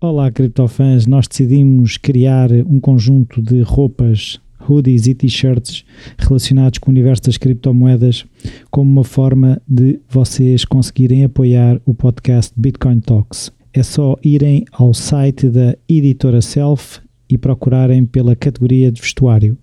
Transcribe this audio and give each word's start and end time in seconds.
Olá, 0.00 0.30
criptofãs! 0.30 1.06
Nós 1.06 1.28
decidimos 1.28 1.98
criar 1.98 2.50
um 2.66 2.80
conjunto 2.80 3.42
de 3.42 3.60
roupas, 3.60 4.40
hoodies 4.66 5.06
e 5.06 5.14
t-shirts 5.14 5.84
relacionados 6.18 6.78
com 6.78 6.90
o 6.90 6.92
universo 6.92 7.24
das 7.24 7.36
criptomoedas 7.36 8.24
como 8.70 8.90
uma 8.90 9.04
forma 9.04 9.60
de 9.68 10.00
vocês 10.08 10.64
conseguirem 10.64 11.24
apoiar 11.24 11.78
o 11.84 11.92
podcast 11.92 12.52
Bitcoin 12.56 13.00
Talks. 13.00 13.52
É 13.74 13.82
só 13.82 14.16
irem 14.24 14.64
ao 14.72 14.94
site 14.94 15.50
da 15.50 15.76
editora 15.86 16.40
Self 16.40 17.00
e 17.28 17.36
procurarem 17.36 18.06
pela 18.06 18.34
categoria 18.34 18.90
de 18.90 19.02
vestuário. 19.02 19.58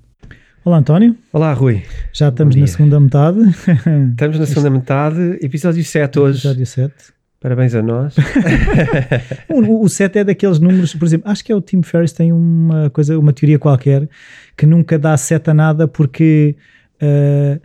Olá, 0.63 0.77
António. 0.77 1.15
Olá, 1.33 1.53
Rui. 1.53 1.83
Já 2.13 2.29
estamos 2.29 2.55
na 2.55 2.67
segunda 2.67 2.99
metade. 2.99 3.39
Estamos 4.11 4.37
na 4.39 4.45
segunda 4.45 4.69
metade, 4.69 5.39
episódio 5.41 5.83
7 5.83 6.19
hoje. 6.19 6.37
Episódio 6.39 6.65
7. 6.65 6.93
Parabéns 7.39 7.73
a 7.73 7.81
nós. 7.81 8.15
O, 9.49 9.83
o 9.83 9.89
7 9.89 10.19
é 10.19 10.23
daqueles 10.23 10.59
números, 10.59 10.93
por 10.93 11.05
exemplo, 11.05 11.29
acho 11.29 11.43
que 11.43 11.51
é 11.51 11.55
o 11.55 11.61
Tim 11.61 11.81
Ferriss 11.81 12.13
tem 12.13 12.31
uma 12.31 12.89
coisa, 12.91 13.17
uma 13.17 13.33
teoria 13.33 13.57
qualquer 13.57 14.07
que 14.55 14.65
nunca 14.65 14.97
dá 14.99 15.17
7 15.17 15.49
a 15.49 15.53
nada 15.53 15.87
porque 15.87 16.55
eh, 16.99 17.59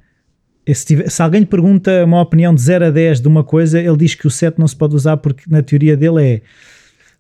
se, 0.75 1.09
se 1.09 1.23
alguém 1.23 1.41
lhe 1.41 1.47
pergunta 1.47 2.03
uma 2.05 2.21
opinião 2.21 2.55
de 2.55 2.61
0 2.63 2.87
a 2.87 2.91
10 2.91 3.21
de 3.21 3.29
uma 3.29 3.45
coisa, 3.45 3.79
ele 3.79 3.97
diz 3.99 4.15
que 4.15 4.27
o 4.27 4.31
7 4.31 4.59
não 4.59 4.67
se 4.67 4.75
pode 4.75 4.95
usar 4.97 5.19
porque 5.19 5.45
na 5.49 5.63
teoria 5.63 5.97
dele 5.97 6.25
é 6.25 6.41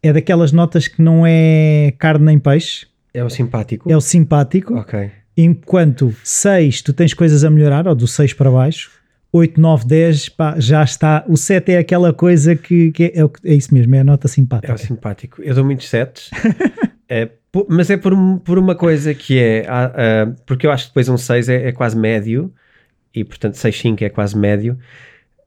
é 0.02 0.12
daquelas 0.12 0.52
notas 0.52 0.88
que 0.88 1.02
não 1.02 1.24
é 1.26 1.92
carne 1.98 2.24
nem 2.26 2.38
peixe, 2.38 2.86
É 3.12 3.22
o 3.24 3.28
simpático. 3.30 3.90
é 3.90 3.96
o 3.96 4.00
simpático, 4.00 4.74
Ok. 4.74 5.10
Enquanto 5.36 6.14
6 6.24 6.82
tu 6.82 6.92
tens 6.92 7.12
coisas 7.14 7.44
a 7.44 7.50
melhorar, 7.50 7.86
ou 7.86 7.94
do 7.94 8.06
6 8.06 8.32
para 8.32 8.50
baixo, 8.50 8.90
8, 9.32 9.60
9, 9.60 9.86
10 9.86 10.28
pá, 10.30 10.54
já 10.58 10.82
está. 10.82 11.24
O 11.28 11.36
7 11.36 11.72
é 11.72 11.78
aquela 11.78 12.12
coisa 12.12 12.54
que, 12.56 12.90
que 12.92 13.04
é, 13.04 13.20
é 13.20 13.52
é 13.52 13.54
isso 13.54 13.74
mesmo, 13.74 13.94
é 13.94 14.00
a 14.00 14.04
nota 14.04 14.28
simpática. 14.28 14.72
É 14.72 14.74
o 14.74 14.78
simpático. 14.78 15.42
Eu 15.42 15.54
dou 15.54 15.64
muitos 15.64 15.88
sets. 15.88 16.30
É, 17.08 17.28
po- 17.52 17.64
mas 17.70 17.88
é 17.88 17.96
por, 17.96 18.12
por 18.40 18.58
uma 18.58 18.74
coisa 18.74 19.14
que 19.14 19.38
é. 19.38 19.64
ah, 19.68 20.32
porque 20.44 20.66
eu 20.66 20.72
acho 20.72 20.86
que 20.86 20.90
depois 20.90 21.08
um 21.08 21.16
6 21.16 21.48
é, 21.48 21.68
é 21.68 21.72
quase 21.72 21.96
médio. 21.96 22.52
E 23.14 23.22
portanto 23.22 23.54
6,5 23.54 24.02
é 24.02 24.08
quase 24.08 24.36
médio. 24.36 24.76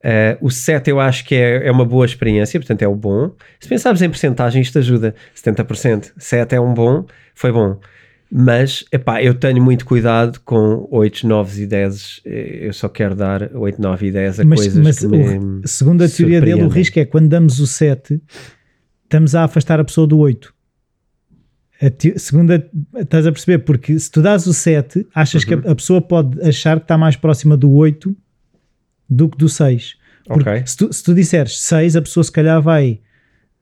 Ah, 0.02 0.38
o 0.40 0.50
7 0.50 0.90
eu 0.90 1.02
acho 1.02 1.26
que 1.26 1.36
é, 1.36 1.68
é 1.68 1.70
uma 1.72 1.84
boa 1.84 2.06
experiência, 2.06 2.58
portanto 2.58 2.82
é 2.82 2.88
o 2.88 2.96
bom. 2.96 3.36
Se 3.60 3.68
pensarmos 3.68 4.02
em 4.02 4.08
porcentagem, 4.10 4.62
isto 4.62 4.80
ajuda. 4.80 5.14
70%. 5.36 6.14
7 6.18 6.56
é 6.56 6.62
um 6.62 6.74
bom, 6.74 7.06
foi 7.36 7.52
bom. 7.52 7.78
Mas, 8.32 8.86
epá, 8.92 9.24
eu 9.24 9.34
tenho 9.34 9.62
muito 9.62 9.84
cuidado 9.86 10.40
com 10.42 10.88
8, 10.92 11.26
9 11.28 11.64
e 11.64 11.66
10. 11.66 12.22
Eu 12.26 12.72
só 12.74 12.88
quero 12.88 13.16
dar 13.16 13.50
8, 13.56 13.82
9 13.82 14.08
e 14.08 14.12
10 14.12 14.40
a 14.40 14.44
mas, 14.46 14.60
coisas 14.60 14.84
mas 14.84 15.00
que 15.00 15.06
o- 15.08 15.62
segundo 15.68 16.04
a 16.04 16.08
teoria 16.08 16.40
dele, 16.40 16.62
o 16.64 16.68
risco 16.68 17.00
é 17.00 17.06
quando 17.06 17.28
damos 17.28 17.60
o 17.60 17.66
7, 17.66 18.22
estamos 19.04 19.34
a 19.34 19.46
afastar 19.46 19.80
a 19.80 19.84
pessoa 19.84 20.06
do 20.06 20.20
8. 20.20 20.54
A 21.82 21.90
te- 21.90 22.20
segundo 22.20 22.52
a- 22.52 23.00
estás 23.02 23.26
a 23.26 23.32
perceber? 23.32 23.60
Porque 23.60 23.98
se 23.98 24.12
tu 24.12 24.22
dás 24.22 24.46
o 24.46 24.54
7, 24.54 25.08
achas 25.16 25.44
que 25.44 25.56
Uhum. 25.56 25.64
a, 25.66 25.72
a 25.72 25.76
pessoa 25.76 26.00
pode 26.02 26.40
achar 26.48 26.78
que 26.78 26.84
está 26.84 26.98
mais 27.00 27.16
próxima 27.16 27.58
do 27.58 27.72
8 27.72 28.16
do 29.10 29.28
que 29.28 29.38
do 29.40 29.50
6. 29.50 29.96
Porque 30.28 30.48
Ok. 30.50 30.64
se, 30.68 30.78
tu, 30.78 30.94
se 30.94 31.04
tu 31.04 31.16
disseres 31.16 31.60
6, 31.62 31.96
a 31.96 32.02
pessoa 32.04 32.24
se 32.24 32.32
calhar 32.32 32.62
vai 32.62 33.00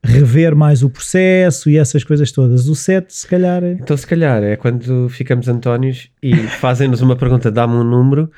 rever 0.04 0.56
mais 0.56 0.84
o 0.84 0.90
processo 0.90 1.70
e 1.70 1.78
essas 1.78 2.04
coisas 2.04 2.32
todas. 2.32 2.68
O 2.68 2.76
7, 2.76 3.14
se 3.14 3.28
calhar. 3.28 3.64
é- 3.64 3.74
Então, 3.74 3.96
se 3.98 4.06
calhar, 4.08 4.42
é 4.44 4.56
quando 4.56 5.10
ficamos 5.10 5.48
Antónios 5.48 6.10
e 6.22 6.36
fazem-nos 6.36 7.02
uma 7.02 7.16
pergunta, 7.16 7.52
dá-me 7.52 7.74
um 7.76 7.84
número 7.84 8.32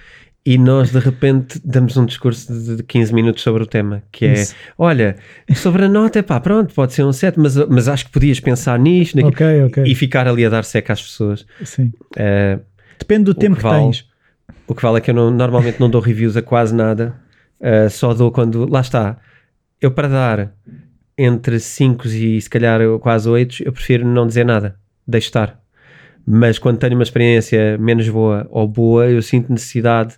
e 0.46 0.58
nós 0.58 0.92
de 0.92 1.00
repente 1.00 1.60
damos 1.64 1.96
um 1.98 2.06
discurso 2.06 2.52
de 2.52 2.78
de 2.78 2.84
15 2.84 3.14
minutos 3.14 3.44
sobre 3.44 3.62
o 3.62 3.66
tema, 3.68 4.02
que 4.12 4.26
é, 4.26 4.34
Isso. 4.34 4.56
olha, 4.78 5.18
sobre 5.54 5.84
a 5.86 5.90
nota, 5.90 6.24
pá, 6.24 6.40
pronto, 6.40 6.74
pode 6.74 6.94
ser 6.94 7.04
um 7.04 7.12
7, 7.14 7.38
mas, 7.40 7.56
mas 7.68 7.88
acho 7.88 8.06
que 8.06 8.12
podias 8.12 8.40
pensar 8.40 8.80
nisto, 8.80 9.16
naquilo", 9.16 9.32
Ok, 9.34 9.64
ok. 9.66 9.84
e 9.86 9.94
ficar 9.94 10.28
ali 10.28 10.46
a 10.46 10.50
dar 10.50 10.64
seca 10.64 10.94
às 10.94 11.02
pessoas. 11.02 11.46
Sim. 11.64 11.92
Eh, 12.18 12.58
Depende 12.98 13.26
do 13.26 13.34
tempo 13.34 13.56
que 13.58 13.62
que, 13.62 13.68
vale- 13.68 13.84
tens. 13.84 14.06
o 14.66 14.74
que 14.74 14.82
vale 14.82 14.98
é 14.98 15.02
que 15.02 15.12
eu 15.12 15.16
não- 15.16 15.30
normalmente 15.30 15.80
não 15.80 15.90
dou 15.90 16.02
reviews 16.02 16.36
a 16.38 16.42
quase 16.42 16.74
nada, 16.74 17.16
eh, 17.60 17.90
só 17.90 18.14
dou 18.14 18.32
quando, 18.32 18.66
lá 18.68 18.80
está, 18.82 19.18
eu 19.82 19.92
para 19.92 20.08
dar 20.08 20.52
entre 21.22 21.60
5 21.60 22.08
e 22.08 22.42
se 22.42 22.50
calhar 22.50 22.80
quase 23.00 23.28
8, 23.30 23.64
eu 23.64 23.72
prefiro 23.74 24.08
não 24.08 24.26
dizer 24.26 24.46
nada, 24.46 24.76
deixo 25.08 25.28
estar. 25.28 25.60
Mas 26.26 26.58
quando 26.60 26.78
tenho 26.78 26.94
uma 26.94 27.04
experiência 27.04 27.78
menos 27.78 28.08
boa 28.08 28.48
ou 28.50 28.68
boa, 28.68 29.08
eu 29.08 29.22
sinto 29.22 29.52
necessidade 29.52 30.16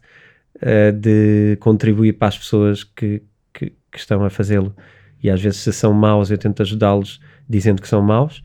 eh, 0.61 0.91
de 0.91 1.57
contribuir 1.59 2.13
para 2.13 2.27
as 2.27 2.37
pessoas 2.37 2.83
que, 2.83 3.21
que, 3.53 3.73
que 3.91 3.97
estão 3.97 4.23
a 4.23 4.29
fazê-lo. 4.29 4.75
E 5.23 5.29
às 5.29 5.41
vezes, 5.41 5.59
se 5.59 5.71
são 5.71 5.93
maus, 5.93 6.29
eu 6.29 6.37
tento 6.37 6.61
ajudá-los 6.61 7.19
dizendo 7.47 7.81
que 7.81 7.87
são 7.87 8.01
maus 8.01 8.43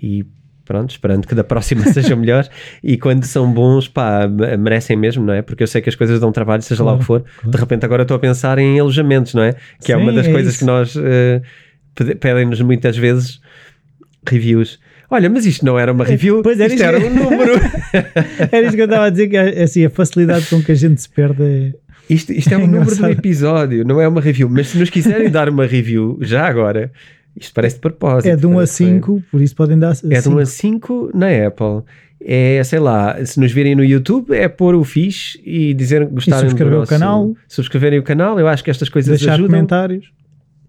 e 0.00 0.24
pronto, 0.64 0.90
esperando 0.90 1.26
que 1.26 1.34
da 1.34 1.42
próxima 1.44 1.82
seja 1.92 2.14
melhor. 2.14 2.46
E 2.82 2.98
quando 2.98 3.24
são 3.24 3.50
bons, 3.50 3.88
pá, 3.88 4.28
me- 4.28 4.56
merecem 4.58 4.96
mesmo, 4.96 5.24
não 5.24 5.32
é? 5.32 5.40
Porque 5.40 5.62
eu 5.62 5.66
sei 5.66 5.80
que 5.80 5.88
as 5.88 5.94
coisas 5.94 6.20
dão 6.20 6.30
trabalho, 6.30 6.60
seja 6.62 6.84
lá 6.84 6.92
o 6.94 6.98
que 6.98 7.04
for. 7.04 7.22
claro. 7.22 7.50
De 7.50 7.56
repente, 7.56 7.84
agora 7.86 8.02
estou 8.02 8.16
a 8.16 8.20
pensar 8.20 8.58
em 8.58 8.78
alojamentos, 8.78 9.32
não 9.32 9.42
é? 9.42 9.54
Que 9.82 9.92
é 9.92 9.96
Sim, 9.96 10.02
uma 10.02 10.12
das 10.12 10.26
é 10.26 10.32
coisas 10.32 10.52
isso. 10.54 10.58
que 10.60 10.66
nós 10.66 10.92
pede- 10.92 11.42
pedem-nos 12.20 12.60
muitas 12.60 12.96
vezes 12.96 13.40
reviews. 14.28 14.78
Olha, 15.10 15.30
mas 15.30 15.46
isto 15.46 15.64
não 15.64 15.78
era 15.78 15.90
uma 15.92 16.04
review, 16.04 16.40
Pois 16.44 16.60
era 16.60 16.72
isto 16.72 16.82
era 16.84 16.98
um 16.98 17.10
número. 17.14 17.52
Era 18.52 18.66
isso 18.66 18.76
que 18.76 18.82
eu 18.82 18.84
estava 18.84 19.06
a 19.06 19.10
dizer, 19.10 19.28
que 19.28 19.36
assim, 19.38 19.84
a 19.86 19.90
facilidade 19.90 20.46
com 20.50 20.62
que 20.62 20.70
a 20.72 20.74
gente 20.74 21.00
se 21.00 21.08
perde 21.08 21.42
é. 21.42 21.72
Isto, 22.10 22.32
isto 22.32 22.50
é 22.50 22.54
É 22.54 22.58
um 22.58 22.66
número 22.66 22.94
do 22.94 23.06
episódio, 23.06 23.84
não 23.86 24.00
é 24.00 24.06
uma 24.08 24.20
review. 24.20 24.48
Mas 24.50 24.68
se 24.68 24.78
nos 24.78 24.90
quiserem 24.90 25.30
dar 25.30 25.48
uma 25.48 25.64
review 25.66 26.18
já 26.20 26.46
agora, 26.46 26.90
isto 27.34 27.52
parece 27.54 27.76
de 27.76 27.80
propósito. 27.80 28.30
É 28.30 28.36
de 28.36 28.46
1 28.46 28.50
a 28.50 28.54
parece 28.56 28.72
que 28.84 28.84
foi- 28.84 28.94
5, 28.94 29.22
por 29.30 29.40
isso 29.42 29.54
podem 29.56 29.78
dar. 29.78 29.94
É 30.10 30.20
de 30.20 30.28
1 30.28 30.38
a 30.38 30.46
5 30.46 31.10
na 31.14 31.26
Apple. 31.46 31.82
É, 32.20 32.62
sei 32.64 32.78
lá, 32.80 33.16
se 33.24 33.38
nos 33.40 33.52
virem 33.52 33.74
no 33.74 33.84
YouTube, 33.84 34.34
é 34.34 34.48
pôr 34.48 34.74
o 34.74 34.84
fixe 34.84 35.40
e 35.44 35.72
dizer 35.72 36.04
que 36.06 36.14
gostaram 36.14 36.40
subscrever 36.40 36.72
do 36.72 36.76
o 36.76 36.80
nosso- 36.80 36.90
canal. 36.90 37.34
Subscreverem 37.46 37.98
o 37.98 38.02
canal, 38.02 38.38
eu 38.40 38.46
acho 38.48 38.62
que 38.64 38.70
estas 38.70 38.88
coisas 38.88 39.18
deixar 39.18 39.34
ajudam. 39.34 39.52
comentários. 39.52 40.10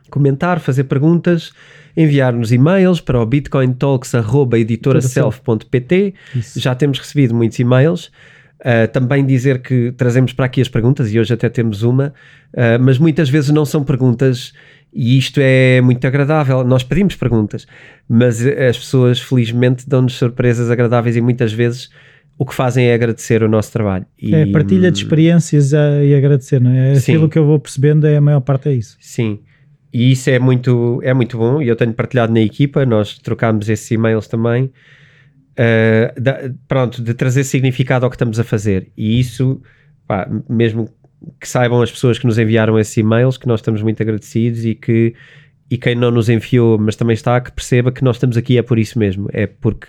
Comentar, 0.09 0.59
fazer 0.59 0.85
perguntas, 0.85 1.51
enviar-nos 1.95 2.51
e-mails 2.51 2.99
para 3.01 3.21
o 3.21 3.25
bitcointalks.editoraself.pt. 3.25 6.13
Já 6.55 6.75
temos 6.75 6.99
recebido 6.99 7.33
muitos 7.35 7.59
e-mails. 7.59 8.11
Uh, 8.59 8.91
também 8.91 9.25
dizer 9.25 9.61
que 9.61 9.93
trazemos 9.93 10.33
para 10.33 10.43
aqui 10.45 10.59
as 10.59 10.67
perguntas 10.67 11.13
e 11.13 11.17
hoje 11.17 11.33
até 11.33 11.47
temos 11.47 11.81
uma, 11.81 12.07
uh, 12.53 12.77
mas 12.81 12.97
muitas 12.97 13.29
vezes 13.29 13.51
não 13.51 13.63
são 13.63 13.85
perguntas 13.85 14.51
e 14.93 15.17
isto 15.17 15.39
é 15.41 15.79
muito 15.79 16.05
agradável. 16.05 16.61
Nós 16.65 16.83
pedimos 16.83 17.15
perguntas, 17.15 17.65
mas 18.07 18.45
as 18.45 18.77
pessoas 18.77 19.17
felizmente 19.21 19.87
dão-nos 19.87 20.15
surpresas 20.15 20.69
agradáveis 20.69 21.15
e 21.15 21.21
muitas 21.21 21.53
vezes 21.53 21.89
o 22.37 22.45
que 22.45 22.53
fazem 22.53 22.87
é 22.87 22.93
agradecer 22.93 23.41
o 23.43 23.47
nosso 23.47 23.71
trabalho. 23.71 24.05
E, 24.21 24.35
É 24.35 24.45
partilha 24.47 24.91
de 24.91 24.97
experiências 24.97 25.73
a- 25.73 26.03
e 26.03 26.13
agradecer, 26.13 26.59
não 26.59 26.71
é? 26.71 26.95
Sim. 26.95 27.13
Aquilo 27.13 27.29
que 27.29 27.39
eu 27.39 27.45
vou 27.45 27.59
percebendo 27.61 28.05
é 28.07 28.17
a 28.17 28.21
maior 28.21 28.41
parte 28.41 28.67
é 28.67 28.73
isso. 28.73 28.97
Sim, 28.99 29.39
e 29.91 30.11
isso 30.11 30.29
é 30.29 30.39
muito, 30.39 30.99
é 31.03 31.13
muito 31.13 31.37
bom 31.37 31.61
e 31.61 31.67
eu 31.67 31.75
tenho 31.75 31.93
partilhado 31.93 32.33
na 32.33 32.41
equipa, 32.41 32.85
nós 32.85 33.17
trocámos 33.17 33.69
esses 33.69 33.89
e-mails 33.91 34.27
também. 34.27 34.71
Uh, 35.57 36.21
da- 36.21 36.51
pronto, 36.67 37.01
de 37.03 37.13
trazer 37.13 37.43
significado 37.43 38.05
ao 38.05 38.09
que 38.09 38.15
estamos 38.15 38.39
a 38.39 38.45
fazer 38.45 38.91
e 38.95 39.19
isso, 39.19 39.61
pá, 40.07 40.25
mesmo 40.47 40.89
que 41.39 41.47
saibam 41.47 41.81
as 41.81 41.91
pessoas 41.91 42.17
que 42.17 42.25
nos 42.25 42.37
enviaram 42.37 42.79
esses 42.79 42.95
e-mails, 42.95 43.37
que 43.37 43.47
nós 43.47 43.59
estamos 43.59 43.81
muito 43.81 44.01
agradecidos 44.01 44.63
e 44.63 44.73
que 44.73 45.13
e 45.69 45.77
quem 45.77 45.95
não 45.95 46.09
nos 46.09 46.29
enviou, 46.29 46.79
mas 46.79 46.95
também 46.95 47.13
está, 47.13 47.39
que 47.39 47.51
perceba 47.51 47.91
que 47.91 48.03
nós 48.03 48.15
estamos 48.15 48.37
aqui 48.37 48.57
é 48.57 48.61
por 48.61 48.79
isso 48.79 48.97
mesmo, 48.97 49.29
é 49.31 49.45
porque 49.45 49.87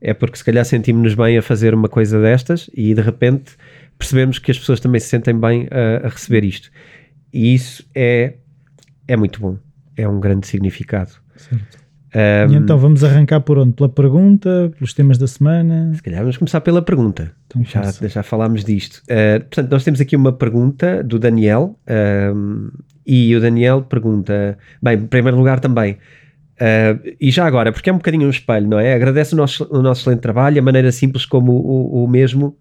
é 0.00 0.12
porque 0.12 0.36
se 0.36 0.44
calhar 0.44 0.64
sentimos-nos 0.64 1.14
bem 1.14 1.38
a 1.38 1.42
fazer 1.42 1.74
uma 1.74 1.88
coisa 1.88 2.20
destas 2.20 2.68
e 2.74 2.92
de 2.92 3.00
repente 3.00 3.52
percebemos 3.96 4.38
que 4.38 4.50
as 4.50 4.58
pessoas 4.58 4.80
também 4.80 5.00
se 5.00 5.06
sentem 5.06 5.38
bem 5.38 5.68
a, 5.70 6.06
a 6.06 6.08
receber 6.08 6.42
isto. 6.44 6.70
E 7.32 7.54
isso 7.54 7.88
é, 7.94 8.34
é 9.08 9.16
muito 9.16 9.40
bom. 9.40 9.56
É 9.96 10.08
um 10.08 10.18
grande 10.20 10.46
significado. 10.46 11.10
Certo. 11.36 11.82
Um, 12.14 12.52
E 12.52 12.56
então 12.56 12.76
vamos 12.78 13.02
arrancar 13.02 13.40
por 13.40 13.56
onde? 13.58 13.72
Pela 13.72 13.88
pergunta, 13.88 14.70
pelos 14.76 14.92
temas 14.92 15.16
da 15.16 15.26
semana. 15.26 15.92
se 15.94 16.02
calhar 16.02 16.20
vamos 16.20 16.36
começar 16.36 16.60
pela 16.60 16.82
pergunta. 16.82 17.32
Então, 17.46 17.64
Já, 17.64 17.82
força. 17.84 18.08
já 18.08 18.22
falámos 18.22 18.64
disto. 18.64 18.96
Uh, 19.04 19.40
portanto, 19.40 19.70
nós 19.70 19.82
temos 19.84 20.00
aqui 20.00 20.14
uma 20.14 20.32
pergunta 20.32 21.02
do 21.02 21.18
Daniel 21.18 21.78
um, 22.34 22.70
e 23.06 23.34
o 23.34 23.40
Daniel 23.40 23.82
pergunta, 23.82 24.58
bem, 24.82 24.98
em 24.98 25.06
primeiro 25.06 25.38
lugar 25.38 25.58
também, 25.58 25.92
uh, 26.60 27.14
e 27.20 27.30
já 27.30 27.46
agora, 27.46 27.72
porque 27.72 27.88
é 27.88 27.92
um 27.92 27.96
bocadinho 27.96 28.26
um 28.26 28.30
espelho, 28.30 28.68
não 28.68 28.78
é? 28.78 28.92
Agradece 28.94 29.32
o 29.32 29.36
nosso, 29.36 29.66
o 29.70 29.80
nosso 29.82 30.02
excelente 30.02 30.20
trabalho, 30.20 30.58
a 30.58 30.62
maneira 30.62 30.92
simples 30.92 31.24
como 31.24 31.52
o, 31.52 32.04
o 32.04 32.08
mesmo, 32.08 32.56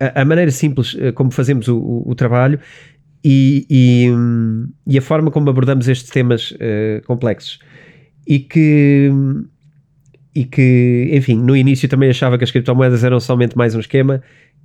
a, 0.00 0.22
a 0.22 0.24
maneira 0.24 0.50
simples 0.50 0.94
uh, 0.94 1.12
como 1.14 1.30
fazemos 1.30 1.68
o, 1.68 1.76
o- 1.78 2.10
o 2.10 2.14
trabalho 2.14 2.58
e, 3.24 3.66
e, 3.68 4.06
e 4.86 4.98
a 4.98 5.02
forma 5.02 5.30
como 5.30 5.50
abordamos 5.50 5.88
estes 5.88 6.10
temas 6.10 6.52
uh, 6.52 7.04
complexos. 7.06 7.58
E 8.26 8.40
que, 8.40 9.10
e 10.34 10.44
que, 10.44 11.10
enfim, 11.12 11.36
no 11.36 11.56
início 11.56 11.88
também 11.88 12.10
achava 12.10 12.36
que 12.36 12.44
as 12.44 12.50
criptomoedas 12.50 13.04
eram 13.04 13.20
somente 13.20 13.56
mais 13.56 13.74
um 13.74 13.80
esquema 13.80 14.22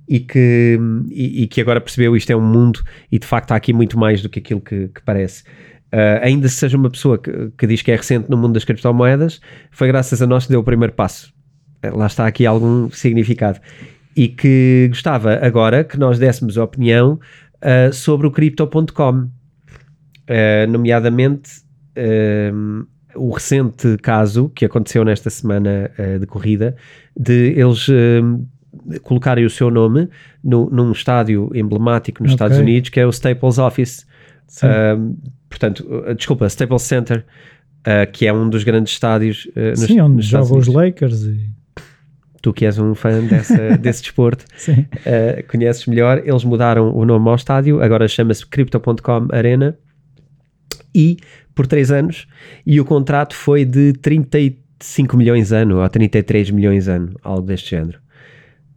e 0.08 0.20
que, 0.20 0.78
e, 1.10 1.42
e, 1.42 1.46
que 1.46 1.60
agora 1.60 1.80
percebeu 1.80 2.16
isto 2.16 2.30
é 2.30 2.36
um 2.36 2.40
mundo 2.40 2.82
e 3.10 3.18
de 3.18 3.26
facto 3.26 3.52
há 3.52 3.56
aqui 3.56 3.72
muito 3.72 3.98
mais 3.98 4.20
do 4.20 4.28
que 4.28 4.38
aquilo 4.38 4.60
que, 4.60 4.88
que 4.88 5.02
parece. 5.02 5.44
Uh, 5.92 6.18
ainda 6.22 6.48
se 6.48 6.56
seja 6.56 6.76
uma 6.76 6.90
pessoa 6.90 7.18
que, 7.18 7.50
que, 7.56 7.66
diz 7.66 7.82
que 7.82 7.92
é 7.92 7.96
recente 7.96 8.30
no 8.30 8.36
mundo 8.36 8.54
das 8.54 8.64
criptomoedas, 8.64 9.40
foi 9.70 9.88
graças 9.88 10.22
a 10.22 10.26
nós 10.26 10.44
que 10.44 10.50
deu 10.50 10.60
o 10.60 10.64
primeiro 10.64 10.92
passo. 10.94 11.32
Uh, 11.84 11.96
lá 11.96 12.06
está 12.06 12.26
aqui 12.26 12.46
algum 12.46 12.90
significado. 12.90 13.60
E 14.16 14.28
que 14.28 14.86
gostava 14.88 15.34
agora 15.36 15.84
que 15.84 15.98
nós 15.98 16.18
dessemos 16.18 16.56
opinião 16.56 17.18
uh, 17.62 17.92
sobre 17.92 18.26
o 18.26 18.30
Crypto.com, 18.30 19.28
nomeadamente 20.68 21.62
o 23.14 23.30
recente 23.30 23.98
caso 23.98 24.48
que 24.54 24.64
aconteceu 24.64 25.04
nesta 25.04 25.28
semana 25.28 25.90
de 26.18 26.26
corrida, 26.26 26.74
de 27.14 27.52
eles 27.58 27.86
colocarem 29.02 29.44
o 29.44 29.50
seu 29.50 29.70
nome 29.70 30.08
no, 30.42 30.70
num 30.70 30.92
estádio 30.92 31.50
emblemático 31.54 32.22
nos 32.22 32.32
okay. 32.32 32.34
Estados 32.34 32.58
Unidos, 32.58 32.88
que 32.88 33.00
é 33.00 33.06
o 33.06 33.10
Staples 33.10 33.58
Office. 33.58 34.06
Uh, 34.62 35.16
portanto, 35.48 35.80
uh, 35.80 36.14
desculpa, 36.14 36.46
Staples 36.46 36.82
Center, 36.82 37.24
uh, 37.80 38.10
que 38.10 38.26
é 38.26 38.32
um 38.32 38.48
dos 38.48 38.64
grandes 38.64 38.92
estádios 38.92 39.46
uh, 39.56 39.70
nos, 39.70 39.80
Sim, 39.80 40.00
onde 40.00 40.22
jogam 40.22 40.58
os 40.58 40.66
Lakers 40.66 41.22
e... 41.22 41.50
Tu 42.42 42.52
que 42.52 42.66
és 42.66 42.76
um 42.76 42.94
fã 42.94 43.24
dessa, 43.24 43.78
desse 43.78 44.02
desporto, 44.02 44.44
uh, 44.68 45.46
conheces 45.48 45.86
melhor. 45.86 46.20
Eles 46.24 46.44
mudaram 46.44 46.92
o 46.94 47.04
nome 47.04 47.28
ao 47.28 47.36
estádio, 47.36 47.80
agora 47.80 48.08
chama-se 48.08 48.44
Crypto.com 48.44 49.28
Arena 49.32 49.78
e 50.94 51.16
por 51.54 51.66
3 51.66 51.92
anos. 51.92 52.26
E 52.66 52.80
o 52.80 52.84
contrato 52.84 53.34
foi 53.34 53.64
de 53.64 53.92
35 53.94 55.16
milhões 55.16 55.52
ano 55.52 55.80
ou 55.80 55.88
33 55.88 56.50
milhões 56.50 56.88
ano, 56.88 57.14
algo 57.22 57.46
deste 57.46 57.70
género. 57.70 58.02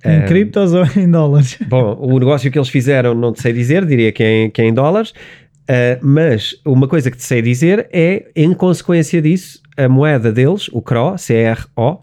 Em 0.04 0.22
um, 0.22 0.26
criptos 0.28 0.74
ou 0.74 0.86
em 0.96 1.10
dólares? 1.10 1.58
Bom, 1.68 1.98
o 2.00 2.20
negócio 2.20 2.52
que 2.52 2.60
eles 2.60 2.70
fizeram 2.70 3.16
não 3.16 3.34
te 3.34 3.42
sei 3.42 3.52
dizer, 3.52 3.84
diria 3.86 4.12
que 4.12 4.24
é 4.24 4.44
em, 4.44 4.50
que 4.52 4.62
é 4.62 4.66
em 4.66 4.74
dólares, 4.74 5.10
uh, 5.10 6.06
mas 6.06 6.56
uma 6.64 6.88
coisa 6.88 7.10
que 7.10 7.18
te 7.18 7.24
sei 7.24 7.42
dizer 7.42 7.90
é, 7.92 8.30
em 8.36 8.54
consequência 8.54 9.20
disso, 9.20 9.60
a 9.76 9.90
moeda 9.90 10.32
deles, 10.32 10.70
o 10.72 10.82
CRO, 10.82 11.18
C-R-O, 11.18 12.00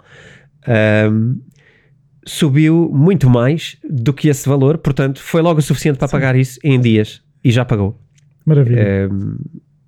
um, 1.11 1.41
subiu 2.25 2.91
muito 2.93 3.29
mais 3.29 3.77
do 3.89 4.13
que 4.13 4.29
esse 4.29 4.49
valor, 4.49 4.79
portanto, 4.79 5.21
foi 5.21 5.43
logo 5.43 5.59
o 5.59 5.63
suficiente 5.63 5.99
para 5.99 6.09
Sim. 6.09 6.13
pagar 6.13 6.37
isso 6.37 6.59
em 6.63 6.81
dias 6.81 7.23
e 7.45 7.51
já 7.51 7.65
pagou. 7.65 7.99
Maravilha. 8.45 9.09
Um, 9.11 9.37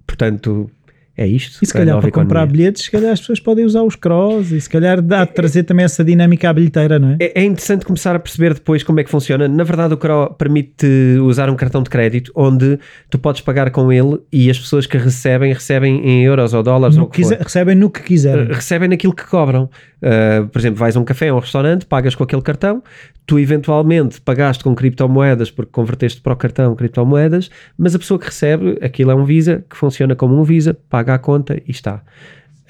portanto, 0.07 0.71
é 1.17 1.27
isto. 1.27 1.63
E 1.63 1.67
se 1.67 1.73
calhar 1.73 2.01
para 2.01 2.11
comprar 2.11 2.41
economia. 2.41 2.53
bilhetes, 2.53 2.85
se 2.85 2.91
calhar 2.91 3.13
as 3.13 3.21
pessoas 3.21 3.39
podem 3.39 3.65
usar 3.65 3.83
os 3.83 3.95
cross 3.95 4.51
e 4.51 4.61
se 4.61 4.69
calhar 4.69 5.01
dá 5.01 5.23
a 5.23 5.27
trazer 5.27 5.63
também 5.63 5.85
essa 5.85 6.03
dinâmica 6.03 6.51
à 6.51 6.53
bilheteira, 6.53 6.99
não 6.99 7.11
é? 7.11 7.17
é? 7.21 7.43
É 7.43 7.45
interessante 7.45 7.85
começar 7.85 8.17
a 8.17 8.19
perceber 8.19 8.55
depois 8.55 8.83
como 8.83 8.99
é 8.99 9.05
que 9.05 9.11
funciona. 9.11 9.47
Na 9.47 9.63
verdade, 9.63 9.95
o 9.95 9.97
CRO 9.97 10.35
permite 10.35 10.87
usar 11.23 11.49
um 11.49 11.55
cartão 11.55 11.83
de 11.83 11.91
crédito 11.91 12.33
onde 12.35 12.81
tu 13.09 13.19
podes 13.19 13.41
pagar 13.41 13.71
com 13.71 13.93
ele 13.93 14.19
e 14.33 14.51
as 14.51 14.59
pessoas 14.59 14.87
que 14.87 14.99
recebem, 14.99 15.53
recebem 15.53 16.05
em 16.05 16.25
euros 16.25 16.53
ou 16.53 16.63
dólares. 16.63 16.97
ou 16.97 17.07
quiser, 17.07 17.41
recebem 17.41 17.77
no 17.77 17.89
que 17.89 18.03
quiserem. 18.03 18.47
Recebem 18.47 18.89
naquilo 18.89 19.15
que 19.15 19.25
cobram. 19.25 19.71
Uh, 20.03 20.49
por 20.49 20.59
exemplo, 20.59 20.79
vais 20.79 20.97
a 20.97 21.01
um 21.01 21.05
café 21.05 21.33
ou 21.33 21.39
um 21.39 21.41
restaurante, 21.41 21.87
pagas 21.87 22.15
com 22.15 22.25
aquele 22.25 22.43
cartão, 22.43 22.83
tu 23.27 23.39
eventualmente 23.39 24.21
pagaste 24.21 24.63
com 24.63 24.75
criptomoedas 24.75 25.51
porque 25.51 25.73
converteste 25.73 26.21
para 26.21 26.35
o 26.35 26.37
cartão 26.37 26.75
criptomoedas, 26.75 27.51
mas 27.79 27.95
a 27.95 27.99
pessoa 27.99 28.19
que 28.19 28.27
recebe, 28.27 28.79
aquilo 28.83 29.11
é 29.11 29.15
um 29.15 29.25
Visa, 29.25 29.65
que 29.69 29.77
funciona 29.77 30.15
como 30.15 30.39
um 30.39 30.45
Visa, 30.45 30.77
paga 30.91 31.04
a 31.13 31.19
conta 31.19 31.55
e 31.55 31.71
está. 31.71 32.03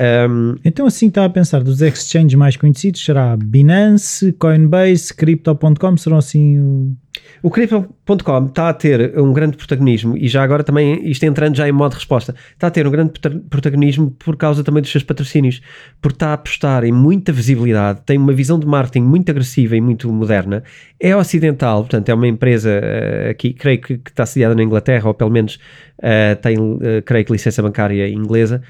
Um, 0.01 0.57
então 0.65 0.87
assim 0.87 1.07
está 1.07 1.25
a 1.25 1.31
pensar, 1.31 1.63
dos 1.63 1.81
exchanges 1.81 2.35
mais 2.35 2.57
conhecidos 2.57 3.05
será 3.05 3.37
Binance, 3.37 4.33
Coinbase, 4.33 5.15
Crypto.com, 5.15 5.97
serão 5.97 6.19
assim 6.19 6.59
o... 6.59 6.97
O 7.43 7.51
Crypto.com 7.51 8.47
está 8.47 8.71
a 8.71 8.75
ter 8.75 9.19
um 9.19 9.33
grande 9.33 9.57
protagonismo 9.57 10.17
e 10.17 10.29
já 10.29 10.43
agora 10.43 10.65
também, 10.65 11.07
isto 11.09 11.25
entrando 11.25 11.55
já 11.55 11.69
em 11.69 11.73
modo 11.73 11.93
resposta, 11.93 12.35
está 12.53 12.67
a 12.69 12.71
ter 12.71 12.87
um 12.87 12.91
grande 12.91 13.13
protagonismo 13.49 14.11
por 14.11 14.37
causa 14.37 14.65
também 14.65 14.81
dos 14.83 14.91
seus 14.91 15.05
patrocínios, 15.05 15.61
porque 16.01 16.17
está 16.17 16.29
a 16.29 16.33
apostar 16.33 16.85
em 16.85 16.93
muita 16.93 17.33
visibilidade, 17.33 18.01
tem 18.05 18.19
uma 18.19 18.33
visão 18.33 18.59
de 18.59 18.67
marketing 18.67 19.05
muito 19.05 19.31
agressiva 19.31 19.77
e 19.77 19.81
muito 19.81 20.11
moderna, 20.13 20.65
é 20.99 21.15
ocidental, 21.15 21.83
portanto 21.83 22.09
é 22.09 22.15
uma 22.15 22.27
empresa 22.27 22.71
uh, 22.71 23.31
aqui, 23.31 23.53
creio 23.53 23.81
que, 23.81 23.99
que, 23.99 24.11
está 24.11 24.25
sediada 24.25 24.55
na 24.55 24.63
Inglaterra, 24.63 25.07
ou 25.07 25.15
pelo 25.15 25.31
menos 25.31 25.59
uh, 25.99 26.41
tem, 26.41 26.59
uh, 26.59 26.81
creio 27.05 27.27
que 27.27 27.33
licença 27.33 27.63
bancária 27.63 28.09
inglesa, 28.09 28.63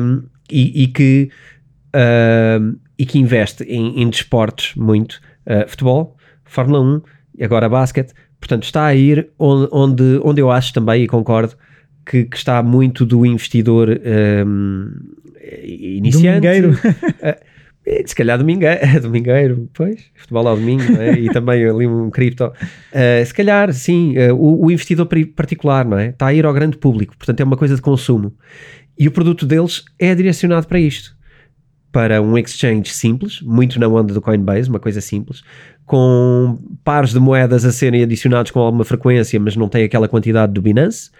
um, 0.00 0.22
e, 0.50 0.84
e, 0.84 0.86
que, 0.88 1.30
um, 1.94 2.76
e 2.98 3.04
que 3.04 3.18
investe 3.18 3.64
em, 3.64 4.02
em 4.02 4.08
desportos 4.08 4.74
muito, 4.76 5.20
futebol, 5.68 6.16
Fórmula 6.44 6.80
1, 6.80 7.02
e 7.38 7.44
agora 7.44 7.68
basquete. 7.68 8.12
Portanto, 8.40 8.64
está 8.64 8.86
a 8.86 8.94
ir 8.94 9.28
onde, 9.38 10.20
onde, 10.22 10.40
eu 10.40 10.50
acho 10.50 10.72
também, 10.72 11.04
e 11.04 11.06
concordo, 11.06 11.54
que, 12.04 12.24
que 12.24 12.36
está 12.36 12.62
muito 12.62 13.04
do 13.04 13.26
investidor 13.26 13.88
um, 14.46 14.90
iniciante. 15.64 16.40
Domingueiro. 16.40 16.70
Uh, 16.72 17.56
se 18.06 18.14
calhar 18.14 18.38
domingueiro, 18.38 18.80
domingueiro, 19.00 19.70
pois, 19.72 20.04
futebol 20.14 20.48
ao 20.48 20.56
domingo, 20.56 20.82
é? 21.00 21.18
e 21.18 21.28
também 21.30 21.64
ali 21.64 21.86
um 21.86 22.10
cripto. 22.10 22.46
Uh, 22.46 23.24
se 23.24 23.34
calhar, 23.34 23.72
sim, 23.72 24.16
uh, 24.18 24.34
o, 24.34 24.66
o, 24.66 24.70
investidor 24.70 25.08
particular, 25.34 25.84
não 25.84 25.98
é? 25.98 26.08
Está 26.08 26.26
a 26.26 26.34
ir 26.34 26.44
ao 26.44 26.52
grande 26.52 26.76
público, 26.76 27.16
portanto 27.16 27.40
é 27.40 27.44
uma 27.44 27.56
coisa 27.56 27.74
de 27.74 27.82
consumo. 27.82 28.34
E 28.98 29.06
o 29.06 29.10
produto 29.10 29.44
deles 29.44 29.84
é 29.98 30.14
direcionado 30.14 30.66
para 30.66 30.80
isto. 30.80 31.14
Para 31.92 32.20
um 32.20 32.36
exchange 32.36 32.90
simples, 32.90 33.40
muito 33.40 33.80
na 33.80 33.88
onda 33.88 34.12
do 34.12 34.20
Coinbase, 34.20 34.68
uma 34.68 34.78
coisa 34.78 35.00
simples, 35.00 35.42
com 35.86 36.58
pares 36.84 37.10
de 37.10 37.18
moedas 37.18 37.64
a 37.64 37.72
serem 37.72 38.02
adicionados 38.02 38.50
com 38.50 38.60
alguma 38.60 38.84
frequência, 38.84 39.38
mas 39.40 39.56
não 39.56 39.68
tem 39.68 39.84
aquela 39.84 40.08
quantidade 40.08 40.52
do 40.52 40.60
Binance, 40.60 41.10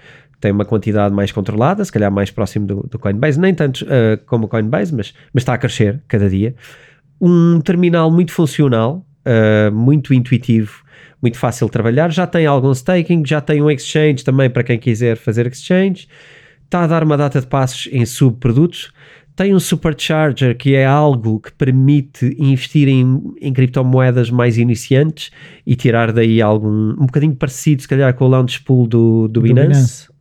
tem 0.40 0.52
uma 0.52 0.64
quantidade 0.64 1.14
mais 1.14 1.32
controlada, 1.32 1.84
se 1.84 1.90
calhar 1.90 2.10
mais 2.10 2.30
próximo 2.30 2.66
do, 2.66 2.86
do 2.90 2.98
Coinbase, 2.98 3.40
nem 3.40 3.54
tanto 3.54 3.84
uh, 3.84 4.22
como 4.26 4.46
o 4.46 4.48
Coinbase, 4.48 4.94
mas, 4.94 5.14
mas 5.32 5.42
está 5.42 5.54
a 5.54 5.58
crescer 5.58 6.02
cada 6.08 6.28
dia. 6.28 6.54
Um 7.20 7.60
terminal 7.60 8.10
muito 8.10 8.32
funcional, 8.32 9.06
uh, 9.24 9.72
muito 9.72 10.12
intuitivo, 10.12 10.84
muito 11.22 11.38
fácil 11.38 11.66
de 11.68 11.72
trabalhar, 11.72 12.10
já 12.12 12.26
tem 12.26 12.44
algum 12.44 12.72
staking, 12.72 13.24
já 13.24 13.40
tem 13.40 13.62
um 13.62 13.70
exchange 13.70 14.22
também 14.22 14.50
para 14.50 14.62
quem 14.62 14.78
quiser 14.78 15.16
fazer 15.16 15.46
exchange, 15.46 16.06
está 16.66 16.82
a 16.82 16.86
dar 16.86 17.02
uma 17.02 17.16
data 17.16 17.40
de 17.40 17.46
passos 17.46 17.88
em 17.90 18.04
subprodutos, 18.04 18.92
tem 19.34 19.54
um 19.54 19.60
supercharger 19.60 20.56
que 20.56 20.74
é 20.74 20.86
algo 20.86 21.40
que 21.40 21.52
permite 21.52 22.34
investir 22.38 22.88
em, 22.88 23.34
em 23.40 23.52
criptomoedas 23.52 24.30
mais 24.30 24.56
iniciantes 24.56 25.30
e 25.66 25.76
tirar 25.76 26.10
daí 26.10 26.40
algum 26.40 26.92
um 26.92 27.06
bocadinho 27.06 27.36
parecido 27.36 27.82
se 27.82 27.88
calhar 27.88 28.12
com 28.14 28.24
o 28.24 28.28
launch 28.28 28.62
pool 28.62 28.86
do, 28.86 29.28
do, 29.28 29.28
do 29.28 29.40
Binance. 29.42 29.68
Binance. 29.68 30.15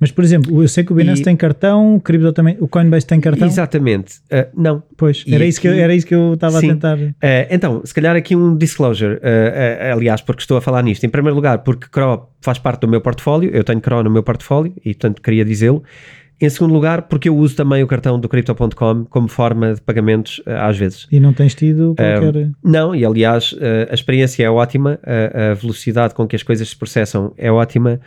Mas, 0.00 0.10
por 0.10 0.24
exemplo, 0.24 0.62
eu 0.62 0.66
sei 0.66 0.82
que 0.82 0.92
o 0.92 0.96
Binance 0.96 1.20
e... 1.20 1.24
tem 1.24 1.36
cartão, 1.36 1.96
o 1.96 2.00
Crypto 2.00 2.32
também, 2.32 2.56
o 2.58 2.66
Coinbase 2.66 3.06
tem 3.06 3.20
cartão? 3.20 3.46
Exatamente, 3.46 4.14
uh, 4.32 4.48
não. 4.56 4.82
Pois, 4.96 5.24
era, 5.28 5.44
isso 5.44 5.60
que 5.60 5.68
eu, 5.68 5.74
era 5.74 5.94
isso 5.94 6.06
que 6.06 6.14
eu 6.14 6.32
estava 6.32 6.56
a 6.56 6.60
tentar. 6.62 6.96
Uh, 6.96 7.12
então, 7.50 7.82
se 7.84 7.92
calhar 7.92 8.16
aqui 8.16 8.34
um 8.34 8.56
disclosure, 8.56 9.16
uh, 9.16 9.92
aliás, 9.92 10.22
porque 10.22 10.40
estou 10.40 10.56
a 10.56 10.62
falar 10.62 10.82
nisto. 10.82 11.04
Em 11.04 11.10
primeiro 11.10 11.36
lugar, 11.36 11.58
porque 11.58 11.86
CRO 11.90 12.30
faz 12.40 12.58
parte 12.58 12.80
do 12.80 12.88
meu 12.88 13.02
portfólio, 13.02 13.50
eu 13.52 13.62
tenho 13.62 13.80
CRO 13.80 14.02
no 14.02 14.10
meu 14.10 14.22
portfólio 14.22 14.72
e, 14.82 14.94
portanto, 14.94 15.20
queria 15.20 15.44
dizê-lo. 15.44 15.82
Em 16.42 16.48
segundo 16.48 16.72
lugar, 16.72 17.02
porque 17.02 17.28
eu 17.28 17.36
uso 17.36 17.54
também 17.54 17.82
o 17.82 17.86
cartão 17.86 18.18
do 18.18 18.26
Crypto.com 18.26 19.04
como 19.04 19.28
forma 19.28 19.74
de 19.74 19.80
pagamentos 19.82 20.40
às 20.46 20.78
vezes. 20.78 21.06
E 21.12 21.20
não 21.20 21.34
tens 21.34 21.54
tido 21.54 21.94
qualquer... 21.94 22.34
Uh, 22.34 22.52
não, 22.64 22.94
e 22.94 23.04
aliás 23.04 23.52
uh, 23.52 23.90
a 23.90 23.94
experiência 23.94 24.42
é 24.42 24.50
ótima, 24.50 24.98
a, 25.04 25.50
a, 25.50 25.54
velocidade 25.54 26.14
com 26.14 26.26
que 26.26 26.34
as 26.34 26.42
coisas 26.42 26.70
se 26.70 26.74
processam 26.74 27.34
é 27.36 27.52
ótima, 27.52 28.00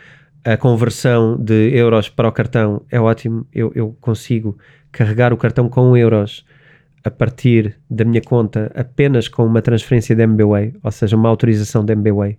a 0.44 0.56
conversão 0.56 1.36
de 1.38 1.70
euros 1.74 2.08
para 2.08 2.28
o 2.28 2.32
cartão 2.32 2.82
é 2.90 3.00
ótimo, 3.00 3.46
eu, 3.52 3.72
eu 3.74 3.96
consigo 4.00 4.56
carregar 4.92 5.32
o 5.32 5.36
cartão 5.36 5.68
com 5.68 5.96
euros 5.96 6.44
a 7.02 7.10
partir 7.10 7.76
da 7.90 8.04
minha 8.04 8.20
conta 8.20 8.70
apenas 8.74 9.28
com 9.28 9.44
uma 9.44 9.60
transferência 9.60 10.14
de 10.14 10.22
MBWay, 10.22 10.74
ou 10.82 10.90
seja, 10.90 11.16
uma 11.16 11.28
autorização 11.28 11.84
de 11.84 11.92
MBWay, 11.92 12.38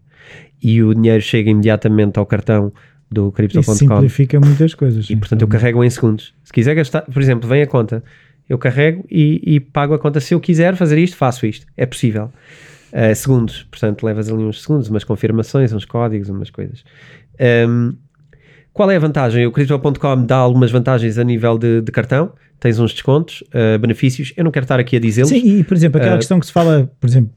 e 0.61 0.81
o 0.81 0.93
dinheiro 0.93 1.21
chega 1.21 1.49
imediatamente 1.49 2.17
ao 2.17 2.25
cartão 2.25 2.71
do 3.11 3.31
Crypto.com. 3.31 3.73
simplifica 3.75 4.39
muitas 4.39 4.73
coisas. 4.73 5.09
E 5.09 5.15
portanto 5.15 5.41
eu 5.41 5.47
carrego 5.47 5.83
em 5.83 5.89
segundos. 5.89 6.33
Se 6.43 6.51
quiser 6.51 6.75
gastar, 6.75 7.03
por 7.03 7.21
exemplo, 7.21 7.47
vem 7.47 7.61
a 7.61 7.67
conta, 7.67 8.03
eu 8.49 8.57
carrego 8.57 9.05
e, 9.09 9.41
e 9.43 9.59
pago 9.59 9.93
a 9.93 9.99
conta. 9.99 10.19
Se 10.19 10.33
eu 10.33 10.39
quiser 10.39 10.75
fazer 10.75 10.97
isto, 10.97 11.15
faço 11.15 11.45
isto. 11.45 11.65
É 11.77 11.85
possível. 11.85 12.31
Uh, 12.91 13.13
segundos, 13.13 13.63
portanto 13.63 14.03
levas 14.03 14.29
ali 14.29 14.43
uns 14.43 14.61
segundos, 14.61 14.89
umas 14.89 15.03
confirmações, 15.03 15.73
uns 15.73 15.85
códigos, 15.85 16.29
umas 16.29 16.49
coisas. 16.49 16.83
Um, 17.39 17.95
qual 18.73 18.91
é 18.91 18.95
a 18.97 18.99
vantagem? 18.99 19.45
O 19.45 19.51
Crypto.com 19.51 20.25
dá 20.25 20.35
algumas 20.35 20.69
vantagens 20.69 21.17
a 21.17 21.23
nível 21.23 21.57
de, 21.57 21.81
de 21.81 21.91
cartão, 21.91 22.33
tens 22.59 22.77
uns 22.77 22.91
descontos, 22.91 23.41
uh, 23.53 23.79
benefícios. 23.79 24.33
Eu 24.35 24.43
não 24.43 24.51
quero 24.51 24.65
estar 24.65 24.79
aqui 24.79 24.97
a 24.97 24.99
dizê-los. 24.99 25.29
Sim, 25.29 25.59
e 25.59 25.63
por 25.63 25.75
exemplo, 25.75 25.97
aquela 25.99 26.15
uh, 26.15 26.19
questão 26.19 26.39
que 26.39 26.45
se 26.45 26.51
fala, 26.51 26.91
por 26.99 27.07
exemplo, 27.07 27.31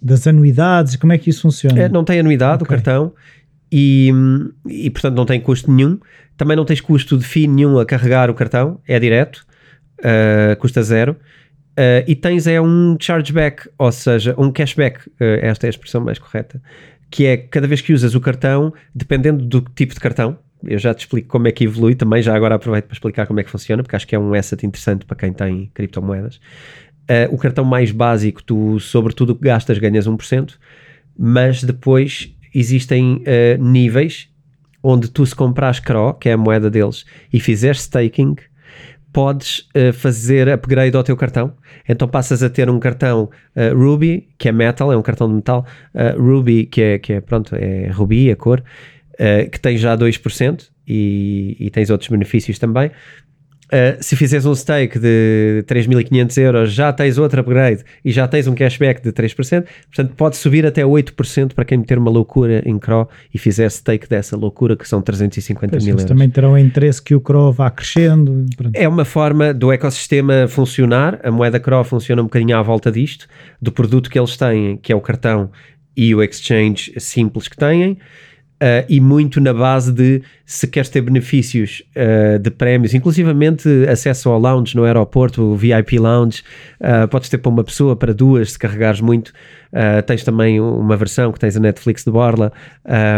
das 0.00 0.26
anuidades, 0.26 0.96
como 0.96 1.12
é 1.12 1.18
que 1.18 1.30
isso 1.30 1.42
funciona? 1.42 1.88
não 1.88 2.04
tem 2.04 2.20
anuidade 2.20 2.62
okay. 2.62 2.64
o 2.64 2.68
cartão 2.68 3.12
e, 3.70 4.10
e 4.68 4.90
portanto 4.90 5.16
não 5.16 5.24
tem 5.24 5.40
custo 5.40 5.70
nenhum. 5.72 5.98
Também 6.36 6.56
não 6.56 6.64
tens 6.64 6.80
custo 6.80 7.16
de 7.16 7.24
FII 7.24 7.46
nenhum 7.46 7.78
a 7.78 7.86
carregar 7.86 8.28
o 8.28 8.34
cartão, 8.34 8.80
é 8.86 8.98
direto, 8.98 9.46
uh, 10.00 10.56
custa 10.58 10.82
zero. 10.82 11.16
Uh, 11.72 12.04
e 12.06 12.14
tens 12.14 12.46
é 12.46 12.60
um 12.60 12.98
chargeback, 13.00 13.66
ou 13.78 13.90
seja, 13.90 14.34
um 14.36 14.52
cashback, 14.52 15.08
uh, 15.08 15.40
esta 15.40 15.66
é 15.66 15.68
a 15.68 15.70
expressão 15.70 16.02
mais 16.02 16.18
correta, 16.18 16.60
que 17.12 17.26
é 17.26 17.36
cada 17.36 17.68
vez 17.68 17.82
que 17.82 17.92
usas 17.92 18.14
o 18.14 18.20
cartão, 18.20 18.72
dependendo 18.94 19.44
do 19.44 19.60
tipo 19.60 19.92
de 19.92 20.00
cartão, 20.00 20.38
eu 20.64 20.78
já 20.78 20.94
te 20.94 21.00
explico 21.00 21.28
como 21.28 21.46
é 21.46 21.52
que 21.52 21.64
evolui, 21.64 21.94
também 21.94 22.22
já 22.22 22.34
agora 22.34 22.54
aproveito 22.54 22.86
para 22.86 22.94
explicar 22.94 23.26
como 23.26 23.38
é 23.38 23.44
que 23.44 23.50
funciona, 23.50 23.82
porque 23.82 23.94
acho 23.94 24.06
que 24.06 24.14
é 24.14 24.18
um 24.18 24.32
asset 24.32 24.64
interessante 24.64 25.04
para 25.04 25.16
quem 25.16 25.30
tem 25.30 25.70
criptomoedas. 25.74 26.36
Uh, 27.02 27.28
o 27.30 27.36
cartão 27.36 27.66
mais 27.66 27.90
básico, 27.90 28.42
tu 28.42 28.80
sobre 28.80 29.12
tudo 29.12 29.34
o 29.34 29.36
que 29.36 29.42
gastas 29.42 29.76
ganhas 29.78 30.08
1%, 30.08 30.54
mas 31.18 31.62
depois 31.62 32.34
existem 32.54 33.22
níveis 33.60 34.30
onde 34.82 35.10
tu 35.10 35.24
se 35.26 35.34
compras 35.34 35.78
CRO, 35.78 36.14
que 36.14 36.30
é 36.30 36.32
a 36.32 36.36
moeda 36.36 36.70
deles, 36.70 37.04
e 37.32 37.38
fizeres 37.38 37.82
staking, 37.82 38.36
podes 39.12 39.68
uh, 39.76 39.92
fazer 39.92 40.48
upgrade 40.48 40.96
ao 40.96 41.04
teu 41.04 41.16
cartão. 41.16 41.52
Então 41.88 42.08
passas 42.08 42.42
a 42.42 42.48
ter 42.48 42.70
um 42.70 42.78
cartão 42.78 43.30
uh, 43.54 43.76
Ruby, 43.76 44.28
que 44.38 44.48
é 44.48 44.52
metal, 44.52 44.92
é 44.92 44.96
um 44.96 45.02
cartão 45.02 45.28
de 45.28 45.34
metal, 45.34 45.66
uh, 45.94 46.20
Ruby, 46.20 46.66
que 46.66 46.80
é, 46.80 46.98
que 46.98 47.12
é, 47.12 47.20
pronto, 47.20 47.54
é 47.54 47.88
Ruby, 47.88 48.30
a 48.30 48.36
cor, 48.36 48.62
que 49.52 49.60
tem 49.60 49.76
já 49.76 49.96
2% 49.96 50.68
e, 50.88 51.56
e 51.60 51.70
tens 51.70 51.90
outros 51.90 52.08
benefícios 52.08 52.58
também. 52.58 52.90
Uh, 53.72 53.96
se 54.02 54.14
fizeres 54.16 54.44
um 54.44 54.54
stake 54.54 54.98
de 54.98 55.64
3.500 55.66 56.38
euros, 56.42 56.72
já 56.74 56.92
tens 56.92 57.16
outro 57.16 57.40
upgrade 57.40 57.82
e 58.04 58.12
já 58.12 58.28
tens 58.28 58.46
um 58.46 58.54
cashback 58.54 59.02
de 59.02 59.10
3%. 59.10 59.64
Portanto, 59.86 60.14
pode 60.14 60.36
subir 60.36 60.66
até 60.66 60.82
8% 60.82 61.54
para 61.54 61.64
quem 61.64 61.78
meter 61.78 61.96
uma 61.96 62.10
loucura 62.10 62.62
em 62.66 62.78
CRO 62.78 63.08
e 63.32 63.38
fizer 63.38 63.70
stake 63.70 64.06
dessa 64.06 64.36
loucura, 64.36 64.76
que 64.76 64.86
são 64.86 65.00
350 65.00 65.70
pois, 65.70 65.84
mil 65.84 65.94
euros. 65.94 66.04
também 66.04 66.28
terão 66.28 66.58
interesse 66.58 67.00
que 67.00 67.14
o 67.14 67.20
CRO 67.20 67.50
vá 67.50 67.70
crescendo. 67.70 68.44
Pronto. 68.54 68.76
É 68.76 68.86
uma 68.86 69.06
forma 69.06 69.54
do 69.54 69.72
ecossistema 69.72 70.46
funcionar. 70.48 71.18
A 71.22 71.30
moeda 71.30 71.58
CRO 71.58 71.82
funciona 71.82 72.20
um 72.20 72.26
bocadinho 72.26 72.58
à 72.58 72.62
volta 72.62 72.92
disto, 72.92 73.26
do 73.60 73.72
produto 73.72 74.10
que 74.10 74.18
eles 74.18 74.36
têm, 74.36 74.76
que 74.76 74.92
é 74.92 74.96
o 74.96 75.00
cartão 75.00 75.50
e 75.96 76.14
o 76.14 76.22
exchange 76.22 76.92
simples 76.98 77.48
que 77.48 77.56
têm. 77.56 77.96
Uh, 78.62 78.86
e 78.88 79.00
muito 79.00 79.40
na 79.40 79.52
base 79.52 79.90
de 79.90 80.22
se 80.46 80.68
queres 80.68 80.88
ter 80.88 81.00
benefícios 81.00 81.82
uh, 81.96 82.38
de 82.38 82.48
prémios, 82.48 82.94
inclusivamente 82.94 83.68
acesso 83.90 84.28
ao 84.28 84.38
lounge 84.38 84.76
no 84.76 84.84
aeroporto, 84.84 85.42
o 85.42 85.56
VIP 85.56 85.98
lounge, 85.98 86.44
uh, 86.80 87.08
podes 87.08 87.28
ter 87.28 87.38
para 87.38 87.50
uma 87.50 87.64
pessoa, 87.64 87.96
para 87.96 88.14
duas, 88.14 88.52
se 88.52 88.58
carregares 88.60 89.00
muito. 89.00 89.32
tens 90.06 90.22
também 90.22 90.60
uma 90.60 90.96
versão 90.96 91.32
que 91.32 91.40
tens 91.40 91.56
a 91.56 91.60
Netflix 91.60 92.04
de 92.04 92.12
Borla, 92.12 92.52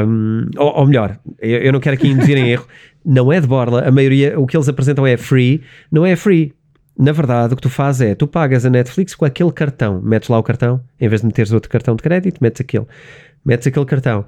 um, 0.08 0.46
ou, 0.56 0.78
ou, 0.78 0.86
melhor, 0.86 1.18
eu, 1.38 1.58
eu, 1.58 1.72
não 1.74 1.80
quero 1.80 1.96
aqui 1.96 2.08
induzir 2.08 2.38
em 2.38 2.48
erro, 2.48 2.66
não 3.04 3.30
é 3.30 3.38
de 3.38 3.46
Borla, 3.46 3.86
a 3.86 3.90
maioria, 3.90 4.40
o 4.40 4.46
que 4.46 4.56
eles 4.56 4.68
apresentam 4.68 5.06
é 5.06 5.18
free, 5.18 5.60
não 5.92 6.06
é 6.06 6.16
free. 6.16 6.54
Na 6.98 7.12
verdade, 7.12 7.52
o 7.52 7.56
que 7.56 7.62
tu 7.62 7.68
fazes 7.68 8.00
é, 8.00 8.14
tu 8.14 8.26
pagas 8.26 8.64
a 8.64 8.70
Netflix 8.70 9.14
com 9.14 9.26
aquele 9.26 9.52
cartão, 9.52 10.00
metes 10.00 10.30
lá 10.30 10.38
o 10.38 10.42
cartão, 10.42 10.80
em 10.98 11.06
vez 11.06 11.20
de 11.20 11.26
meteres 11.26 11.52
outro 11.52 11.68
cartão 11.68 11.94
de 11.96 12.02
crédito, 12.02 12.38
metes 12.40 12.62
aquele, 12.62 12.86
metes 13.44 13.66
aquele 13.66 13.84
cartão 13.84 14.24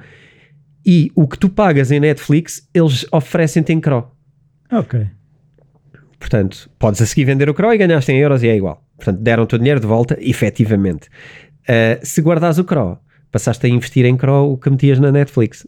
e 0.87 1.11
o 1.17 1.27
que 1.27 1.37
tu 1.37 1.49
pagas 1.49 1.91
em 1.91 1.99
Netflix, 1.99 2.69
eles 2.73 3.05
oferecem-te 3.11 3.73
em 3.73 3.81
CRO. 3.81 4.09
Ok. 4.71 5.07
Portanto, 6.19 6.71
podes 6.79 7.03
a 7.03 7.07
seguir 7.07 7.25
vender 7.25 7.51
o 7.51 7.55
CRO 7.55 7.73
e 7.73 7.79
ganhaste 7.79 8.13
em 8.13 8.19
euros 8.19 8.43
e 8.43 8.49
é 8.49 8.57
igual. 8.57 8.83
Portanto, 8.97 9.21
deram-te 9.21 9.55
o 9.57 9.59
dinheiro 9.59 9.81
de 9.81 9.87
volta, 9.87 10.17
efetivamente. 10.21 11.09
Uh, 11.63 11.99
se 12.03 12.23
guardas 12.23 12.59
o 12.59 12.65
CRO, 12.65 12.99
passaste 13.33 13.67
a 13.67 13.69
investir 13.69 14.05
em 14.05 14.17
CRO 14.17 14.53
o 14.53 14.57
que 14.57 14.71
metias 14.71 15.01
na 15.01 15.11
Netflix. 15.11 15.67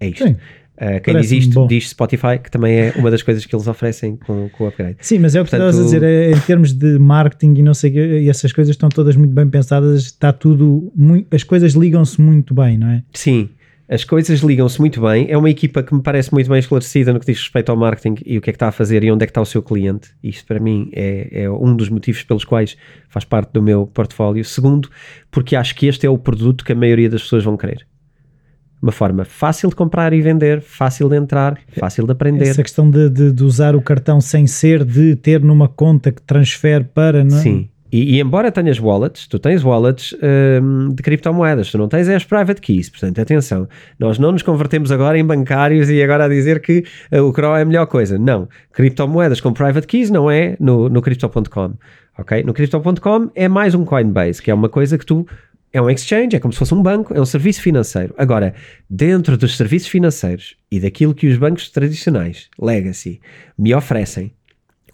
É 0.00 0.08
isto. 0.08 0.24
Sim. 0.24 0.36
Uh, 0.76 1.00
quem 1.02 1.18
diz 1.18 1.32
isto 1.32 1.54
bom. 1.54 1.66
diz 1.66 1.88
Spotify, 1.88 2.38
que 2.42 2.50
também 2.50 2.76
é 2.76 2.92
uma 2.96 3.10
das 3.10 3.22
coisas 3.22 3.46
que 3.46 3.56
eles 3.56 3.66
oferecem 3.66 4.16
com, 4.16 4.50
com 4.50 4.64
o 4.64 4.66
upgrade. 4.66 4.98
Sim, 5.00 5.20
mas 5.20 5.34
é 5.34 5.40
o 5.40 5.44
que 5.44 5.50
Portanto, 5.50 5.70
estavas 5.70 5.80
a 5.80 5.84
dizer, 5.84 6.02
é, 6.02 6.32
em 6.32 6.40
termos 6.40 6.74
de 6.74 6.98
marketing 6.98 7.54
e 7.60 7.62
não 7.62 7.72
sei 7.72 7.96
e 7.96 8.28
essas 8.28 8.52
coisas 8.52 8.74
estão 8.74 8.90
todas 8.90 9.16
muito 9.16 9.32
bem 9.32 9.48
pensadas, 9.48 10.02
está 10.02 10.34
tudo, 10.34 10.92
muito, 10.94 11.34
as 11.34 11.42
coisas 11.42 11.72
ligam-se 11.72 12.20
muito 12.20 12.52
bem, 12.52 12.76
não 12.76 12.88
é? 12.88 13.02
Sim, 13.14 13.48
as 13.88 14.04
coisas 14.04 14.40
ligam-se 14.40 14.80
muito 14.80 15.00
bem. 15.00 15.26
É 15.30 15.38
uma 15.38 15.48
equipa 15.48 15.82
que 15.82 15.94
me 15.94 16.02
parece 16.02 16.32
muito 16.32 16.50
bem 16.50 16.58
esclarecida 16.58 17.12
no 17.12 17.20
que 17.20 17.26
diz 17.26 17.38
respeito 17.38 17.70
ao 17.70 17.76
marketing 17.76 18.16
e 18.26 18.36
o 18.36 18.40
que 18.40 18.50
é 18.50 18.52
que 18.52 18.56
está 18.56 18.68
a 18.68 18.72
fazer 18.72 19.04
e 19.04 19.12
onde 19.12 19.22
é 19.22 19.26
que 19.26 19.30
está 19.30 19.40
o 19.40 19.46
seu 19.46 19.62
cliente. 19.62 20.10
Isto 20.22 20.46
para 20.46 20.58
mim 20.58 20.90
é, 20.92 21.44
é 21.44 21.50
um 21.50 21.74
dos 21.74 21.88
motivos 21.88 22.22
pelos 22.24 22.44
quais 22.44 22.76
faz 23.08 23.24
parte 23.24 23.52
do 23.52 23.62
meu 23.62 23.86
portfólio. 23.86 24.44
Segundo, 24.44 24.90
porque 25.30 25.54
acho 25.54 25.74
que 25.74 25.86
este 25.86 26.04
é 26.06 26.10
o 26.10 26.18
produto 26.18 26.64
que 26.64 26.72
a 26.72 26.74
maioria 26.74 27.08
das 27.08 27.22
pessoas 27.22 27.44
vão 27.44 27.56
querer. 27.56 27.86
Uma 28.82 28.92
forma 28.92 29.24
fácil 29.24 29.68
de 29.70 29.76
comprar 29.76 30.12
e 30.12 30.20
vender, 30.20 30.60
fácil 30.60 31.08
de 31.08 31.16
entrar, 31.16 31.58
fácil 31.78 32.04
de 32.04 32.12
aprender. 32.12 32.48
Essa 32.48 32.62
questão 32.62 32.90
de, 32.90 33.08
de, 33.08 33.32
de 33.32 33.42
usar 33.42 33.74
o 33.74 33.80
cartão 33.80 34.20
sem 34.20 34.46
ser 34.46 34.84
de 34.84 35.16
ter 35.16 35.40
numa 35.40 35.68
conta 35.68 36.12
que 36.12 36.20
transfere 36.22 36.84
para, 36.84 37.24
não 37.24 37.38
é? 37.38 37.40
Sim, 37.40 37.70
e, 37.96 38.16
e, 38.16 38.20
embora 38.20 38.52
tenhas 38.52 38.78
wallets, 38.78 39.26
tu 39.26 39.38
tens 39.38 39.64
wallets 39.64 40.14
um, 40.62 40.90
de 40.94 41.02
criptomoedas, 41.02 41.70
tu 41.70 41.78
não 41.78 41.88
tens 41.88 42.06
as 42.10 42.24
private 42.24 42.60
keys, 42.60 42.90
portanto, 42.90 43.18
atenção, 43.22 43.66
nós 43.98 44.18
não 44.18 44.32
nos 44.32 44.42
convertemos 44.42 44.92
agora 44.92 45.18
em 45.18 45.24
bancários 45.24 45.88
e 45.88 46.02
agora 46.02 46.26
a 46.26 46.28
dizer 46.28 46.60
que 46.60 46.84
uh, 47.10 47.22
o 47.22 47.32
CRO 47.32 47.56
é 47.56 47.62
a 47.62 47.64
melhor 47.64 47.86
coisa. 47.86 48.18
Não, 48.18 48.50
criptomoedas 48.70 49.40
com 49.40 49.50
private 49.50 49.86
keys 49.86 50.10
não 50.10 50.30
é 50.30 50.58
no, 50.60 50.90
no 50.90 51.00
crypto.com, 51.00 51.72
ok? 52.18 52.42
No 52.42 52.52
crypto.com 52.52 53.30
é 53.34 53.48
mais 53.48 53.74
um 53.74 53.82
Coinbase, 53.82 54.42
que 54.42 54.50
é 54.50 54.54
uma 54.54 54.68
coisa 54.68 54.98
que 54.98 55.06
tu 55.06 55.26
é 55.72 55.80
um 55.80 55.88
exchange, 55.88 56.36
é 56.36 56.38
como 56.38 56.52
se 56.52 56.58
fosse 56.58 56.74
um 56.74 56.82
banco, 56.82 57.14
é 57.14 57.20
um 57.20 57.24
serviço 57.24 57.62
financeiro. 57.62 58.14
Agora, 58.18 58.54
dentro 58.90 59.38
dos 59.38 59.56
serviços 59.56 59.88
financeiros 59.88 60.54
e 60.70 60.78
daquilo 60.78 61.14
que 61.14 61.28
os 61.28 61.38
bancos 61.38 61.70
tradicionais, 61.70 62.50
legacy, 62.60 63.22
me 63.58 63.74
oferecem, 63.74 64.32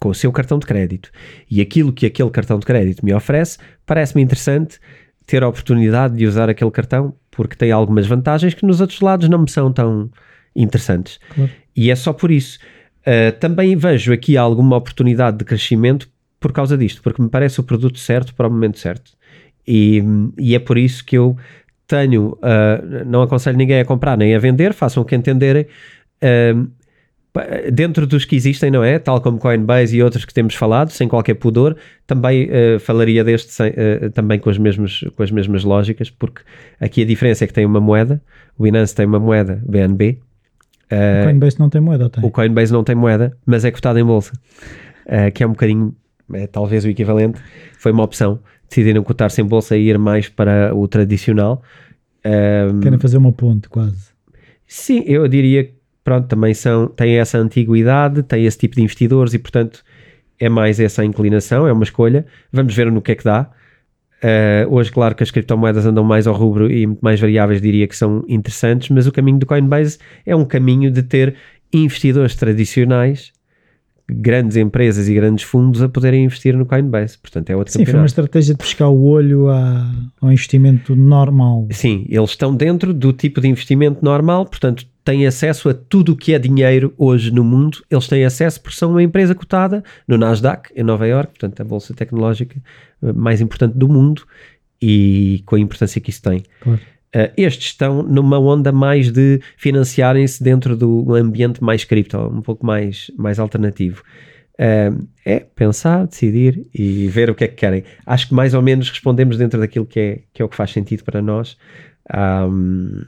com 0.03 0.09
o 0.09 0.13
seu 0.13 0.33
cartão 0.33 0.59
de 0.59 0.65
crédito 0.65 1.09
e 1.49 1.61
aquilo 1.61 1.93
que 1.93 2.05
aquele 2.05 2.29
cartão 2.29 2.59
de 2.59 2.65
crédito 2.65 3.05
me 3.05 3.13
oferece, 3.13 3.57
parece-me 3.85 4.21
interessante 4.21 4.77
ter 5.25 5.41
a 5.41 5.47
oportunidade 5.47 6.17
de 6.17 6.27
usar 6.27 6.49
aquele 6.49 6.71
cartão 6.71 7.15
porque 7.31 7.55
tem 7.55 7.71
algumas 7.71 8.05
vantagens 8.05 8.53
que 8.53 8.65
nos 8.65 8.81
outros 8.81 8.99
lados 8.99 9.29
não 9.29 9.39
me 9.39 9.49
são 9.49 9.71
tão 9.71 10.11
interessantes. 10.53 11.21
Claro. 11.33 11.49
E 11.73 11.89
é 11.89 11.95
só 11.95 12.11
por 12.11 12.31
isso. 12.31 12.59
Uh, 12.99 13.31
também 13.39 13.77
vejo 13.77 14.11
aqui 14.11 14.35
alguma 14.35 14.75
oportunidade 14.75 15.37
de 15.37 15.45
crescimento 15.45 16.09
por 16.37 16.51
causa 16.51 16.77
disto, 16.77 17.01
porque 17.01 17.21
me 17.21 17.29
parece 17.29 17.61
o 17.61 17.63
produto 17.63 17.97
certo 17.97 18.35
para 18.35 18.49
o 18.49 18.51
momento 18.51 18.79
certo. 18.79 19.13
E, 19.65 20.03
e 20.37 20.53
é 20.53 20.59
por 20.59 20.77
isso 20.77 21.05
que 21.05 21.17
eu 21.17 21.37
tenho, 21.87 22.33
uh, 22.33 23.05
não 23.05 23.21
aconselho 23.21 23.57
ninguém 23.57 23.79
a 23.79 23.85
comprar 23.85 24.17
nem 24.17 24.35
a 24.35 24.39
vender, 24.39 24.73
façam 24.73 25.01
o 25.01 25.05
que 25.05 25.15
entenderem. 25.15 25.65
Uh, 26.21 26.69
dentro 27.71 28.05
dos 28.05 28.25
que 28.25 28.35
existem, 28.35 28.69
não 28.69 28.83
é? 28.83 28.99
Tal 28.99 29.19
como 29.19 29.39
Coinbase 29.39 29.97
e 29.97 30.03
outros 30.03 30.23
que 30.23 30.33
temos 30.33 30.53
falado, 30.53 30.91
sem 30.91 31.07
qualquer 31.07 31.33
pudor, 31.33 31.75
também 32.05 32.47
uh, 32.47 32.79
falaria 32.79 33.23
deste 33.23 33.51
sem, 33.51 33.71
uh, 33.71 34.09
também 34.11 34.39
com 34.39 34.49
as, 34.49 34.57
mesmas, 34.57 35.03
com 35.15 35.23
as 35.23 35.31
mesmas 35.31 35.63
lógicas, 35.63 36.11
porque 36.11 36.41
aqui 36.79 37.01
a 37.01 37.05
diferença 37.05 37.43
é 37.43 37.47
que 37.47 37.53
tem 37.53 37.65
uma 37.65 37.79
moeda, 37.79 38.21
o 38.57 38.63
Binance 38.63 38.93
tem 38.93 39.05
uma 39.05 39.19
moeda 39.19 39.61
BNB. 39.67 40.19
Uh, 40.91 40.93
o 40.93 40.95
eh, 40.95 41.23
Coinbase 41.23 41.59
não 41.59 41.69
tem 41.69 41.81
moeda, 41.81 42.09
tem? 42.09 42.23
O 42.23 42.29
Coinbase 42.29 42.71
não 42.71 42.83
tem 42.83 42.95
moeda, 42.95 43.35
mas 43.45 43.65
é 43.65 43.71
cotado 43.71 43.97
em 43.97 44.05
bolsa, 44.05 44.33
que 45.33 45.43
é 45.43 45.47
um 45.47 45.51
bocadinho, 45.51 45.95
é, 46.33 46.45
talvez 46.45 46.85
o 46.85 46.89
equivalente, 46.89 47.41
foi 47.79 47.91
uma 47.91 48.03
opção, 48.03 48.39
decidiram 48.69 49.03
cotar-se 49.03 49.41
em 49.41 49.45
bolsa 49.45 49.75
e 49.75 49.89
ir 49.89 49.97
mais 49.97 50.29
para 50.29 50.75
o 50.75 50.87
tradicional. 50.87 51.63
Querem 52.81 52.99
fazer 52.99 53.17
uma 53.17 53.31
ponte, 53.31 53.67
quase. 53.69 54.13
Sim, 54.67 55.03
eu 55.05 55.27
diria 55.27 55.63
que 55.65 55.82
pronto, 56.03 56.27
também 56.27 56.53
são, 56.53 56.87
têm 56.87 57.17
essa 57.17 57.37
antiguidade, 57.37 58.23
têm 58.23 58.45
esse 58.45 58.57
tipo 58.57 58.75
de 58.75 58.81
investidores 58.81 59.33
e, 59.33 59.39
portanto, 59.39 59.83
é 60.39 60.49
mais 60.49 60.79
essa 60.79 61.03
inclinação, 61.05 61.67
é 61.67 61.71
uma 61.71 61.83
escolha. 61.83 62.25
Vamos 62.51 62.75
ver 62.75 62.91
no 62.91 63.01
que 63.01 63.11
é 63.11 63.15
que 63.15 63.23
dá. 63.23 63.49
Uh, 64.23 64.73
hoje, 64.73 64.91
claro 64.91 65.15
que 65.15 65.23
as 65.23 65.31
criptomoedas 65.31 65.85
andam 65.85 66.03
mais 66.03 66.27
ao 66.27 66.33
rubro 66.33 66.71
e 66.71 66.87
mais 67.01 67.19
variáveis, 67.19 67.61
diria 67.61 67.87
que 67.87 67.95
são 67.95 68.23
interessantes, 68.27 68.89
mas 68.89 69.05
o 69.05 69.11
caminho 69.11 69.37
do 69.37 69.45
Coinbase 69.45 69.97
é 70.25 70.35
um 70.35 70.45
caminho 70.45 70.89
de 70.89 71.03
ter 71.03 71.35
investidores 71.73 72.35
tradicionais 72.35 73.33
grandes 74.09 74.57
empresas 74.57 75.07
e 75.07 75.13
grandes 75.13 75.43
fundos 75.43 75.81
a 75.81 75.89
poderem 75.89 76.25
investir 76.25 76.55
no 76.55 76.65
Coinbase. 76.65 77.17
Portanto, 77.17 77.49
é 77.49 77.55
outro 77.55 77.71
Sim, 77.71 77.79
campeonato. 77.79 77.91
foi 77.91 78.01
uma 78.01 78.05
estratégia 78.05 78.53
de 78.53 78.57
pescar 78.57 78.89
o 78.89 79.03
olho 79.05 79.49
a, 79.49 79.91
ao 80.21 80.31
investimento 80.31 80.95
normal. 80.95 81.67
Sim, 81.71 82.05
eles 82.09 82.31
estão 82.31 82.55
dentro 82.55 82.93
do 82.93 83.13
tipo 83.13 83.41
de 83.41 83.47
investimento 83.47 84.03
normal, 84.03 84.45
portanto, 84.45 84.85
têm 85.03 85.27
acesso 85.27 85.69
a 85.69 85.73
tudo 85.73 86.13
o 86.13 86.15
que 86.15 86.33
é 86.33 86.39
dinheiro 86.39 86.93
hoje 86.97 87.31
no 87.31 87.43
mundo. 87.43 87.83
Eles 87.89 88.07
têm 88.07 88.23
acesso 88.25 88.61
porque 88.61 88.77
são 88.77 88.91
uma 88.91 89.03
empresa 89.03 89.35
cotada 89.35 89.83
no 90.07 90.17
Nasdaq, 90.17 90.71
em 90.75 90.83
Nova 90.83 91.07
York, 91.07 91.31
portanto, 91.33 91.61
a 91.61 91.63
bolsa 91.63 91.93
tecnológica 91.93 92.55
eh, 93.01 93.13
mais 93.13 93.41
importante 93.41 93.77
do 93.77 93.87
mundo 93.87 94.25
e 94.81 95.41
com 95.45 95.55
a 95.55 95.59
importância 95.59 95.99
que 95.99 96.09
isso 96.09 96.21
tem. 96.21 96.43
Claro. 96.61 96.79
Uh, 97.15 97.29
estes 97.37 97.67
estão 97.67 98.01
numa 98.01 98.39
onda 98.39 98.71
mais 98.71 99.11
de 99.11 99.39
financiarem-se 99.55 100.43
dentro 100.43 100.75
do 100.75 101.13
ambiente 101.13 101.63
mais 101.63 101.83
cripto, 101.83 102.17
um 102.17 102.41
pouco 102.41 102.65
mais, 102.65 103.11
mais 103.15 103.37
alternativo. 103.37 104.01
Uh, 104.53 105.07
é 105.23 105.39
pensar, 105.39 106.07
decidir 106.07 106.65
e 106.73 107.07
ver 107.07 107.29
o 107.29 107.35
que 107.35 107.43
é 107.43 107.47
que 107.47 107.53
querem. 107.53 107.83
Acho 108.03 108.29
que 108.29 108.33
mais 108.33 108.55
ou 108.55 108.63
menos 108.63 108.89
respondemos 108.89 109.37
dentro 109.37 109.59
daquilo 109.59 109.85
que 109.85 109.99
é, 109.99 110.19
que 110.33 110.41
é 110.41 110.45
o 110.45 110.49
que 110.49 110.55
faz 110.55 110.71
sentido 110.71 111.03
para 111.03 111.21
nós 111.21 111.55
um, 112.11 113.01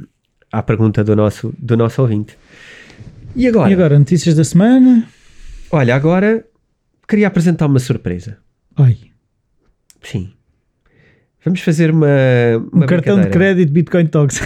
à 0.59 0.63
pergunta 0.63 1.03
do 1.03 1.15
nosso, 1.15 1.53
do 1.57 1.75
nosso 1.77 2.01
ouvinte. 2.01 2.37
E 3.35 3.47
agora? 3.47 3.69
E 3.69 3.73
agora, 3.73 3.99
notícias 3.99 4.35
da 4.35 4.43
semana? 4.43 5.07
Olha, 5.71 5.95
agora 5.95 6.45
queria 7.07 7.27
apresentar 7.27 7.65
uma 7.67 7.79
surpresa. 7.79 8.37
Ai. 8.77 8.97
Sim. 10.01 10.31
Vamos 11.43 11.61
fazer 11.61 11.91
uma. 11.91 12.07
uma 12.71 12.83
um 12.85 12.87
cartão 12.87 13.19
de 13.21 13.27
crédito 13.29 13.71
Bitcoin 13.71 14.07
Talks. 14.07 14.39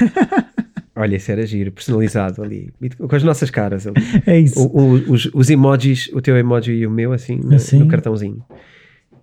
Olha, 0.96 1.16
isso 1.16 1.32
era 1.32 1.46
giro, 1.46 1.72
personalizado 1.72 2.44
ali, 2.44 2.74
com 2.98 3.16
as 3.16 3.24
nossas 3.24 3.50
caras 3.50 3.88
ali. 3.88 3.96
é 4.26 4.38
isso. 4.38 4.60
O- 4.60 4.96
o- 4.96 5.12
os, 5.14 5.30
os 5.34 5.50
emojis, 5.50 6.10
o 6.14 6.20
teu 6.22 6.36
emoji 6.36 6.74
e 6.74 6.86
o 6.86 6.92
meu, 6.92 7.14
assim, 7.14 7.38
no, 7.42 7.56
Assim. 7.56 7.80
no 7.80 7.88
cartãozinho. 7.88 8.44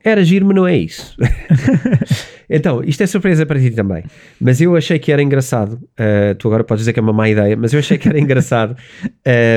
Era 0.09 0.23
giro, 0.25 0.47
mas 0.47 0.55
não 0.55 0.67
é 0.69 0.77
isso. 0.77 1.17
então, 2.49 2.83
isto 2.85 3.03
é 3.03 3.07
surpresa 3.07 3.45
para 3.45 3.59
ti 3.59 3.71
também. 3.73 4.05
Mas 4.41 4.61
eu 4.61 4.77
achei 4.77 4.99
que 4.99 5.11
era 5.11 5.21
engraçado. 5.23 5.73
uh, 5.75 6.35
tu 6.39 6.47
agora 6.49 6.63
podes 6.63 6.83
dizer 6.83 6.93
que 6.93 7.01
é 7.01 7.03
uma 7.03 7.13
má 7.13 7.29
ideia, 7.29 7.57
mas 7.57 7.73
eu 7.73 7.79
achei 7.81 7.99
que 7.99 8.09
era 8.09 8.19
engraçado 8.19 8.77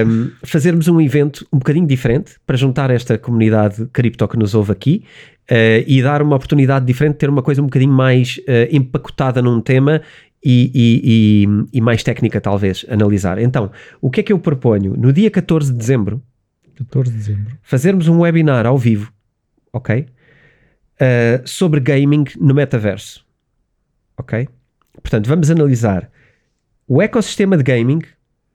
um, 0.08 0.32
fazermos 0.44 0.88
um 0.88 1.00
evento 1.00 1.46
um 1.54 1.60
bocadinho 1.60 1.86
diferente 1.86 2.34
para 2.48 2.58
juntar 2.58 2.90
esta 2.90 3.18
comunidade 3.18 3.86
cripto 3.94 4.28
que 4.28 4.38
nos 4.38 4.56
ouve 4.56 4.72
aqui 4.72 5.04
uh, 5.52 5.84
e 5.86 6.02
dar 6.02 6.22
uma 6.22 6.36
oportunidade 6.36 6.84
diferente, 6.86 7.16
ter 7.18 7.30
uma 7.30 7.44
coisa 7.44 7.62
um 7.62 7.66
bocadinho 7.66 7.94
mais 7.94 8.38
uh, 8.40 8.76
empacotada 8.76 9.42
num 9.42 9.62
tema 9.62 10.02
e, 10.44 10.72
e- 10.74 11.46
e- 11.46 11.78
e 11.78 11.82
mais 11.82 12.02
técnica, 12.02 12.40
talvez, 12.42 12.86
analisar. 12.90 13.38
Então, 13.40 13.70
o 14.02 14.10
que 14.10 14.22
é 14.22 14.24
que 14.24 14.34
eu 14.34 14.40
proponho? 14.40 14.96
No 14.98 15.12
dia 15.14 15.30
14 15.30 15.72
de 15.72 15.78
dezembro, 15.78 16.24
14 16.78 17.12
de 17.12 17.18
dezembro. 17.18 17.54
fazermos 17.62 18.08
um 18.08 18.20
webinar 18.22 18.66
ao 18.66 18.78
vivo, 18.78 19.12
ok? 19.74 20.06
Uh, 21.02 21.48
sobre 21.48 21.80
gaming 21.80 22.26
no 22.40 22.54
metaverso, 22.54 23.26
ok? 24.18 24.50
Portanto, 25.02 25.28
vamos 25.28 25.50
analisar 25.50 26.12
o 26.86 27.02
ecossistema 27.02 27.56
de 27.56 27.64
gaming 27.64 28.02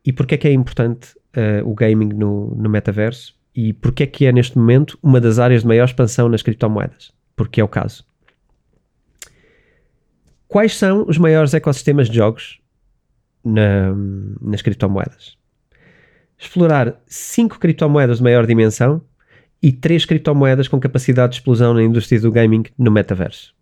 e 0.04 0.12
porque 0.12 0.34
é 0.34 0.38
que 0.38 0.48
é 0.48 0.52
importante 0.52 1.16
uh, 1.36 1.66
o 1.66 1.74
gaming 1.74 2.08
no, 2.12 2.54
no 2.54 2.68
metaverso 2.68 3.34
e 3.54 3.72
porque 3.72 4.02
é 4.02 4.06
que 4.06 4.26
é 4.26 4.32
neste 4.32 4.58
momento 4.58 4.98
uma 5.02 5.20
das 5.22 5.38
áreas 5.38 5.62
de 5.62 5.68
maior 5.68 5.86
expansão 5.86 6.28
nas 6.28 6.42
criptomoedas, 6.42 7.12
porque 7.34 7.62
é 7.62 7.64
o 7.64 7.68
caso. 7.68 8.04
Quais 10.46 10.76
são 10.76 11.06
os 11.08 11.16
maiores 11.16 11.54
ecossistemas 11.54 12.08
de 12.10 12.16
jogos 12.16 12.60
na- 13.42 13.94
nas 14.40 14.60
criptomoedas? 14.62 15.38
explorar 16.36 17.00
cinco 17.06 17.58
criptomoedas 17.58 18.18
de 18.18 18.22
maior 18.24 18.44
dimensão 18.44 19.00
e 19.64 19.72
três 19.72 20.04
criptomoedas 20.04 20.68
com 20.68 20.78
capacidade 20.78 21.32
de 21.32 21.38
explosão 21.38 21.72
na 21.72 21.82
indústria 21.82 22.20
do 22.20 22.30
gaming 22.30 22.64
no 22.78 22.90
metaverso. 22.90 23.54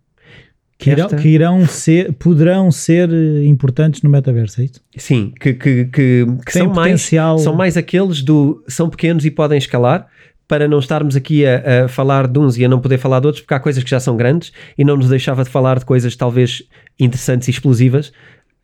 Que 0.77 0.89
irão, 0.89 1.07
que 1.07 1.27
irão 1.29 1.65
ser, 1.65 2.11
poderão 2.11 2.69
ser 2.69 3.09
eh, 3.09 3.45
importantes 3.45 4.01
no 4.01 4.09
metaverso, 4.09 4.59
é 4.59 4.65
isso? 4.65 4.81
Sim, 4.97 5.31
que, 5.39 5.53
que, 5.53 5.85
que, 5.85 6.25
que 6.45 6.51
são, 6.51 6.67
mais, 6.67 6.91
potencial. 6.91 7.39
são 7.39 7.55
mais 7.55 7.77
aqueles 7.77 8.21
do 8.21 8.61
são 8.67 8.89
pequenos 8.89 9.23
e 9.23 9.31
podem 9.31 9.57
escalar 9.57 10.05
para 10.45 10.67
não 10.67 10.79
estarmos 10.79 11.15
aqui 11.15 11.45
a, 11.45 11.85
a 11.85 11.87
falar 11.87 12.27
de 12.27 12.37
uns 12.37 12.57
e 12.57 12.65
a 12.65 12.67
não 12.67 12.81
poder 12.81 12.97
falar 12.97 13.21
de 13.21 13.27
outros, 13.27 13.41
porque 13.41 13.53
há 13.53 13.59
coisas 13.61 13.81
que 13.81 13.89
já 13.89 13.99
são 14.01 14.17
grandes 14.17 14.51
e 14.77 14.83
não 14.83 14.97
nos 14.97 15.07
deixava 15.07 15.45
de 15.45 15.49
falar 15.49 15.79
de 15.79 15.85
coisas 15.85 16.17
talvez 16.17 16.63
interessantes 16.99 17.47
e 17.47 17.51
explosivas. 17.51 18.11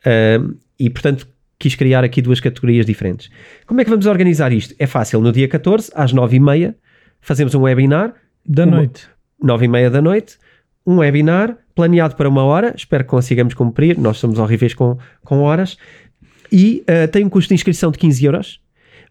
Ahm, 0.05 0.55
e 0.77 0.89
portanto 0.89 1.25
quis 1.58 1.74
criar 1.75 2.03
aqui 2.03 2.22
duas 2.22 2.41
categorias 2.41 2.86
diferentes. 2.86 3.29
Como 3.65 3.79
é 3.79 3.86
que 3.86 3.89
vamos 3.89 4.08
organizar 4.08 4.51
isto? 4.51 4.75
É 4.77 4.86
fácil, 4.86 5.22
no 5.22 5.31
dia 5.31 5.48
14, 5.48 5.89
às 5.96 6.13
9h30, 6.13 6.75
fazemos 7.22 7.54
um 7.56 7.62
webinar. 7.62 8.14
Da 8.46 8.64
Uma- 8.66 8.78
noite. 8.78 9.08
nove 9.42 9.66
e 9.66 9.68
meia 9.68 9.90
da 9.90 10.02
noite, 10.02 10.38
um 10.86 10.98
webinar 10.98 11.56
planeado 11.76 12.16
para 12.16 12.28
uma 12.28 12.44
hora, 12.44 12.74
espero 12.76 13.04
que 13.04 13.10
consigamos 13.10 13.54
cumprir, 13.54 13.98
nós 13.98 14.18
somos 14.18 14.38
horríveis 14.40 14.74
com, 14.74 14.98
com 15.24 15.42
horas, 15.42 15.78
e 16.52 16.84
eh, 16.88 17.08
tem 17.08 17.24
um 17.24 17.30
custo 17.30 17.50
de 17.50 17.54
inscrição 17.56 17.92
de 17.92 17.98
15 17.98 18.26
euros, 18.26 18.60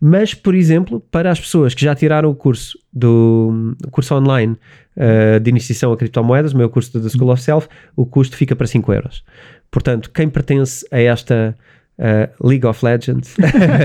mas, 0.01 0.35
por 0.35 0.55
exemplo, 0.55 1.01
para 1.11 1.31
as 1.31 1.41
pessoas 1.41 1.73
que 1.75 1.83
já 1.83 1.95
tiraram 1.95 2.31
o 2.31 2.35
curso 2.35 2.79
do 2.93 3.75
o 3.87 3.91
curso 3.91 4.15
online 4.15 4.57
eh, 4.97 5.39
de 5.39 5.51
iniciação 5.51 5.93
a 5.93 5.97
criptomoedas, 5.97 6.53
o 6.53 6.57
meu 6.59 6.69
curso 6.69 7.01
The 7.01 7.09
School 7.09 7.31
of 7.33 7.41
Self, 7.41 7.69
o 7.97 8.05
custo 8.05 8.37
fica 8.37 8.55
para 8.55 8.67
5 8.67 8.93
euros. 8.93 9.25
Portanto, 9.71 10.11
quem 10.11 10.29
pertence 10.29 10.87
a 10.91 11.01
esta 11.01 11.57
eh, 11.99 12.31
League 12.43 12.65
of 12.67 12.85
Legends, 12.85 13.35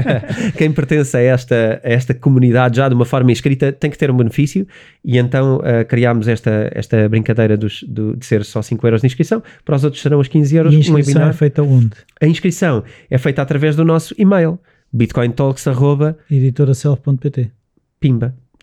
quem 0.58 0.72
pertence 0.72 1.15
a 1.17 1.22
esta, 1.22 1.82
a 1.84 1.89
esta 1.89 2.13
comunidade 2.13 2.77
já 2.77 2.87
de 2.87 2.96
uma 2.96 3.05
forma 3.05 3.31
inscrita 3.31 3.72
tem 3.72 3.90
que 3.90 3.98
ter 3.98 4.11
um 4.11 4.18
benefício 4.18 4.68
e 5.03 5.18
então 5.18 5.57
uh, 5.57 5.85
criámos 5.87 6.27
esta, 6.27 6.70
esta 6.74 7.09
brincadeira 7.09 7.57
dos, 7.57 7.83
do- 7.83 8.16
de 8.16 8.25
ser 8.25 8.44
só 8.46 8.61
5 8.61 8.85
euros 8.87 9.01
de 9.01 9.07
inscrição, 9.07 9.42
para 9.66 9.75
os 9.75 9.83
outros 9.83 10.01
serão 10.01 10.20
os 10.20 10.27
15 10.27 10.55
euros. 10.55 10.74
E 10.74 10.75
a 10.75 10.77
um 10.77 10.81
inscrição 10.81 11.14
webinar. 11.14 11.29
é 11.29 11.33
feita 11.33 11.64
onde? 11.64 11.96
A 12.22 12.25
inscrição 12.27 12.83
é 13.09 13.18
feita 13.18 13.42
através 13.42 13.75
do 13.75 13.83
nosso 13.83 14.14
e-mail, 14.18 14.59
bitcointalks.pimba, 14.92 16.18
Editoraself.pt 16.29 17.51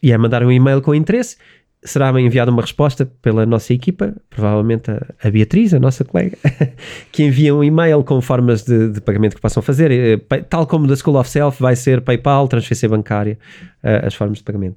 e 0.02 0.12
é 0.12 0.18
mandar 0.18 0.42
um 0.44 0.50
e-mail 0.52 0.80
com 0.80 0.94
interesse, 0.94 1.36
será 1.82 2.08
enviada 2.20 2.50
uma 2.50 2.62
resposta 2.62 3.06
pela 3.22 3.46
nossa 3.46 3.72
equipa, 3.72 4.14
provavelmente 4.28 4.90
a, 4.90 5.06
a 5.22 5.30
Beatriz, 5.30 5.72
a 5.72 5.78
nossa 5.78 6.04
colega, 6.04 6.36
que 7.10 7.24
envia 7.24 7.54
um 7.54 7.64
e-mail 7.64 8.04
com 8.04 8.20
formas 8.20 8.62
de, 8.62 8.90
de 8.90 9.00
pagamento 9.00 9.34
que 9.34 9.40
possam 9.40 9.62
fazer, 9.62 9.90
eh, 9.90 10.18
tal 10.48 10.66
como 10.66 10.86
da 10.86 10.94
School 10.94 11.16
of 11.16 11.28
Self 11.28 11.60
vai 11.62 11.74
ser 11.74 12.02
PayPal, 12.02 12.48
transferência 12.48 12.88
bancária, 12.88 13.38
eh, 13.82 14.02
as 14.06 14.14
formas 14.14 14.38
de 14.38 14.44
pagamento. 14.44 14.76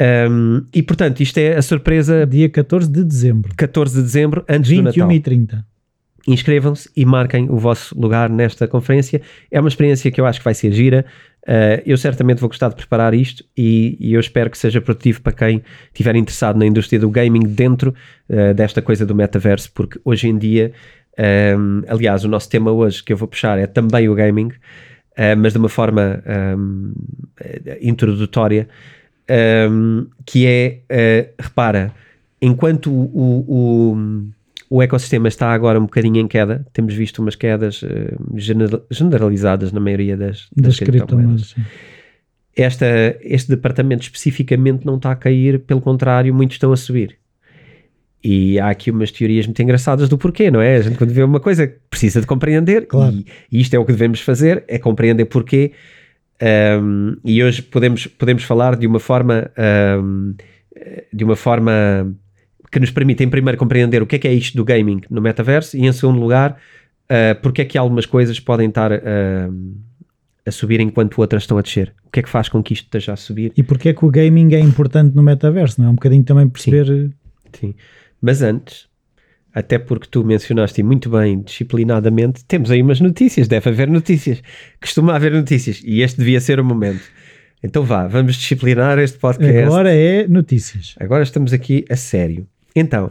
Um, 0.00 0.64
e 0.72 0.82
portanto, 0.82 1.20
isto 1.20 1.36
é 1.36 1.56
a 1.56 1.62
surpresa 1.62 2.26
Dia 2.26 2.48
14 2.48 2.90
de 2.90 3.04
dezembro. 3.04 3.52
14 3.54 3.96
de 3.96 4.02
dezembro, 4.02 4.44
antes 4.48 4.70
do 4.70 4.82
Natal. 4.82 5.08
21 5.08 5.12
e 5.12 5.20
30. 5.20 5.66
Inscrevam-se 6.26 6.90
e 6.96 7.04
marquem 7.04 7.48
o 7.50 7.56
vosso 7.56 7.98
lugar 7.98 8.28
nesta 8.28 8.68
conferência. 8.68 9.22
É 9.50 9.58
uma 9.58 9.68
experiência 9.68 10.10
que 10.10 10.20
eu 10.20 10.26
acho 10.26 10.38
que 10.40 10.44
vai 10.44 10.54
ser 10.54 10.72
gira. 10.72 11.04
Uh, 11.42 11.80
eu 11.86 11.96
certamente 11.96 12.38
vou 12.38 12.48
gostar 12.48 12.68
de 12.68 12.74
preparar 12.74 13.14
isto 13.14 13.42
e, 13.56 13.96
e 13.98 14.12
eu 14.12 14.20
espero 14.20 14.50
que 14.50 14.58
seja 14.58 14.78
produtivo 14.80 15.22
para 15.22 15.32
quem 15.32 15.62
estiver 15.86 16.14
interessado 16.14 16.58
na 16.58 16.66
indústria 16.66 17.00
do 17.00 17.08
gaming 17.08 17.40
dentro 17.40 17.94
uh, 18.28 18.52
desta 18.52 18.82
coisa 18.82 19.06
do 19.06 19.14
metaverso, 19.14 19.72
porque 19.72 19.98
hoje 20.04 20.28
em 20.28 20.36
dia, 20.36 20.72
um, 21.58 21.82
aliás, 21.88 22.24
o 22.24 22.28
nosso 22.28 22.48
tema 22.48 22.70
hoje 22.70 23.02
que 23.02 23.12
eu 23.12 23.16
vou 23.16 23.26
puxar 23.26 23.58
é 23.58 23.66
também 23.66 24.06
o 24.08 24.14
gaming, 24.14 24.48
uh, 24.48 25.36
mas 25.38 25.54
de 25.54 25.58
uma 25.58 25.68
forma 25.70 26.22
um, 26.58 26.92
eh, 27.40 27.78
introdutória, 27.80 28.68
um, 29.70 30.06
que 30.26 30.46
é, 30.46 31.30
repara, 31.38 31.94
enquanto 32.42 32.90
o, 32.90 33.04
o, 33.14 33.92
o 33.92 34.30
ecossistema 34.82 35.26
está 35.26 35.50
agora 35.52 35.78
um 35.78 35.82
bocadinho 35.82 36.18
em 36.20 36.28
queda, 36.28 36.64
temos 36.72 36.94
visto 36.94 37.18
umas 37.20 37.34
quedas 37.34 37.82
genera- 38.36 38.82
generalizadas 38.90 39.72
na 39.72 39.80
maioria 39.80 40.16
das, 40.16 40.48
Das 40.56 40.78
criptomoedas. 40.78 41.52
criptomoedas. 41.54 41.54
Esta, 42.56 42.86
este 43.22 43.48
departamento 43.48 44.02
especificamente 44.02 44.84
não 44.86 44.96
está 44.96 45.12
a 45.12 45.16
cair, 45.16 45.60
pelo 45.60 45.80
contrário, 45.80 46.34
muitos 46.34 46.54
estão 46.56 46.72
a 46.72 46.76
subir. 46.76 47.16
E 48.22 48.60
há 48.60 48.68
aqui 48.68 48.90
umas 48.90 49.10
teorias 49.10 49.46
muito 49.46 49.62
engraçadas 49.62 50.08
do 50.08 50.18
porquê, 50.18 50.50
não 50.50 50.60
é? 50.60 50.76
A 50.76 50.80
gente 50.82 50.98
quando 50.98 51.10
vê 51.10 51.22
uma 51.22 51.40
coisa 51.40 51.72
precisa 51.88 52.20
de 52.20 52.26
compreender 52.26 52.86
Claro. 52.86 53.14
e, 53.14 53.24
e 53.50 53.60
isto 53.60 53.72
é 53.74 53.78
o 53.78 53.84
que 53.84 53.92
devemos 53.92 54.20
fazer, 54.20 54.62
é 54.68 54.78
compreender 54.78 55.24
porquê. 55.24 55.72
Um, 56.82 57.16
e 57.24 57.42
hoje 57.42 57.62
podemos, 57.62 58.06
podemos 58.06 58.44
falar 58.44 58.76
de 58.76 58.86
uma 58.86 59.00
forma 59.00 59.50
um, 60.02 60.34
de 61.12 61.24
uma 61.24 61.36
forma 61.36 62.14
que 62.70 62.78
nos 62.78 62.90
permite 62.90 63.24
em 63.24 63.28
primeiro 63.28 63.58
compreender 63.58 64.02
o 64.02 64.06
que 64.06 64.16
é 64.16 64.18
que 64.18 64.28
é 64.28 64.32
isto 64.32 64.56
do 64.56 64.64
gaming 64.64 65.00
no 65.10 65.20
metaverso 65.20 65.76
e 65.76 65.86
em 65.86 65.92
segundo 65.92 66.20
lugar 66.20 66.56
uh, 67.10 67.40
porque 67.42 67.62
é 67.62 67.64
que 67.64 67.76
algumas 67.76 68.06
coisas 68.06 68.38
podem 68.38 68.68
estar 68.68 68.92
uh, 68.92 69.76
a 70.46 70.50
subir 70.50 70.80
enquanto 70.80 71.18
outras 71.18 71.42
estão 71.42 71.58
a 71.58 71.62
descer. 71.62 71.92
O 72.06 72.10
que 72.10 72.20
é 72.20 72.22
que 72.22 72.28
faz 72.28 72.48
com 72.48 72.62
que 72.62 72.72
isto 72.72 72.84
esteja 72.84 73.12
a 73.12 73.16
subir? 73.16 73.52
E 73.56 73.62
porquê 73.62 73.90
é 73.90 73.94
que 73.94 74.04
o 74.04 74.10
gaming 74.10 74.54
é 74.54 74.60
importante 74.60 75.14
no 75.14 75.22
metaverso? 75.22 75.80
Não 75.80 75.88
é 75.88 75.90
um 75.90 75.94
bocadinho 75.94 76.24
também 76.24 76.48
perceber. 76.48 77.10
Sim. 77.52 77.74
Mas 78.22 78.42
antes, 78.42 78.88
até 79.52 79.78
porque 79.78 80.06
tu 80.10 80.24
mencionaste 80.24 80.82
muito 80.82 81.10
bem, 81.10 81.40
disciplinadamente, 81.40 82.44
temos 82.44 82.70
aí 82.70 82.80
umas 82.80 83.00
notícias, 83.00 83.48
deve 83.48 83.68
haver 83.68 83.88
notícias. 83.88 84.42
Costuma 84.80 85.14
haver 85.14 85.32
notícias 85.32 85.82
e 85.84 86.00
este 86.02 86.18
devia 86.18 86.40
ser 86.40 86.60
o 86.60 86.64
momento. 86.64 87.02
Então 87.62 87.84
vá, 87.84 88.06
vamos 88.06 88.36
disciplinar 88.36 88.98
este 88.98 89.18
podcast. 89.18 89.58
Agora 89.58 89.92
é 89.92 90.26
notícias. 90.26 90.94
Agora 90.98 91.22
estamos 91.22 91.52
aqui 91.52 91.84
a 91.90 91.96
sério. 91.96 92.46
Então, 92.74 93.10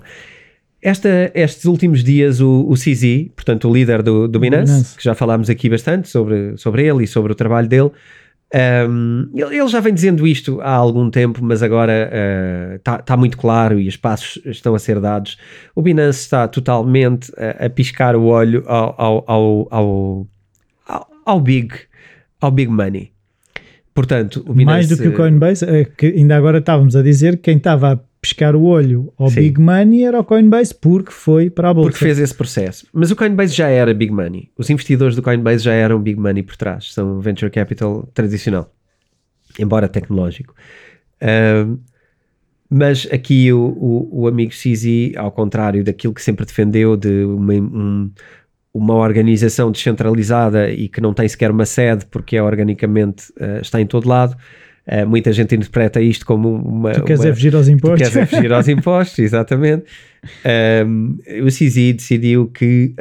esta- 0.82 1.32
estes 1.34 1.66
últimos 1.66 2.04
dias, 2.04 2.40
o, 2.40 2.66
o 2.70 2.74
CZ, 2.76 3.30
portanto, 3.36 3.68
o 3.70 3.74
líder 3.74 4.02
do, 4.02 4.28
do 4.28 4.40
Binance, 4.40 4.72
Binance. 4.72 4.98
que 4.98 5.04
já 5.04 5.14
falámos 5.14 5.50
aqui 5.50 5.70
bastante 5.70 6.08
sobre, 6.08 6.56
sobre 6.58 6.86
ele 6.88 7.04
e 7.04 7.08
sobre 7.08 7.32
o 7.32 7.36
trabalho 7.36 7.68
dele, 7.68 7.92
um, 8.90 9.30
ele, 9.36 9.58
ele 9.60 9.68
já 9.68 9.80
vem 9.80 9.94
dizendo 9.94 10.26
isto 10.26 10.60
há 10.62 10.72
algum 10.72 11.10
tempo, 11.12 11.40
mas 11.44 11.62
agora 11.62 12.10
está 13.00 13.16
muito 13.16 13.38
claro 13.38 13.80
e 13.80 13.88
os 13.88 13.96
passos 13.96 14.42
estão 14.46 14.74
a 14.74 14.80
ser 14.80 15.00
dados. 15.00 15.38
O 15.76 15.82
Binance 15.82 16.20
está 16.22 16.48
totalmente 16.48 17.32
a, 17.38 17.66
a 17.66 17.70
piscar 17.70 18.16
o 18.16 18.24
olho 18.24 18.64
ao, 18.66 18.96
ao, 18.98 19.24
ao, 19.28 19.68
ao, 19.70 20.28
ao, 21.26 21.40
big, 21.40 21.74
ao 22.42 22.50
big 22.50 22.72
money. 22.72 23.12
Portanto, 23.94 24.44
o 24.48 24.54
Binance, 24.54 24.66
Mais 24.66 24.88
do 24.88 24.98
que 24.98 25.08
o 25.10 25.14
Coinbase, 25.14 25.66
é 25.66 25.84
que 25.86 26.08
ainda 26.08 26.36
agora 26.38 26.60
estávamos 26.60 26.96
a 26.96 27.04
dizer 27.04 27.36
que 27.38 27.44
quem 27.44 27.58
estava 27.58 27.94
a 27.94 28.00
pescar 28.22 28.56
o 28.56 28.64
olho 28.64 29.14
ao 29.18 29.30
Sim. 29.30 29.42
Big 29.42 29.62
Money 29.62 30.04
era 30.04 30.20
o 30.20 30.24
Coinbase 30.24 30.76
porque 30.76 31.12
foi 31.12 31.50
para 31.50 31.70
a 31.70 31.74
bolsa. 31.74 31.92
Porque 31.92 32.04
fez 32.04 32.20
esse 32.20 32.34
processo. 32.34 32.86
Mas 32.92 33.12
o 33.12 33.16
Coinbase 33.16 33.54
já 33.54 33.68
era 33.68 33.94
big 33.94 34.12
money. 34.12 34.50
Os 34.58 34.70
investidores 34.70 35.16
do 35.16 35.22
Coinbase 35.22 35.64
já 35.64 35.74
eram 35.74 36.02
big 36.02 36.20
money 36.20 36.44
por 36.44 36.58
trás. 36.58 36.94
São 36.94 37.20
venture 37.20 37.50
capital 37.50 38.08
tradicional, 38.14 38.72
embora 39.58 39.88
tecnológico. 39.88 40.54
Ahm, 41.22 41.78
mas 42.70 43.08
aqui 43.12 43.52
o, 43.52 43.60
o, 43.60 44.22
o 44.22 44.28
amigo 44.28 44.52
CZ, 44.52 45.16
ao 45.18 45.32
contrário 45.32 45.84
daquilo 45.84 46.14
que 46.14 46.22
sempre 46.22 46.46
defendeu 46.46 46.96
de 46.96 47.24
uma, 47.24 47.54
um, 47.54 48.12
uma 48.72 48.94
organização 48.94 49.72
descentralizada 49.72 50.70
e 50.70 50.88
que 50.88 51.02
não 51.02 51.14
tem 51.14 51.28
sequer 51.28 51.50
uma 51.50 51.66
sede 51.66 52.06
porque 52.06 52.38
é 52.38 52.44
organicamente 52.44 53.32
uh, 53.32 53.60
está 53.62 53.82
em 53.82 53.88
todo 53.88 54.08
lado, 54.08 54.38
Uh, 54.92 55.08
muita 55.08 55.32
gente 55.32 55.56
interpreta 55.56 56.02
isto 56.02 56.26
como 56.26 56.56
uma. 56.56 56.94
Tu 56.94 57.04
queres 57.04 57.22
uma, 57.22 57.30
é 57.30 57.34
fugir 57.34 57.56
aos 57.56 57.68
impostos? 57.68 58.10
Tu 58.10 58.12
queres 58.12 58.16
é 58.16 58.36
fugir 58.36 58.52
aos 58.52 58.68
impostos, 58.68 59.20
exatamente. 59.20 59.84
Um, 60.88 61.20
o 61.44 61.46
CZ 61.46 61.94
decidiu 61.94 62.48
que, 62.48 62.96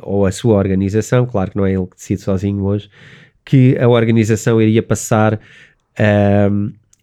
ou 0.00 0.24
a 0.24 0.30
sua 0.30 0.54
organização, 0.56 1.26
claro 1.26 1.50
que 1.50 1.56
não 1.56 1.66
é 1.66 1.72
ele 1.72 1.86
que 1.86 1.96
decide 1.96 2.22
sozinho 2.22 2.62
hoje, 2.62 2.88
que 3.44 3.76
a 3.78 3.88
organização 3.88 4.62
iria 4.62 4.82
passar 4.82 5.40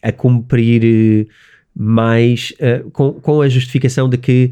a 0.01 0.12
cumprir 0.13 1.28
mais 1.75 2.54
uh, 2.54 2.89
com, 2.91 3.12
com 3.13 3.41
a 3.41 3.49
justificação 3.49 4.08
de 4.08 4.17
que 4.17 4.51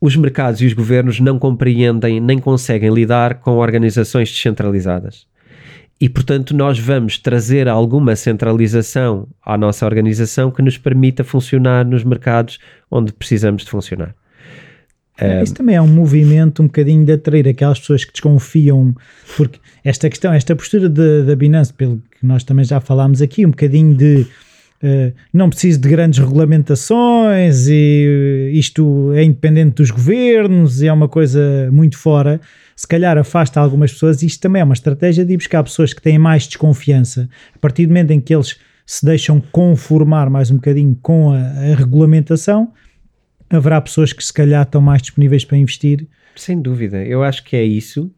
os 0.00 0.16
mercados 0.16 0.62
e 0.62 0.66
os 0.66 0.72
governos 0.72 1.20
não 1.20 1.38
compreendem 1.38 2.20
nem 2.20 2.38
conseguem 2.38 2.92
lidar 2.92 3.34
com 3.34 3.52
organizações 3.52 4.30
descentralizadas 4.30 5.26
e, 6.00 6.08
portanto, 6.08 6.54
nós 6.54 6.78
vamos 6.78 7.18
trazer 7.18 7.68
alguma 7.68 8.16
centralização 8.16 9.28
à 9.44 9.56
nossa 9.56 9.86
organização 9.86 10.50
que 10.50 10.60
nos 10.60 10.76
permita 10.76 11.22
funcionar 11.22 11.84
nos 11.84 12.02
mercados 12.04 12.58
onde 12.90 13.12
precisamos 13.12 13.64
de 13.64 13.70
funcionar. 13.70 14.14
É, 15.16 15.42
isso 15.42 15.54
também 15.54 15.76
é 15.76 15.80
um 15.80 15.86
movimento 15.86 16.60
um 16.60 16.66
bocadinho 16.66 17.04
de 17.04 17.12
atrair 17.12 17.46
aquelas 17.46 17.78
pessoas 17.78 18.04
que 18.04 18.12
desconfiam, 18.12 18.92
porque 19.36 19.60
esta 19.84 20.10
questão, 20.10 20.32
esta 20.32 20.56
postura 20.56 20.88
da 20.88 21.36
Binance, 21.36 21.72
pelo 21.72 22.02
que 22.18 22.26
nós 22.26 22.42
também 22.42 22.64
já 22.64 22.80
falámos 22.80 23.22
aqui, 23.22 23.46
um 23.46 23.50
bocadinho 23.50 23.94
de 23.94 24.26
não 25.32 25.48
preciso 25.48 25.80
de 25.80 25.88
grandes 25.88 26.18
regulamentações 26.18 27.66
e 27.68 28.50
isto 28.52 29.12
é 29.14 29.24
independente 29.24 29.76
dos 29.76 29.90
governos 29.90 30.82
e 30.82 30.88
é 30.88 30.92
uma 30.92 31.08
coisa 31.08 31.70
muito 31.72 31.96
fora 31.96 32.40
se 32.76 32.86
calhar 32.86 33.16
afasta 33.16 33.60
algumas 33.60 33.92
pessoas. 33.92 34.22
Isto 34.22 34.40
também 34.40 34.60
é 34.60 34.64
uma 34.64 34.74
estratégia 34.74 35.24
de 35.24 35.32
ir 35.32 35.36
buscar 35.36 35.62
pessoas 35.62 35.92
que 35.92 36.02
têm 36.02 36.18
mais 36.18 36.46
desconfiança. 36.46 37.28
A 37.54 37.58
partir 37.58 37.86
do 37.86 37.90
momento 37.90 38.10
em 38.10 38.20
que 38.20 38.34
eles 38.34 38.58
se 38.86 39.04
deixam 39.04 39.40
conformar 39.40 40.28
mais 40.28 40.50
um 40.50 40.56
bocadinho 40.56 40.96
com 41.00 41.32
a, 41.32 41.38
a 41.38 41.74
regulamentação, 41.74 42.72
haverá 43.48 43.80
pessoas 43.80 44.12
que 44.12 44.24
se 44.24 44.32
calhar 44.32 44.62
estão 44.62 44.80
mais 44.80 45.00
disponíveis 45.02 45.44
para 45.44 45.56
investir. 45.56 46.06
Sem 46.36 46.60
dúvida, 46.60 47.02
eu 47.04 47.22
acho 47.22 47.44
que 47.44 47.56
é 47.56 47.62
isso. 47.62 48.10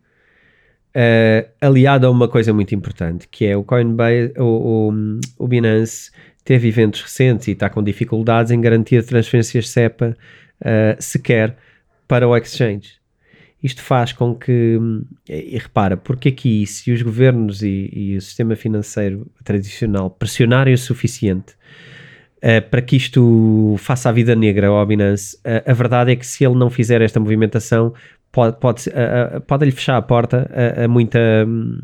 Uh, 0.96 1.46
aliado 1.60 2.06
a 2.06 2.10
uma 2.10 2.26
coisa 2.26 2.54
muito 2.54 2.74
importante, 2.74 3.28
que 3.30 3.44
é 3.44 3.54
o 3.54 3.62
Coinbase, 3.62 4.32
o, 4.38 4.88
o, 4.88 5.44
o 5.44 5.46
Binance 5.46 6.10
teve 6.46 6.68
eventos 6.68 7.02
recentes 7.02 7.48
e 7.48 7.50
está 7.50 7.68
com 7.68 7.82
dificuldades 7.82 8.52
em 8.52 8.60
garantir 8.60 9.04
transferências 9.04 9.68
SEPA 9.68 10.16
uh, 10.60 10.96
sequer 11.02 11.56
para 12.06 12.26
o 12.26 12.36
exchange. 12.36 12.94
Isto 13.60 13.82
faz 13.82 14.12
com 14.12 14.32
que, 14.32 14.78
e 15.28 15.58
repara, 15.58 15.96
porque 15.96 16.28
aqui 16.28 16.64
se 16.66 16.92
os 16.92 17.02
governos 17.02 17.62
e, 17.64 17.90
e 17.92 18.16
o 18.16 18.20
sistema 18.20 18.54
financeiro 18.54 19.26
tradicional 19.42 20.08
pressionarem 20.08 20.72
o 20.72 20.78
suficiente 20.78 21.54
uh, 22.36 22.70
para 22.70 22.80
que 22.80 22.94
isto 22.94 23.74
faça 23.78 24.08
a 24.08 24.12
vida 24.12 24.36
negra 24.36 24.68
ao 24.68 24.86
Binance, 24.86 25.36
uh, 25.38 25.68
a 25.68 25.72
verdade 25.72 26.12
é 26.12 26.16
que 26.16 26.24
se 26.24 26.44
ele 26.44 26.54
não 26.54 26.70
fizer 26.70 27.02
esta 27.02 27.18
movimentação, 27.18 27.92
pode, 28.30 28.56
pode, 28.60 28.88
uh, 28.90 29.40
pode 29.40 29.64
lhe 29.64 29.72
fechar 29.72 29.96
a 29.96 30.02
porta 30.02 30.48
a, 30.54 30.84
a 30.84 30.88
muita. 30.88 31.18
Um, 31.44 31.80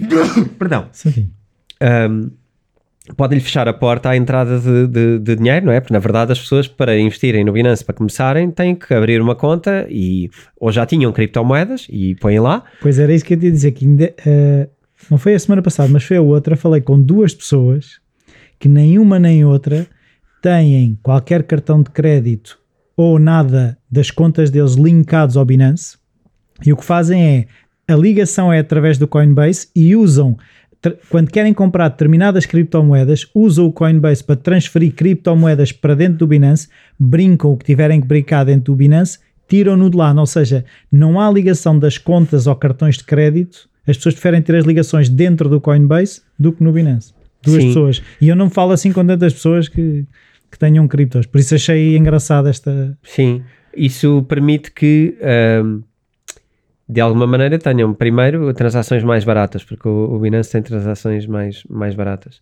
perdão. 0.58 0.88
Sim. 0.92 1.30
Um, 1.82 2.39
pode-lhe 3.16 3.40
fechar 3.40 3.66
a 3.66 3.72
porta 3.72 4.10
à 4.10 4.16
entrada 4.16 4.58
de, 4.58 4.86
de, 4.86 5.18
de, 5.18 5.36
dinheiro, 5.36 5.66
não 5.66 5.72
é? 5.72 5.80
Porque 5.80 5.92
na 5.92 5.98
verdade 5.98 6.32
as 6.32 6.40
pessoas 6.40 6.68
para 6.68 6.98
investirem 6.98 7.44
no 7.44 7.52
Binance 7.52 7.84
para 7.84 7.94
começarem 7.94 8.50
têm 8.50 8.74
que 8.74 8.92
abrir 8.92 9.20
uma 9.20 9.34
conta 9.34 9.86
e 9.88 10.30
ou 10.58 10.70
já 10.70 10.84
tinham 10.84 11.12
criptomoedas 11.12 11.86
e 11.90 12.14
põem 12.16 12.38
lá. 12.38 12.62
Pois 12.80 12.98
era 12.98 13.12
isso 13.12 13.24
que 13.24 13.34
eu 13.34 13.42
ia 13.42 13.50
dizer 13.50 13.72
que 13.72 13.84
ainda 13.84 14.14
uh, 14.26 14.70
não 15.10 15.18
foi 15.18 15.34
a 15.34 15.38
semana 15.38 15.62
passada, 15.62 15.88
mas 15.88 16.04
foi 16.04 16.18
a 16.18 16.22
outra. 16.22 16.56
Falei 16.56 16.80
com 16.80 17.00
duas 17.00 17.34
pessoas 17.34 18.00
que 18.58 18.68
nenhuma 18.68 19.18
nem 19.18 19.44
outra 19.44 19.86
têm 20.42 20.98
qualquer 21.02 21.42
cartão 21.42 21.82
de 21.82 21.90
crédito 21.90 22.58
ou 22.96 23.18
nada 23.18 23.78
das 23.90 24.10
contas 24.10 24.50
deles 24.50 24.74
linkados 24.74 25.36
ao 25.36 25.44
Binance 25.44 25.98
e 26.64 26.72
o 26.72 26.76
que 26.76 26.84
fazem 26.84 27.22
é 27.22 27.46
a 27.92 27.96
ligação 27.96 28.52
é 28.52 28.58
através 28.60 28.98
do 28.98 29.08
Coinbase 29.08 29.68
e 29.74 29.96
usam 29.96 30.36
quando 31.10 31.30
querem 31.30 31.52
comprar 31.52 31.88
determinadas 31.88 32.46
criptomoedas, 32.46 33.26
usam 33.34 33.66
o 33.66 33.72
Coinbase 33.72 34.24
para 34.24 34.36
transferir 34.36 34.94
criptomoedas 34.94 35.72
para 35.72 35.94
dentro 35.94 36.18
do 36.18 36.26
Binance, 36.26 36.68
brincam 36.98 37.52
o 37.52 37.56
que 37.56 37.66
tiverem 37.66 38.00
que 38.00 38.06
brincar 38.06 38.44
dentro 38.44 38.72
do 38.72 38.76
Binance, 38.76 39.18
tiram-no 39.46 39.90
de 39.90 39.96
lá. 39.96 40.12
Ou 40.14 40.26
seja, 40.26 40.64
não 40.90 41.20
há 41.20 41.30
ligação 41.30 41.78
das 41.78 41.98
contas 41.98 42.46
ou 42.46 42.56
cartões 42.56 42.96
de 42.96 43.04
crédito. 43.04 43.68
As 43.86 43.96
pessoas 43.96 44.14
preferem 44.14 44.40
ter 44.40 44.56
as 44.56 44.64
ligações 44.64 45.08
dentro 45.08 45.48
do 45.48 45.60
Coinbase 45.60 46.22
do 46.38 46.52
que 46.52 46.62
no 46.62 46.72
Binance. 46.72 47.12
Duas 47.42 47.62
Sim. 47.62 47.68
pessoas. 47.68 48.02
E 48.20 48.28
eu 48.28 48.36
não 48.36 48.48
falo 48.48 48.72
assim 48.72 48.92
com 48.92 49.04
tantas 49.04 49.34
pessoas 49.34 49.68
que, 49.68 50.06
que 50.50 50.58
tenham 50.58 50.86
criptos. 50.88 51.26
Por 51.26 51.40
isso 51.40 51.54
achei 51.54 51.96
engraçada 51.96 52.48
esta. 52.48 52.96
Sim, 53.02 53.42
isso 53.76 54.24
permite 54.28 54.70
que. 54.70 55.16
Um 55.62 55.82
de 56.90 57.00
alguma 57.00 57.26
maneira 57.26 57.58
tenham 57.58 57.94
primeiro 57.94 58.52
transações 58.52 59.04
mais 59.04 59.24
baratas, 59.24 59.62
porque 59.62 59.88
o, 59.88 60.14
o 60.14 60.18
Binance 60.18 60.50
tem 60.50 60.60
transações 60.60 61.24
mais, 61.26 61.62
mais 61.70 61.94
baratas, 61.94 62.40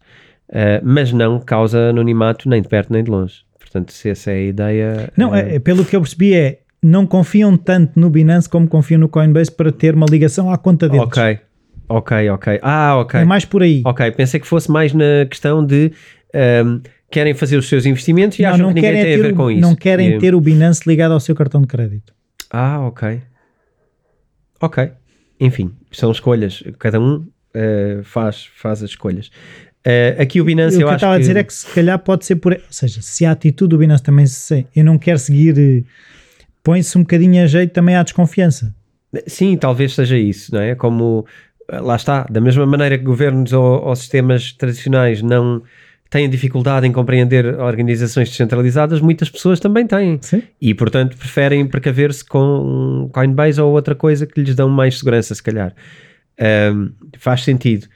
uh, 0.48 0.80
mas 0.82 1.12
não 1.12 1.38
causa 1.38 1.90
anonimato 1.90 2.48
nem 2.48 2.62
de 2.62 2.68
perto 2.68 2.92
nem 2.92 3.04
de 3.04 3.10
longe. 3.10 3.42
Portanto, 3.58 3.92
se 3.92 4.08
essa 4.08 4.30
é 4.30 4.34
a 4.34 4.42
ideia. 4.42 5.12
Não, 5.16 5.34
é, 5.34 5.56
é 5.56 5.58
pelo 5.58 5.84
que 5.84 5.94
eu 5.94 6.00
percebi, 6.00 6.34
é 6.34 6.60
não 6.82 7.06
confiam 7.06 7.56
tanto 7.56 8.00
no 8.00 8.08
Binance 8.08 8.48
como 8.48 8.66
confiam 8.66 8.98
no 8.98 9.08
Coinbase 9.08 9.52
para 9.52 9.70
ter 9.70 9.94
uma 9.94 10.06
ligação 10.08 10.50
à 10.50 10.56
conta 10.56 10.88
deles. 10.88 11.06
Ok, 11.06 11.38
ok, 11.88 12.30
ok. 12.30 12.60
Ah, 12.62 12.96
ok. 12.98 13.20
É 13.20 13.24
mais 13.24 13.44
por 13.44 13.62
aí. 13.62 13.82
Ok, 13.84 14.10
pensei 14.12 14.40
que 14.40 14.46
fosse 14.46 14.70
mais 14.70 14.94
na 14.94 15.26
questão 15.28 15.64
de. 15.64 15.92
Um, 16.34 16.38
ehm, 16.38 16.80
querem 17.10 17.34
fazer 17.34 17.56
os 17.56 17.68
seus 17.68 17.84
investimentos 17.84 18.38
e 18.38 18.42
não, 18.42 18.48
acham 18.48 18.66
não 18.66 18.74
que 18.74 18.80
ninguém 18.80 19.02
tem 19.02 19.14
a 19.14 19.22
ver 19.22 19.34
com 19.34 19.50
isso. 19.50 19.60
Não 19.60 19.74
querem 19.74 20.14
e... 20.14 20.18
ter 20.18 20.34
o 20.34 20.40
Binance 20.40 20.82
ligado 20.86 21.12
ao 21.12 21.20
seu 21.20 21.34
cartão 21.34 21.60
de 21.60 21.66
crédito. 21.66 22.14
Ah, 22.50 22.80
ok. 22.86 23.20
Ok. 24.60 24.90
Enfim, 25.40 25.72
são 25.92 26.10
escolhas. 26.10 26.62
Cada 26.78 27.00
um 27.00 27.16
uh, 27.16 28.02
faz, 28.02 28.48
faz 28.56 28.82
as 28.82 28.90
escolhas. 28.90 29.30
Uh, 29.86 30.20
aqui 30.20 30.40
o 30.40 30.44
Binance, 30.44 30.76
eu, 30.76 30.82
eu 30.82 30.88
acho 30.88 30.94
que... 30.94 30.96
estava 30.96 31.14
a 31.14 31.18
dizer 31.18 31.36
é 31.36 31.44
que 31.44 31.54
se 31.54 31.66
calhar 31.72 31.98
pode 31.98 32.24
ser 32.24 32.36
por... 32.36 32.52
Ou 32.52 32.60
seja, 32.70 33.00
se 33.00 33.24
a 33.24 33.30
atitude 33.30 33.70
do 33.70 33.78
Binance 33.78 34.02
também 34.02 34.26
se... 34.26 34.66
Eu 34.74 34.84
não 34.84 34.98
quero 34.98 35.18
seguir... 35.18 35.56
Eh, 35.58 35.84
põe-se 36.62 36.98
um 36.98 37.02
bocadinho 37.02 37.42
a 37.42 37.46
jeito 37.46 37.72
também 37.72 37.94
à 37.94 38.02
desconfiança. 38.02 38.74
Sim, 39.26 39.56
talvez 39.56 39.94
seja 39.94 40.18
isso, 40.18 40.52
não 40.54 40.60
é? 40.60 40.74
Como... 40.74 41.24
Lá 41.70 41.96
está, 41.96 42.24
da 42.24 42.40
mesma 42.40 42.64
maneira 42.64 42.96
que 42.96 43.04
governos 43.04 43.52
ou, 43.52 43.84
ou 43.84 43.94
sistemas 43.94 44.52
tradicionais 44.52 45.20
não 45.20 45.62
têm 46.10 46.28
dificuldade 46.28 46.86
em 46.86 46.92
compreender 46.92 47.58
organizações 47.60 48.30
descentralizadas, 48.30 49.00
muitas 49.00 49.28
pessoas 49.28 49.60
também 49.60 49.86
têm. 49.86 50.18
Sim. 50.20 50.42
E, 50.60 50.72
portanto, 50.74 51.16
preferem 51.16 51.66
precaver-se 51.66 52.24
com 52.24 53.10
Coinbase 53.12 53.60
ou 53.60 53.72
outra 53.72 53.94
coisa 53.94 54.26
que 54.26 54.40
lhes 54.40 54.54
dão 54.54 54.68
mais 54.68 54.98
segurança, 54.98 55.34
se 55.34 55.42
calhar. 55.42 55.74
Um, 56.72 56.90
faz 57.18 57.42
sentido. 57.44 57.86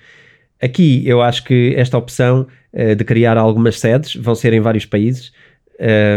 Aqui, 0.61 1.07
eu 1.07 1.22
acho 1.22 1.44
que 1.44 1.75
esta 1.77 1.96
opção 1.96 2.46
uh, 2.72 2.94
de 2.94 3.05
criar 3.05 3.37
algumas 3.37 3.81
sedes 3.81 4.14
vão 4.14 4.35
ser 4.35 4.53
em 4.53 4.61
vários 4.61 4.85
países. 4.85 5.33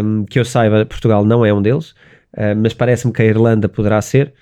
Um, 0.03 0.25
que 0.25 0.37
eu 0.37 0.45
saiba, 0.45 0.85
Portugal 0.85 1.25
não 1.25 1.45
é 1.45 1.53
um 1.53 1.61
deles, 1.61 1.91
uh, 2.33 2.55
mas 2.57 2.73
parece-me 2.73 3.13
que 3.13 3.21
a 3.21 3.25
Irlanda 3.25 3.69
poderá 3.69 4.01
ser. 4.01 4.33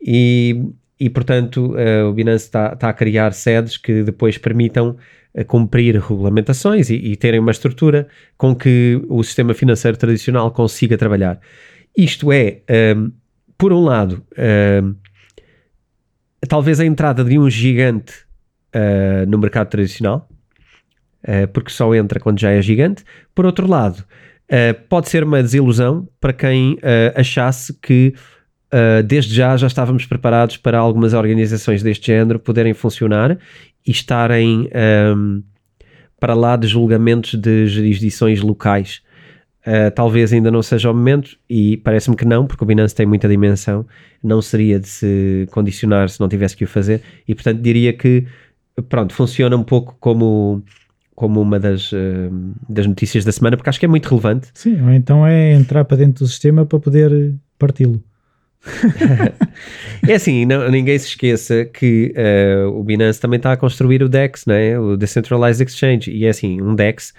E, 0.00 0.62
e 1.04 1.10
portanto, 1.10 1.74
uh, 1.74 2.08
o 2.08 2.14
Binance 2.14 2.46
está 2.46 2.74
tá 2.74 2.88
a 2.88 2.92
criar 2.94 3.34
sedes 3.34 3.76
que 3.76 4.02
depois 4.02 4.38
permitam 4.38 4.96
a 5.36 5.44
cumprir 5.44 5.96
regulamentações 5.96 6.88
e, 6.88 6.94
e, 6.94 7.14
terem 7.14 7.40
uma 7.40 7.50
estrutura 7.50 8.08
com 8.38 8.56
que 8.56 8.98
o 9.06 9.22
sistema 9.22 9.52
financeiro 9.52 9.98
tradicional 9.98 10.50
consiga 10.50 10.96
trabalhar. 10.96 11.38
Isto 11.94 12.32
é, 12.32 12.62
um, 12.96 13.12
por 13.58 13.70
um 13.70 13.84
lado, 13.84 14.24
um, 14.82 14.94
talvez 16.48 16.80
a 16.80 16.86
entrada 16.86 17.22
de 17.22 17.38
um 17.38 17.50
gigante 17.50 18.14
uh, 18.74 19.28
no 19.28 19.36
mercado 19.36 19.68
tradicional, 19.68 20.26
uh, 21.22 21.46
porque 21.52 21.68
só 21.68 21.94
entra 21.94 22.18
quando 22.18 22.40
já 22.40 22.50
é 22.50 22.62
gigante. 22.62 23.04
Por 23.34 23.44
outro 23.44 23.66
lado, 23.66 23.98
uh, 23.98 24.88
pode 24.88 25.10
ser 25.10 25.22
uma 25.22 25.42
desilusão 25.42 26.08
para 26.18 26.32
quem 26.32 26.78
achasse 27.14 27.78
que 27.78 28.14
desde 29.06 29.34
já 29.34 29.56
já 29.56 29.66
estávamos 29.66 30.06
preparados 30.06 30.56
para 30.56 30.78
algumas 30.78 31.12
organizações 31.12 31.82
deste 31.82 32.06
género 32.08 32.38
poderem 32.38 32.74
funcionar 32.74 33.38
e 33.86 33.90
estarem 33.90 34.68
um, 35.16 35.42
para 36.18 36.34
lá 36.34 36.56
de 36.56 36.66
julgamentos 36.66 37.34
de 37.34 37.66
jurisdições 37.66 38.40
locais. 38.40 39.02
Uh, 39.66 39.90
talvez 39.94 40.32
ainda 40.32 40.50
não 40.50 40.62
seja 40.62 40.90
o 40.90 40.94
momento, 40.94 41.38
e 41.48 41.78
parece-me 41.78 42.14
que 42.16 42.24
não, 42.24 42.46
porque 42.46 42.62
o 42.62 42.66
Binance 42.66 42.94
tem 42.94 43.06
muita 43.06 43.26
dimensão, 43.26 43.86
não 44.22 44.42
seria 44.42 44.78
de 44.78 44.86
se 44.86 45.48
condicionar 45.50 46.10
se 46.10 46.20
não 46.20 46.28
tivesse 46.28 46.54
que 46.54 46.64
o 46.64 46.68
fazer, 46.68 47.00
e 47.26 47.34
portanto 47.34 47.62
diria 47.62 47.92
que, 47.92 48.26
pronto, 48.90 49.14
funciona 49.14 49.56
um 49.56 49.64
pouco 49.64 49.96
como 49.98 50.62
como 51.14 51.40
uma 51.40 51.60
das, 51.60 51.92
uh, 51.92 51.96
das 52.68 52.86
notícias 52.86 53.24
da 53.24 53.30
semana, 53.30 53.56
porque 53.56 53.70
acho 53.70 53.78
que 53.78 53.86
é 53.86 53.88
muito 53.88 54.08
relevante. 54.08 54.48
Sim, 54.52 54.82
ou 54.82 54.90
então 54.90 55.24
é 55.24 55.52
entrar 55.52 55.84
para 55.84 55.96
dentro 55.96 56.24
do 56.24 56.28
sistema 56.28 56.66
para 56.66 56.80
poder 56.80 57.34
parti-lo. 57.56 58.02
é 60.08 60.14
assim, 60.14 60.44
não, 60.46 60.70
ninguém 60.70 60.98
se 60.98 61.08
esqueça 61.08 61.64
que 61.64 62.14
uh, 62.16 62.68
o 62.68 62.82
Binance 62.82 63.20
também 63.20 63.36
está 63.36 63.52
a 63.52 63.56
construir 63.56 64.02
o 64.02 64.08
DEX, 64.08 64.46
né? 64.46 64.78
o 64.78 64.96
Decentralized 64.96 65.66
Exchange, 65.68 66.10
e 66.10 66.24
é 66.24 66.30
assim, 66.30 66.60
um 66.60 66.74
DEX, 66.74 67.14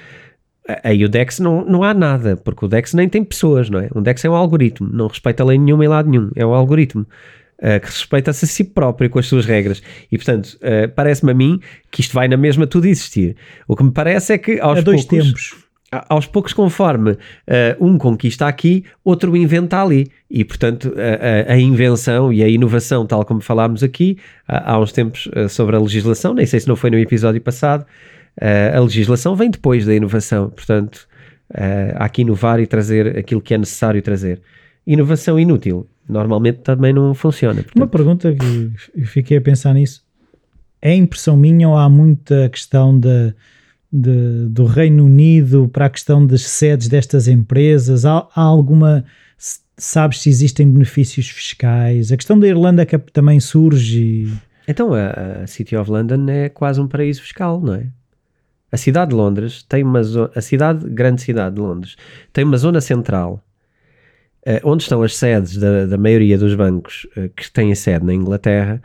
aí 0.84 1.06
o 1.06 1.10
DEX 1.10 1.40
não, 1.40 1.64
não 1.66 1.84
há 1.84 1.94
nada, 1.94 2.36
porque 2.38 2.66
o 2.66 2.68
DEX 2.68 2.94
nem 2.94 3.08
tem 3.08 3.24
pessoas, 3.24 3.70
não 3.70 3.80
é? 3.80 3.90
Um 3.96 4.02
DEX 4.02 4.26
é 4.26 4.30
um 4.30 4.36
algoritmo, 4.36 4.90
não 4.92 5.08
respeita 5.08 5.44
lei 5.44 5.58
nenhuma 5.58 5.86
em 5.86 5.88
lado 5.88 6.10
nenhum, 6.10 6.32
é 6.36 6.46
um 6.46 6.54
algoritmo. 6.54 7.06
Uh, 7.58 7.80
que 7.80 7.86
respeita-se 7.86 8.44
a 8.44 8.48
si 8.50 8.66
próprio 8.66 9.10
com 9.10 9.18
as 9.18 9.28
suas 9.28 9.46
regras. 9.46 9.82
E 10.12 10.18
portanto, 10.18 10.58
uh, 10.58 10.90
parece-me 10.94 11.32
a 11.32 11.34
mim 11.34 11.62
que 11.90 12.02
isto 12.02 12.14
vai 12.14 12.28
na 12.28 12.36
mesma 12.36 12.68
tudo 12.68 12.86
existir. 12.86 13.38
O 13.66 13.78
que 13.78 13.84
me 13.84 13.92
parece 13.92 14.34
é 14.34 14.38
que 14.38 14.60
aos 14.60 14.84
dois 14.84 15.06
poucos, 15.06 15.26
tempos 15.26 15.65
aos 16.10 16.26
poucos, 16.26 16.54
conforme 16.54 17.12
uh, 17.12 17.18
um 17.80 17.98
conquista 17.98 18.48
aqui, 18.48 18.84
outro 19.04 19.36
inventa 19.36 19.82
ali. 19.82 20.08
E, 20.30 20.44
portanto, 20.44 20.94
a, 20.98 21.54
a, 21.54 21.60
invenção 21.60 22.34
e 22.34 22.44
a 22.44 22.48
inovação, 22.48 23.06
tal 23.06 23.24
como 23.24 23.42
falámos 23.42 23.84
aqui 23.84 24.18
há, 24.48 24.80
uns 24.80 24.92
tempos 24.92 25.28
uh, 25.28 25.48
sobre 25.48 25.76
a 25.76 25.80
legislação, 25.80 26.34
nem 26.34 26.46
sei 26.46 26.60
se 26.60 26.68
não 26.68 26.76
foi 26.76 26.90
no 26.90 26.98
episódio 26.98 27.40
passado, 27.42 27.82
uh, 28.42 28.78
a 28.78 28.80
legislação 28.80 29.36
vem 29.36 29.50
depois 29.50 29.86
da 29.86 29.94
inovação. 29.94 30.50
Portanto, 30.50 31.08
há 31.96 32.10
que 32.10 32.24
inovar 32.24 32.60
e 32.60 32.66
trazer 32.66 33.18
aquilo 33.18 33.40
que 33.40 33.54
é 33.54 33.58
necessário 33.58 34.02
trazer. 34.02 34.42
Inovação 34.86 35.40
inútil, 35.40 35.88
normalmente 36.10 36.60
também 36.60 36.92
não 36.92 37.14
funciona. 37.14 37.62
Portanto. 37.62 37.78
Uma 37.78 37.88
pergunta 37.88 38.34
que 38.34 38.72
eu 38.96 39.06
fiquei 39.06 39.38
a 39.38 39.42
pensar 39.42 39.74
nisso. 39.74 40.04
É 40.82 40.94
impressão 40.94 41.38
minha 41.38 41.70
ou 41.70 41.78
há 41.78 41.88
muita 41.88 42.50
questão 42.50 43.00
da 43.00 43.28
de, 43.30 43.36
do 44.50 44.66
Reino 44.66 45.06
Unido 45.06 45.70
para 45.70 45.86
a 45.86 45.90
questão 45.90 46.26
das 46.26 46.44
sedes 46.44 46.88
destas 46.88 47.28
empresas? 47.28 48.06
Há, 48.06 48.28
há, 48.36 48.42
alguma. 48.42 49.06
Sabes 49.78 50.22
se 50.22 50.30
existem 50.30 50.70
benefícios 50.70 51.30
fiscais? 51.30 52.12
A 52.12 52.18
questão 52.18 52.40
da 52.40 52.48
Irlanda 52.48 52.86
que 52.86 52.98
também 52.98 53.40
surge. 53.40 54.32
Então 54.68 54.94
a, 54.94 55.44
a 55.44 55.48
City 55.48 55.76
of 55.76 55.90
London 55.90 56.30
é 56.30 56.50
quase 56.50 56.80
um 56.82 56.88
paraíso 56.88 57.22
fiscal, 57.22 57.62
não 57.62 57.76
é? 57.76 57.88
A 58.72 58.78
cidade 58.78 59.12
de 59.12 59.16
Londres 59.16 59.64
tem 59.64 59.84
uma 59.84 60.04
zona, 60.04 60.32
a 60.36 60.42
cidade, 60.42 60.90
grande 60.90 61.22
cidade 61.22 61.56
de 61.56 61.62
Londres, 61.62 61.96
tem 62.34 62.44
uma 62.44 62.58
zona 62.58 62.82
central 62.82 63.42
uh, 64.46 64.60
onde 64.70 64.84
estão 64.84 65.02
as 65.02 65.16
sedes 65.16 65.58
da, 65.58 65.86
da 65.86 65.98
maioria 65.98 66.38
dos 66.38 66.56
bancos 66.56 67.08
uh, 67.16 67.30
que 67.30 67.50
têm 67.52 67.74
sede 67.76 68.06
na 68.06 68.14
Inglaterra 68.14 68.82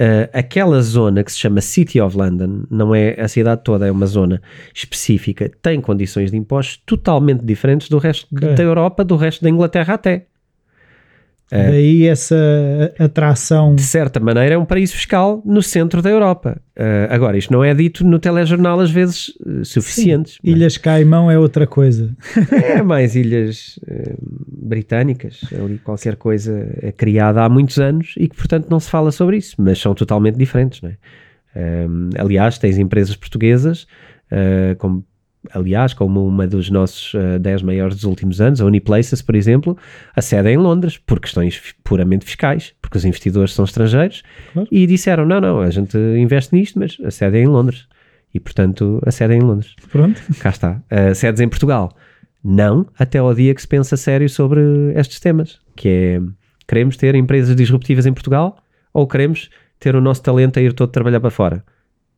Uh, 0.00 0.24
aquela 0.32 0.80
zona 0.80 1.22
que 1.22 1.30
se 1.30 1.38
chama 1.38 1.60
City 1.60 2.00
of 2.00 2.16
London, 2.16 2.64
não 2.70 2.94
é 2.94 3.20
a 3.20 3.28
cidade 3.28 3.62
toda, 3.62 3.86
é 3.86 3.90
uma 3.90 4.06
zona 4.06 4.40
específica, 4.74 5.50
tem 5.60 5.82
condições 5.82 6.30
de 6.30 6.36
impostos 6.36 6.80
totalmente 6.86 7.44
diferentes 7.44 7.90
do 7.90 7.98
resto 7.98 8.26
da 8.34 8.62
Europa, 8.62 9.04
do 9.04 9.16
resto 9.16 9.42
da 9.42 9.50
Inglaterra 9.50 9.94
até. 9.94 10.26
É. 11.54 11.70
Daí 11.70 12.06
essa 12.06 12.34
atração. 12.98 13.74
De 13.74 13.82
certa 13.82 14.18
maneira, 14.18 14.54
é 14.54 14.58
um 14.58 14.64
paraíso 14.64 14.94
fiscal 14.94 15.42
no 15.44 15.60
centro 15.60 16.00
da 16.00 16.08
Europa. 16.08 16.58
Uh, 16.74 17.12
agora, 17.12 17.36
isto 17.36 17.52
não 17.52 17.62
é 17.62 17.74
dito 17.74 18.06
no 18.06 18.18
telejornal 18.18 18.80
às 18.80 18.90
vezes 18.90 19.28
uh, 19.44 19.62
suficientes. 19.62 20.38
Sim. 20.42 20.50
Ilhas 20.50 20.78
Caimão 20.78 21.30
é 21.30 21.38
outra 21.38 21.66
coisa. 21.66 22.16
é 22.50 22.80
mais 22.80 23.14
ilhas 23.14 23.78
uh, 23.82 24.16
britânicas, 24.48 25.42
ali 25.52 25.78
qualquer 25.78 26.16
coisa 26.16 26.74
é 26.80 26.90
criada 26.90 27.42
há 27.42 27.48
muitos 27.50 27.78
anos 27.78 28.14
e 28.16 28.28
que, 28.28 28.34
portanto, 28.34 28.68
não 28.70 28.80
se 28.80 28.88
fala 28.88 29.12
sobre 29.12 29.36
isso, 29.36 29.54
mas 29.58 29.78
são 29.78 29.94
totalmente 29.94 30.38
diferentes. 30.38 30.80
Não 30.80 30.88
é? 30.88 30.96
aliás, 32.16 32.56
tens 32.56 32.78
empresas 32.78 33.14
portuguesas, 33.14 33.86
como 34.78 35.04
aliás, 35.50 35.92
como 35.92 36.26
uma 36.26 36.46
dos 36.46 36.70
nossos 36.70 37.14
uh, 37.14 37.34
eh, 37.34 37.38
10 37.38 37.62
maiores 37.62 37.96
dos 37.96 38.04
últimos 38.04 38.40
anos, 38.40 38.60
a 38.60 38.64
Uniplaces, 38.64 39.20
por 39.20 39.34
exemplo, 39.34 39.76
a 40.14 40.22
sede 40.22 40.48
é 40.48 40.52
em 40.52 40.56
Londres, 40.56 40.98
por 40.98 41.18
questões 41.18 41.74
puramente 41.82 42.24
fiscais, 42.24 42.74
porque 42.80 42.98
os 42.98 43.04
investidores 43.04 43.52
são 43.52 43.64
estrangeiros, 43.64 44.22
claro. 44.52 44.68
e 44.70 44.86
disseram, 44.86 45.26
não, 45.26 45.40
não, 45.40 45.60
a 45.60 45.70
gente 45.70 45.96
investe 46.16 46.54
nisto, 46.54 46.78
mas 46.78 46.96
a 47.04 47.10
sede 47.10 47.38
é 47.38 47.42
em 47.42 47.46
Londres. 47.46 47.86
E, 48.34 48.40
portanto, 48.40 49.00
a 49.04 49.10
sede 49.10 49.34
é 49.34 49.36
em 49.36 49.42
Londres. 49.42 49.74
Pronto. 49.90 50.20
Cá 50.40 50.50
está. 50.50 50.82
Uh, 50.90 51.14
sedes 51.14 51.40
em 51.40 51.48
Portugal. 51.48 51.94
Não, 52.42 52.86
até 52.98 53.18
ao 53.18 53.34
dia 53.34 53.54
que 53.54 53.60
se 53.60 53.68
pensa 53.68 53.96
sério 53.96 54.28
sobre 54.28 54.60
estes 54.94 55.20
temas, 55.20 55.60
que 55.76 55.88
é, 55.88 56.20
queremos 56.66 56.96
ter 56.96 57.14
empresas 57.14 57.54
disruptivas 57.54 58.06
em 58.06 58.12
Portugal 58.12 58.56
ou 58.92 59.06
queremos 59.06 59.50
ter 59.78 59.94
o 59.94 60.00
nosso 60.00 60.22
talento 60.22 60.58
a 60.58 60.62
ir 60.62 60.72
todo 60.72 60.90
trabalhar 60.90 61.20
para 61.20 61.30
fora? 61.30 61.64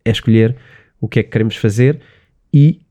É 0.05 0.11
escolher 0.11 0.57
o 1.01 1.09
que 1.09 1.21
é 1.21 1.23
que 1.23 1.31
queremos 1.31 1.57
fazer 1.57 2.01
e 2.53 2.84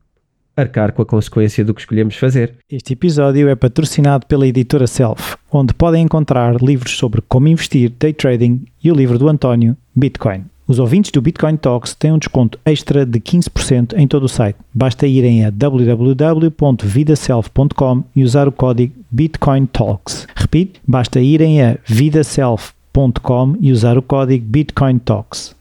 arcar 0.56 0.94
com 0.94 1.02
a 1.02 1.06
consequência 1.06 1.66
do 1.66 1.74
que 1.74 1.82
escolhemos 1.82 2.16
fazer. 2.16 2.54
Este 2.70 2.94
episódio 2.94 3.50
é 3.50 3.56
patrocinado 3.56 4.28
pela 4.28 4.48
editora 4.48 4.88
Self, 4.88 5.36
onde 5.52 5.74
podem 5.74 6.04
encontrar 6.04 6.62
livros 6.62 6.96
sobre 6.98 7.22
como 7.22 7.48
investir, 7.48 7.92
day 8.00 8.14
trading 8.14 8.66
e 8.84 8.92
o 8.92 8.96
livro 8.96 9.18
do 9.18 9.28
António, 9.28 9.76
Bitcoin. 9.96 10.46
Os 10.66 10.80
ouvintes 10.80 11.12
do 11.12 11.22
Bitcoin 11.22 11.58
Talks 11.58 11.94
têm 11.94 12.14
um 12.14 12.18
desconto 12.18 12.58
extra 12.66 13.06
de 13.06 13.20
15% 13.20 13.98
em 13.98 14.08
todo 14.08 14.24
o 14.24 14.30
site. 14.30 14.56
Basta 14.74 15.06
irem 15.06 15.46
a 15.46 15.50
www.vidaself.com 15.50 18.04
e 18.16 18.24
usar 18.24 18.48
o 18.48 18.52
código 18.52 18.94
Bitcoin 19.12 19.66
Talks. 19.66 20.26
Repito, 20.34 20.80
basta 20.88 21.20
irem 21.20 21.62
a 21.62 21.78
vidaself.com 21.86 23.58
e 23.60 23.74
usar 23.74 23.98
o 23.98 24.02
código 24.02 24.46
Bitcoin 24.46 25.00
Talks. 25.00 25.54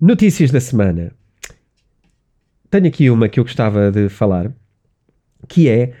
Notícias 0.00 0.52
da 0.52 0.60
semana 0.60 1.10
tenho 2.70 2.86
aqui 2.86 3.10
uma 3.10 3.28
que 3.28 3.40
eu 3.40 3.44
gostava 3.44 3.90
de 3.90 4.08
falar, 4.08 4.52
que 5.48 5.68
é, 5.68 5.92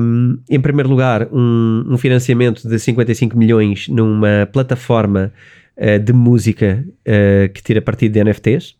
um, 0.00 0.38
em 0.48 0.60
primeiro 0.60 0.88
lugar, 0.88 1.28
um, 1.32 1.84
um, 1.88 1.98
financiamento 1.98 2.68
de 2.68 2.78
55 2.78 3.36
milhões 3.36 3.88
numa 3.88 4.48
plataforma 4.52 5.32
uh, 5.76 5.98
de 5.98 6.12
música 6.12 6.84
uh, 6.86 7.52
que 7.52 7.62
tira 7.62 7.80
partido 7.80 8.12
de 8.12 8.22
NFTs. 8.22 8.76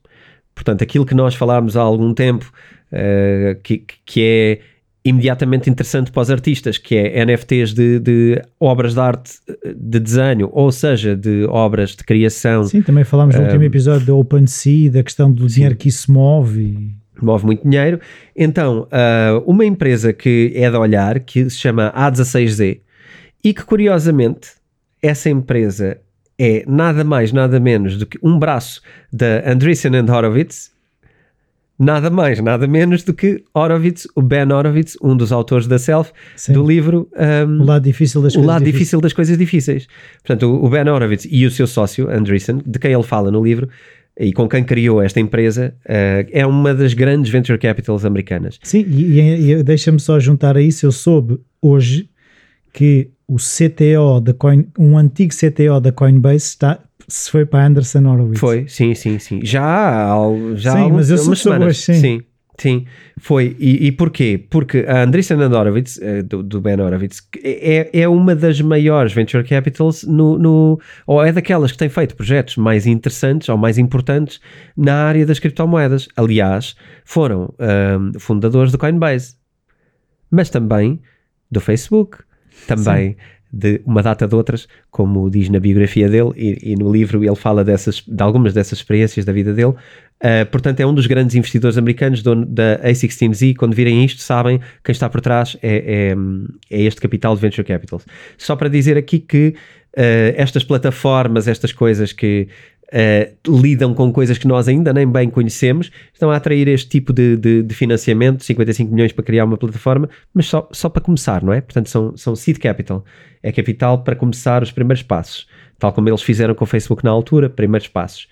Portanto, 0.54 0.82
aquilo 0.82 1.06
que 1.06 1.14
nós 1.14 1.34
falámos 1.34 1.76
há 1.76 1.80
algum 1.80 2.12
tempo, 2.12 2.52
uh, 2.92 3.58
que, 3.62 3.84
que 4.04 4.22
é 4.22 4.60
imediatamente 5.04 5.70
interessante 5.70 6.10
para 6.10 6.20
os 6.20 6.30
artistas, 6.30 6.76
que 6.76 6.94
é 6.94 7.24
NFTs 7.24 7.72
de, 7.72 7.98
de, 7.98 8.42
obras 8.58 8.94
de 8.94 9.00
arte 9.00 9.32
de 9.76 9.98
desenho, 9.98 10.50
ou 10.52 10.70
seja, 10.70 11.16
de 11.16 11.46
obras 11.48 11.96
de 11.96 12.04
criação. 12.04 12.64
Sim, 12.64 12.82
também 12.82 13.04
falámos 13.04 13.34
no 13.34 13.42
um, 13.42 13.44
último 13.44 13.64
episódio 13.64 14.06
do 14.06 14.18
OpenSea, 14.18 14.90
da 14.90 15.02
questão 15.02 15.32
do 15.32 15.48
sim. 15.48 15.54
dinheiro 15.56 15.76
que 15.76 15.88
isso 15.88 16.12
move. 16.12 16.94
Move 17.20 17.46
muito 17.46 17.68
dinheiro. 17.68 18.00
Então, 18.36 18.86
uh, 18.86 19.38
uma 19.46 19.64
empresa 19.64 20.12
que 20.12 20.52
é 20.54 20.70
de 20.70 20.76
olhar, 20.76 21.20
que 21.20 21.48
se 21.48 21.56
chama 21.56 21.92
A16Z, 21.96 22.80
e 23.42 23.54
que 23.54 23.64
curiosamente, 23.64 24.50
essa 25.02 25.30
empresa 25.30 25.98
é 26.38 26.64
nada 26.66 27.04
mais, 27.04 27.32
nada 27.32 27.58
menos 27.58 27.96
do 27.96 28.06
que 28.06 28.18
um 28.22 28.38
braço 28.38 28.82
da 29.12 29.50
Andreessen 29.50 29.92
Horowitz, 29.96 30.72
nada 31.80 32.10
mais, 32.10 32.38
nada 32.40 32.66
menos 32.66 33.02
do 33.02 33.14
que 33.14 33.42
Horowitz, 33.54 34.06
o 34.14 34.20
Ben 34.20 34.52
Horowitz, 34.52 34.98
um 35.02 35.16
dos 35.16 35.32
autores 35.32 35.66
da 35.66 35.78
Self, 35.78 36.12
Sim. 36.36 36.52
do 36.52 36.64
livro 36.64 37.08
um, 37.16 37.62
O 37.62 37.64
Lado 37.64 37.84
Difícil 37.84 38.20
das, 38.20 38.34
o 38.34 38.36
coisas, 38.36 38.46
lado 38.46 38.64
difícil 38.64 39.00
das 39.00 39.14
Coisas 39.14 39.38
Difíceis. 39.38 39.88
Portanto, 40.22 40.62
o, 40.62 40.68
Ben 40.68 40.86
Horowitz 40.86 41.26
e 41.30 41.46
o 41.46 41.50
seu 41.50 41.66
sócio, 41.66 42.10
Andreessen, 42.10 42.60
de 42.66 42.78
quem 42.78 42.92
ele 42.92 43.02
fala 43.02 43.30
no 43.30 43.42
livro, 43.42 43.66
e 44.18 44.32
com 44.34 44.46
quem 44.46 44.62
criou 44.62 45.00
esta 45.00 45.18
empresa, 45.18 45.74
uh, 45.86 46.28
é 46.30 46.44
uma 46.44 46.74
das 46.74 46.92
grandes 46.92 47.32
venture 47.32 47.58
capitals 47.58 48.04
americanas. 48.04 48.58
Sim, 48.62 48.84
e, 48.86 49.18
e, 49.18 49.52
e 49.52 49.62
deixa-me 49.62 49.98
só 49.98 50.20
juntar 50.20 50.58
a 50.58 50.60
isso, 50.60 50.84
eu 50.84 50.92
soube 50.92 51.40
hoje 51.62 52.10
que 52.74 53.10
o 53.26 53.36
CTO 53.36 54.20
da 54.20 54.34
Coin, 54.34 54.66
um 54.78 54.98
antigo 54.98 55.32
CTO 55.32 55.80
da 55.80 55.92
Coinbase 55.92 56.44
está, 56.44 56.80
se 57.10 57.30
foi 57.30 57.44
para 57.44 57.66
Anderson 57.66 58.06
Horowitz. 58.06 58.40
Foi, 58.40 58.66
sim, 58.68 58.94
sim, 58.94 59.18
sim. 59.18 59.40
Já, 59.42 60.14
já 60.54 60.72
sim, 60.72 60.78
há 60.78 60.88
mas 60.88 61.10
eu 61.10 61.18
sou 61.18 61.34
semanas. 61.34 61.68
Hoje, 61.68 61.80
sim. 61.80 61.94
sim. 61.94 62.22
Sim, 62.60 62.84
foi. 63.18 63.56
E, 63.58 63.86
e 63.86 63.92
porquê? 63.92 64.44
Porque 64.50 64.84
a 64.86 65.02
Andreessen 65.02 65.40
Horowitz, 65.40 65.98
eh, 66.02 66.22
do, 66.22 66.42
do, 66.42 66.60
Ben 66.60 66.78
Horowitz, 66.78 67.26
é, 67.42 67.88
é 67.90 68.06
uma 68.06 68.36
das 68.36 68.60
maiores 68.60 69.14
venture 69.14 69.42
capitals 69.42 70.04
no, 70.04 70.38
no, 70.38 70.78
ou 71.06 71.24
é 71.24 71.32
daquelas 71.32 71.72
que 71.72 71.78
tem 71.78 71.88
feito 71.88 72.14
projetos 72.14 72.58
mais 72.58 72.86
interessantes 72.86 73.48
ou 73.48 73.56
mais 73.56 73.78
importantes 73.78 74.42
na 74.76 74.94
área 75.04 75.24
das 75.24 75.38
criptomoedas. 75.38 76.06
Aliás, 76.14 76.76
foram 77.02 77.54
um, 77.58 78.18
fundadores 78.18 78.70
do 78.72 78.76
Coinbase, 78.76 79.36
mas 80.30 80.50
também 80.50 81.00
do 81.50 81.62
Facebook, 81.62 82.18
também 82.66 83.16
de 83.52 83.80
uma 83.84 84.02
data 84.02 84.26
de 84.26 84.34
outras, 84.34 84.68
como 84.90 85.28
diz 85.28 85.48
na 85.48 85.58
biografia 85.58 86.08
dele 86.08 86.30
e, 86.36 86.72
e 86.72 86.76
no 86.76 86.90
livro 86.90 87.24
ele 87.24 87.34
fala 87.34 87.64
dessas, 87.64 88.02
de 88.06 88.22
algumas 88.22 88.54
dessas 88.54 88.78
experiências 88.78 89.24
da 89.24 89.32
vida 89.32 89.52
dele. 89.52 89.74
Uh, 90.22 90.44
portanto, 90.50 90.80
é 90.80 90.86
um 90.86 90.94
dos 90.94 91.06
grandes 91.06 91.34
investidores 91.34 91.78
americanos 91.78 92.22
dono 92.22 92.44
da 92.44 92.78
A16Z. 92.84 93.56
Quando 93.56 93.74
virem 93.74 94.04
isto, 94.04 94.20
sabem 94.20 94.60
quem 94.84 94.92
está 94.92 95.08
por 95.08 95.20
trás 95.20 95.56
é, 95.62 96.14
é, 96.70 96.76
é 96.78 96.82
este 96.82 97.00
capital 97.00 97.34
de 97.34 97.40
Venture 97.40 97.66
Capital. 97.66 98.00
Só 98.36 98.54
para 98.54 98.68
dizer 98.68 98.98
aqui 98.98 99.18
que 99.18 99.54
uh, 99.96 100.34
estas 100.36 100.62
plataformas, 100.62 101.48
estas 101.48 101.72
coisas 101.72 102.12
que 102.12 102.48
uh, 102.92 103.60
lidam 103.60 103.94
com 103.94 104.12
coisas 104.12 104.38
que 104.38 104.46
nós 104.46 104.68
ainda 104.68 104.92
nem 104.92 105.06
bem 105.06 105.30
conhecemos, 105.30 105.90
estão 106.12 106.30
a 106.30 106.36
atrair 106.36 106.68
este 106.68 106.88
tipo 106.88 107.12
de, 107.12 107.36
de, 107.36 107.62
de, 107.62 107.74
financiamento, 107.74 108.44
55 108.44 108.92
milhões 108.92 109.12
para 109.12 109.24
criar 109.24 109.44
uma 109.44 109.56
plataforma, 109.56 110.08
mas 110.34 110.46
só, 110.46 110.68
só 110.72 110.88
para 110.88 111.02
começar, 111.02 111.42
não 111.42 111.52
é? 111.52 111.60
Portanto, 111.60 111.88
são, 111.88 112.16
são 112.16 112.36
seed 112.36 112.58
capital, 112.58 113.04
é 113.42 113.52
capital 113.52 114.02
para 114.02 114.16
começar 114.16 114.62
os 114.62 114.72
primeiros 114.72 115.02
passos, 115.02 115.46
tal 115.78 115.92
como 115.92 116.08
eles 116.08 116.22
fizeram 116.22 116.54
com 116.54 116.64
o 116.64 116.66
Facebook 116.66 117.04
na 117.04 117.10
altura, 117.10 117.48
primeiros 117.48 117.88
passos. 117.88 118.28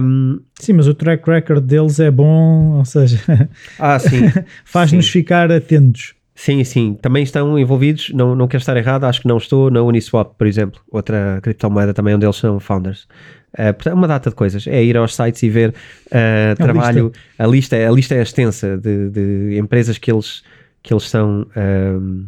Um, 0.00 0.40
sim, 0.58 0.72
mas 0.72 0.88
o 0.88 0.94
track 0.94 1.28
record 1.28 1.62
deles 1.62 2.00
é 2.00 2.10
bom, 2.10 2.78
ou 2.78 2.84
seja, 2.86 3.20
ah, 3.78 3.98
faz-nos 4.64 5.08
ficar 5.08 5.52
atentos. 5.52 6.14
Sim, 6.34 6.62
sim, 6.62 6.94
também 6.94 7.24
estão 7.24 7.58
envolvidos, 7.58 8.10
não, 8.14 8.34
não 8.36 8.46
quero 8.46 8.60
estar 8.60 8.76
errado, 8.76 9.02
acho 9.04 9.20
que 9.20 9.26
não 9.26 9.38
estou 9.38 9.72
na 9.72 9.82
Uniswap, 9.82 10.34
por 10.38 10.46
exemplo, 10.46 10.80
outra 10.88 11.40
criptomoeda 11.42 11.92
também 11.92 12.14
onde 12.14 12.24
eles 12.24 12.36
são 12.36 12.60
founders. 12.60 13.08
Uh, 13.54 13.94
uma 13.94 14.06
data 14.06 14.30
de 14.30 14.36
coisas, 14.36 14.66
é 14.66 14.82
ir 14.84 14.96
aos 14.96 15.14
sites 15.14 15.42
e 15.42 15.48
ver 15.48 15.70
uh, 15.70 16.56
trabalho, 16.56 17.06
lista. 17.06 17.20
a 17.38 17.46
lista, 17.46 17.76
a 17.76 17.90
lista 17.90 18.14
é 18.14 18.22
extensa 18.22 18.76
de, 18.76 19.08
de 19.08 19.58
empresas 19.58 19.96
que 19.96 20.12
eles, 20.12 20.42
que 20.82 20.92
eles 20.92 21.08
são 21.08 21.42
uh, 21.42 22.26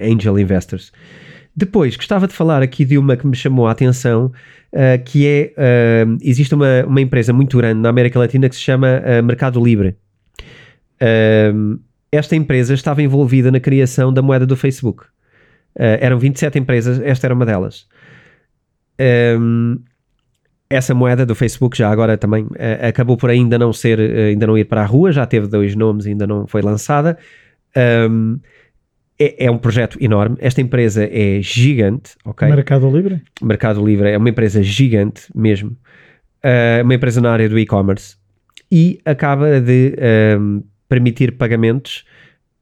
angel 0.00 0.38
investors. 0.38 0.92
Depois, 1.54 1.96
gostava 1.96 2.26
de 2.26 2.32
falar 2.32 2.62
aqui 2.62 2.84
de 2.84 2.96
uma 2.96 3.16
que 3.16 3.26
me 3.26 3.36
chamou 3.36 3.66
a 3.66 3.72
atenção, 3.72 4.32
uh, 4.72 5.04
que 5.04 5.26
é, 5.26 6.06
uh, 6.06 6.18
existe 6.22 6.54
uma, 6.54 6.84
uma 6.86 7.00
empresa 7.00 7.32
muito 7.32 7.56
grande 7.58 7.80
na 7.80 7.90
América 7.90 8.18
Latina 8.18 8.48
que 8.48 8.54
se 8.54 8.62
chama 8.62 8.88
uh, 9.00 9.22
Mercado 9.22 9.62
Livre. 9.62 9.96
esta 12.10 12.36
empresa 12.36 12.74
estava 12.74 13.02
envolvida 13.02 13.50
na 13.50 13.60
criação 13.60 14.12
da 14.12 14.22
moeda 14.22 14.46
do 14.46 14.56
Facebook. 14.56 15.04
eram 15.74 16.18
27 16.18 16.58
empresas, 16.58 17.00
esta 17.00 17.26
era 17.26 17.34
uma 17.34 17.44
delas. 17.44 17.88
Essa 20.74 20.94
moeda 20.94 21.24
do 21.24 21.34
Facebook 21.34 21.76
já 21.76 21.90
agora 21.90 22.16
também 22.16 22.46
acabou 22.86 23.16
por 23.16 23.30
ainda 23.30 23.58
não 23.58 23.72
ser, 23.72 24.00
ainda 24.00 24.46
não 24.46 24.56
ir 24.56 24.64
para 24.64 24.82
a 24.82 24.84
rua, 24.84 25.12
já 25.12 25.26
teve 25.26 25.46
dois 25.46 25.74
nomes, 25.74 26.06
ainda 26.06 26.26
não 26.26 26.46
foi 26.46 26.62
lançada. 26.62 27.18
Um, 28.10 28.38
é, 29.22 29.46
é, 29.46 29.50
um 29.50 29.58
projeto 29.58 29.96
enorme. 30.00 30.36
Esta 30.40 30.60
empresa 30.60 31.04
é 31.04 31.40
gigante, 31.40 32.16
ok? 32.24 32.48
Mercado 32.48 32.90
Livre? 32.90 33.22
Mercado 33.40 33.84
Livre 33.84 34.08
é 34.08 34.18
uma 34.18 34.28
empresa 34.28 34.62
gigante 34.62 35.26
mesmo. 35.32 35.76
Uh, 36.42 36.82
uma 36.82 36.94
empresa 36.94 37.20
na 37.20 37.30
área 37.30 37.48
do 37.48 37.56
e-commerce 37.56 38.16
e 38.70 38.98
acaba 39.04 39.60
de 39.60 39.94
uh, 39.96 40.64
permitir 40.88 41.36
pagamentos 41.36 42.04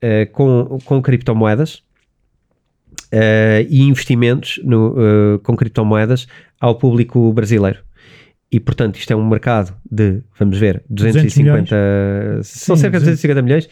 uh, 0.05 0.31
com, 0.33 0.79
com 0.85 1.01
criptomoedas 1.01 1.83
e 3.69 3.83
investimentos 3.83 4.61
no, 4.63 5.41
com 5.43 5.57
criptomoedas 5.57 6.29
ao 6.61 6.77
público 6.77 7.33
brasileiro. 7.33 7.79
E 8.53 8.59
portanto, 8.59 8.97
isto 8.97 9.13
é 9.13 9.17
um 9.17 9.29
mercado 9.29 9.75
de, 9.91 10.23
vamos 10.39 10.59
ver, 10.59 10.83
250, 10.91 12.41
são 12.43 12.77
cerca 12.77 12.99
de 12.99 13.05
250 13.05 13.43
milhões. 13.43 13.69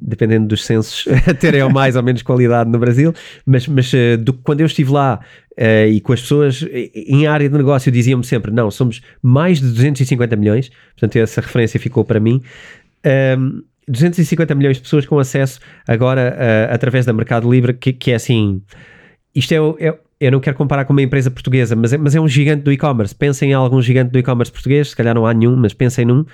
Dependendo 0.00 0.46
dos 0.48 0.64
censos, 0.64 1.04
terem 1.38 1.62
ou 1.62 1.70
mais 1.70 1.96
ou 1.96 2.02
menos 2.02 2.22
qualidade 2.22 2.70
no 2.70 2.78
Brasil, 2.78 3.12
mas, 3.44 3.68
mas 3.68 3.92
uh, 3.92 4.16
do, 4.18 4.32
quando 4.32 4.60
eu 4.60 4.66
estive 4.66 4.90
lá 4.90 5.20
uh, 5.52 5.86
e 5.86 6.00
com 6.00 6.14
as 6.14 6.22
pessoas 6.22 6.64
em 6.94 7.26
área 7.26 7.46
de 7.46 7.54
negócio 7.54 7.92
diziam-me 7.92 8.24
sempre, 8.24 8.50
não, 8.50 8.70
somos 8.70 9.02
mais 9.22 9.60
de 9.60 9.68
250 9.68 10.34
milhões, 10.36 10.70
portanto 10.94 11.16
essa 11.16 11.42
referência 11.42 11.78
ficou 11.78 12.06
para 12.06 12.18
mim. 12.18 12.40
Um, 13.38 13.62
250 13.86 14.54
milhões 14.54 14.76
de 14.76 14.82
pessoas 14.82 15.06
com 15.06 15.18
acesso 15.18 15.60
agora 15.86 16.34
uh, 16.34 16.74
através 16.74 17.04
da 17.04 17.12
Mercado 17.12 17.50
Livre, 17.50 17.74
que, 17.74 17.92
que 17.92 18.12
é 18.12 18.14
assim, 18.14 18.62
isto 19.34 19.52
é, 19.52 19.88
é, 19.88 19.98
eu 20.24 20.32
não 20.32 20.40
quero 20.40 20.56
comparar 20.56 20.84
com 20.84 20.92
uma 20.92 21.02
empresa 21.02 21.30
portuguesa, 21.30 21.76
mas 21.76 21.92
é, 21.92 21.98
mas 21.98 22.14
é 22.14 22.20
um 22.20 22.28
gigante 22.28 22.62
do 22.62 22.72
e-commerce. 22.72 23.14
Pensem 23.14 23.50
em 23.50 23.54
algum 23.54 23.80
gigante 23.82 24.10
do 24.10 24.18
e-commerce 24.18 24.50
português, 24.50 24.90
se 24.90 24.96
calhar 24.96 25.14
não 25.14 25.26
há 25.26 25.34
nenhum, 25.34 25.54
mas 25.56 25.74
pensem 25.74 26.04
num. 26.04 26.24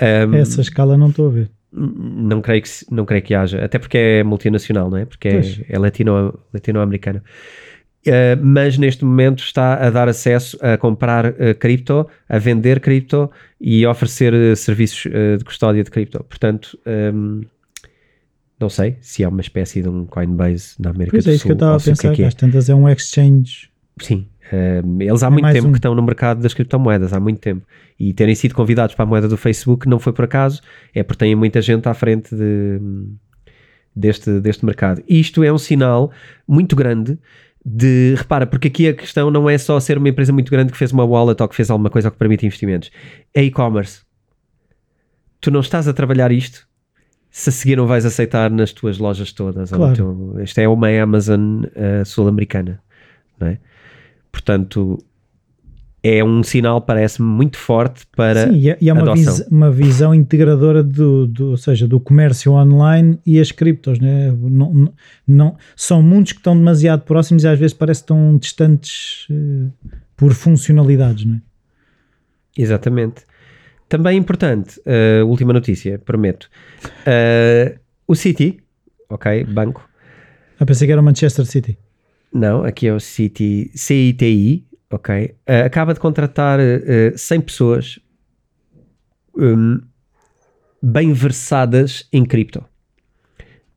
Um, 0.00 0.34
Essa 0.34 0.60
escala 0.60 0.96
não 0.96 1.08
estou 1.08 1.28
a 1.28 1.30
ver. 1.30 1.50
Não 1.72 2.40
creio, 2.40 2.62
que, 2.62 2.70
não 2.90 3.04
creio 3.04 3.22
que 3.22 3.34
haja, 3.34 3.62
até 3.62 3.78
porque 3.78 3.98
é 3.98 4.22
multinacional, 4.22 4.88
não 4.88 4.96
é? 4.96 5.04
Porque 5.04 5.28
é, 5.28 5.42
é 5.68 5.78
latino, 5.78 6.38
latino-americana. 6.54 7.22
Uh, 8.06 8.38
mas 8.40 8.78
neste 8.78 9.04
momento 9.04 9.42
está 9.42 9.74
a 9.74 9.90
dar 9.90 10.08
acesso 10.08 10.56
a 10.62 10.78
comprar 10.78 11.26
uh, 11.26 11.54
cripto, 11.58 12.06
a 12.28 12.38
vender 12.38 12.78
cripto 12.78 13.30
e 13.60 13.84
a 13.84 13.90
oferecer 13.90 14.32
uh, 14.32 14.54
serviços 14.54 15.02
de 15.38 15.44
custódia 15.44 15.82
de 15.82 15.90
cripto. 15.90 16.24
Portanto, 16.24 16.78
um, 17.12 17.42
não 18.58 18.68
sei 18.68 18.96
se 19.00 19.22
é 19.22 19.28
uma 19.28 19.40
espécie 19.40 19.82
de 19.82 19.88
um 19.88 20.06
Coinbase 20.06 20.74
na 20.78 20.90
América 20.90 21.12
pois 21.12 21.24
do 21.24 21.30
é, 21.30 21.36
Sul. 21.36 21.42
que 21.42 21.52
eu 21.52 21.54
estava 21.54 21.76
a 21.76 21.80
pensar, 21.80 22.12
que, 22.12 22.22
é. 22.22 22.26
às 22.26 22.34
tantas 22.34 22.68
é 22.68 22.74
um 22.74 22.88
exchange. 22.88 23.70
Sim, 24.00 24.26
Uh, 24.46 25.02
eles 25.02 25.22
há 25.22 25.26
é 25.26 25.30
muito 25.30 25.52
tempo 25.52 25.68
um. 25.68 25.72
que 25.72 25.78
estão 25.78 25.94
no 25.94 26.02
mercado 26.02 26.40
das 26.40 26.54
criptomoedas, 26.54 27.12
há 27.12 27.18
muito 27.18 27.40
tempo. 27.40 27.66
E 27.98 28.12
terem 28.12 28.34
sido 28.34 28.54
convidados 28.54 28.94
para 28.94 29.04
a 29.04 29.06
moeda 29.06 29.28
do 29.28 29.36
Facebook 29.36 29.88
não 29.88 29.98
foi 29.98 30.12
por 30.12 30.24
acaso, 30.24 30.60
é 30.94 31.02
porque 31.02 31.18
têm 31.18 31.34
muita 31.34 31.60
gente 31.60 31.88
à 31.88 31.94
frente 31.94 32.34
de, 32.34 32.80
deste, 33.94 34.40
deste 34.40 34.64
mercado. 34.64 35.02
E 35.08 35.18
isto 35.18 35.42
é 35.42 35.52
um 35.52 35.58
sinal 35.58 36.12
muito 36.46 36.76
grande 36.76 37.18
de, 37.64 38.14
repara, 38.16 38.46
porque 38.46 38.68
aqui 38.68 38.88
a 38.88 38.94
questão 38.94 39.30
não 39.30 39.50
é 39.50 39.58
só 39.58 39.80
ser 39.80 39.98
uma 39.98 40.08
empresa 40.08 40.32
muito 40.32 40.50
grande 40.50 40.70
que 40.70 40.78
fez 40.78 40.92
uma 40.92 41.04
wallet 41.04 41.42
ou 41.42 41.48
que 41.48 41.56
fez 41.56 41.68
alguma 41.68 41.90
coisa 41.90 42.10
que 42.10 42.16
permite 42.16 42.46
investimentos. 42.46 42.92
É 43.34 43.42
e-commerce. 43.42 44.02
Tu 45.40 45.50
não 45.50 45.60
estás 45.60 45.88
a 45.88 45.92
trabalhar 45.92 46.30
isto 46.30 46.68
se 47.36 47.50
a 47.50 47.52
seguir 47.52 47.76
não 47.76 47.86
vais 47.86 48.06
aceitar 48.06 48.50
nas 48.50 48.72
tuas 48.72 48.96
lojas 48.96 49.30
todas. 49.30 49.68
Claro. 49.68 49.94
Teu, 49.94 50.42
isto 50.42 50.58
é 50.58 50.66
uma 50.66 50.88
Amazon 50.88 51.64
uh, 51.64 52.02
sul-americana, 52.02 52.80
não 53.38 53.48
é? 53.48 53.58
Portanto, 54.32 54.98
é 56.02 56.24
um 56.24 56.42
sinal, 56.42 56.80
parece-me, 56.80 57.28
muito 57.28 57.58
forte 57.58 58.06
para 58.16 58.48
Sim, 58.48 58.74
e 58.80 58.88
é, 58.88 58.92
uma, 58.92 59.14
vis, 59.14 59.40
uma 59.50 59.70
visão 59.70 60.14
integradora 60.14 60.82
do, 60.82 61.26
do, 61.26 61.50
ou 61.50 61.56
seja, 61.58 61.86
do 61.86 62.00
comércio 62.00 62.52
online 62.52 63.18
e 63.26 63.38
as 63.38 63.52
criptos, 63.52 63.98
né? 63.98 64.30
não, 64.30 64.72
não, 64.72 64.94
não, 65.28 65.56
são 65.76 66.02
mundos 66.02 66.32
que 66.32 66.38
estão 66.38 66.56
demasiado 66.56 67.02
próximos 67.02 67.44
e 67.44 67.48
às 67.48 67.58
vezes 67.58 67.74
parecem 67.74 68.06
tão 68.06 68.38
distantes 68.38 69.26
uh, 69.28 69.70
por 70.16 70.32
funcionalidades, 70.32 71.26
não 71.26 71.34
é? 71.34 71.40
Exatamente. 72.56 73.26
Também 73.88 74.18
importante, 74.18 74.80
uh, 74.80 75.24
última 75.26 75.52
notícia, 75.52 75.98
prometo. 75.98 76.50
Uh, 77.06 77.78
o 78.06 78.14
City, 78.14 78.60
ok, 79.08 79.44
banco. 79.44 79.88
Ah, 80.58 80.66
pensei 80.66 80.86
que 80.86 80.92
era 80.92 81.00
o 81.00 81.04
Manchester 81.04 81.44
City. 81.46 81.78
Não, 82.32 82.64
aqui 82.64 82.88
é 82.88 82.92
o 82.92 82.98
City, 82.98 83.70
CITI, 83.74 84.66
ok? 84.90 85.34
Uh, 85.48 85.66
acaba 85.66 85.94
de 85.94 86.00
contratar 86.00 86.58
uh, 86.58 86.62
eh, 86.62 87.12
100 87.16 87.40
pessoas 87.42 87.98
um, 89.36 89.80
bem 90.82 91.12
versadas 91.12 92.08
em 92.12 92.24
cripto. 92.24 92.64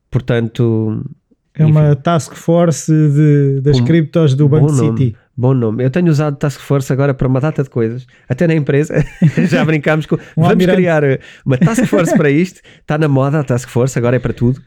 Portanto. 0.09 1.05
É 1.53 1.63
enfim, 1.63 1.71
uma 1.71 1.95
task 1.95 2.33
force 2.33 2.91
de, 2.91 3.61
das 3.61 3.79
um, 3.79 3.85
criptos 3.85 4.33
do 4.33 4.47
Banco 4.47 4.69
City. 4.69 5.15
Bom 5.39 5.53
nome. 5.53 5.85
Eu 5.85 5.89
tenho 5.89 6.09
usado 6.09 6.35
Task 6.35 6.59
Force 6.59 6.91
agora 6.91 7.13
para 7.13 7.25
uma 7.25 7.39
data 7.39 7.63
de 7.63 7.69
coisas. 7.69 8.05
Até 8.27 8.45
na 8.45 8.53
empresa 8.53 8.93
já 9.49 9.63
brincámos 9.63 10.05
com. 10.05 10.15
Um 10.15 10.19
vamos 10.35 10.49
almirante. 10.49 10.75
criar 10.75 11.01
uma 11.45 11.57
Task 11.57 11.85
Force 11.85 12.13
para 12.17 12.29
isto. 12.29 12.59
Está 12.81 12.97
na 12.97 13.07
moda 13.07 13.39
a 13.39 13.43
Task 13.45 13.69
Force, 13.69 13.97
agora 13.97 14.17
é 14.17 14.19
para 14.19 14.33
tudo. 14.33 14.59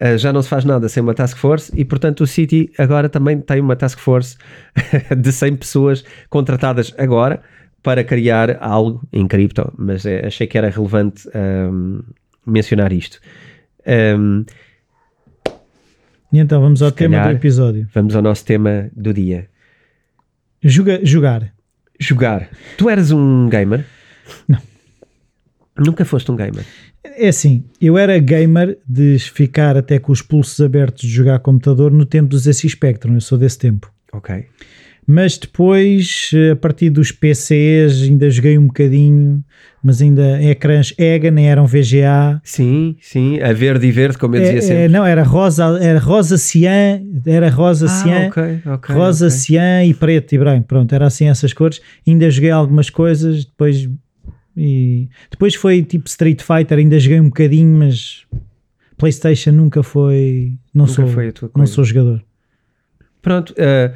Uh, 0.00 0.16
já 0.16 0.32
não 0.32 0.40
se 0.40 0.48
faz 0.48 0.64
nada 0.64 0.88
sem 0.88 1.02
uma 1.02 1.12
task 1.12 1.36
force 1.36 1.70
e, 1.76 1.84
portanto, 1.84 2.22
o 2.22 2.26
City 2.26 2.72
agora 2.78 3.06
também 3.08 3.38
tem 3.38 3.60
uma 3.60 3.76
task 3.76 3.98
force 3.98 4.38
de 5.14 5.30
100 5.30 5.56
pessoas 5.56 6.04
contratadas 6.30 6.94
agora 6.96 7.42
para 7.82 8.02
criar 8.02 8.56
algo 8.62 9.06
em 9.12 9.26
cripto, 9.26 9.70
mas 9.76 10.06
é, 10.06 10.26
achei 10.26 10.46
que 10.46 10.56
era 10.56 10.70
relevante 10.70 11.28
um, 11.34 12.00
mencionar 12.46 12.92
isto. 12.92 13.20
Um, 13.86 14.46
e 16.32 16.38
então 16.38 16.62
vamos 16.62 16.80
ao 16.80 16.92
tema 16.92 17.16
calhar, 17.16 17.34
do 17.34 17.36
episódio. 17.36 17.88
Vamos 17.92 18.16
ao 18.16 18.22
nosso 18.22 18.44
tema 18.44 18.88
do 18.96 19.12
dia. 19.12 19.50
Juga, 20.62 21.00
jogar. 21.04 21.52
Jogar. 21.98 22.48
Tu 22.76 22.88
eras 22.88 23.10
um 23.10 23.48
gamer? 23.48 23.84
Não. 24.48 24.60
Nunca 25.78 26.04
foste 26.04 26.30
um 26.30 26.36
gamer? 26.36 26.64
É 27.02 27.28
assim, 27.28 27.64
eu 27.80 27.96
era 27.96 28.18
gamer 28.18 28.78
de 28.86 29.18
ficar 29.18 29.76
até 29.76 29.98
com 29.98 30.12
os 30.12 30.20
pulsos 30.20 30.60
abertos 30.60 31.02
de 31.02 31.08
jogar 31.08 31.38
computador 31.38 31.90
no 31.90 32.04
tempo 32.04 32.28
dos 32.28 32.42
ZX 32.42 32.72
Spectrum, 32.72 33.14
eu 33.14 33.20
sou 33.20 33.38
desse 33.38 33.58
tempo. 33.58 33.90
Ok. 34.12 34.46
Mas 35.06 35.36
depois, 35.36 36.30
a 36.52 36.56
partir 36.56 36.90
dos 36.90 37.10
PCs, 37.10 38.02
ainda 38.02 38.30
joguei 38.30 38.56
um 38.56 38.66
bocadinho, 38.66 39.44
mas 39.82 40.00
ainda 40.00 40.40
ecrãs 40.42 40.94
EGA, 40.96 41.30
nem 41.30 41.48
eram 41.48 41.66
VGA. 41.66 42.40
Sim, 42.44 42.96
sim, 43.00 43.40
a 43.40 43.52
verde 43.52 43.86
e 43.86 43.90
verde, 43.90 44.18
como 44.18 44.36
eu 44.36 44.40
dizia 44.40 44.58
é, 44.58 44.60
sempre. 44.60 44.82
É, 44.82 44.88
não, 44.88 45.04
era 45.04 45.22
rosa, 45.22 45.78
era 45.80 45.98
rosa 45.98 46.38
cian, 46.38 47.02
era 47.26 47.50
rosa 47.50 47.86
ah, 47.86 47.88
cian, 47.88 48.28
okay, 48.28 48.60
okay, 48.64 48.94
rosa 48.94 49.26
okay. 49.26 49.38
cian 49.38 49.84
e 49.84 49.94
preto 49.94 50.34
e 50.34 50.38
branco, 50.38 50.66
pronto, 50.68 50.94
era 50.94 51.06
assim 51.06 51.28
essas 51.28 51.52
cores. 51.52 51.80
Ainda 52.06 52.30
joguei 52.30 52.50
algumas 52.50 52.88
coisas, 52.88 53.44
depois 53.44 53.88
e 54.56 55.08
depois 55.30 55.54
foi 55.54 55.82
tipo 55.82 56.08
Street 56.08 56.42
Fighter, 56.42 56.78
ainda 56.78 56.98
joguei 56.98 57.20
um 57.20 57.28
bocadinho, 57.28 57.78
mas 57.78 58.26
PlayStation 58.98 59.52
nunca 59.52 59.82
foi. 59.82 60.58
Não, 60.74 60.84
nunca 60.84 60.94
sou, 60.94 61.08
foi 61.08 61.32
não 61.56 61.66
sou 61.66 61.84
jogador. 61.84 62.22
Pronto, 63.22 63.54
uh, 63.54 63.94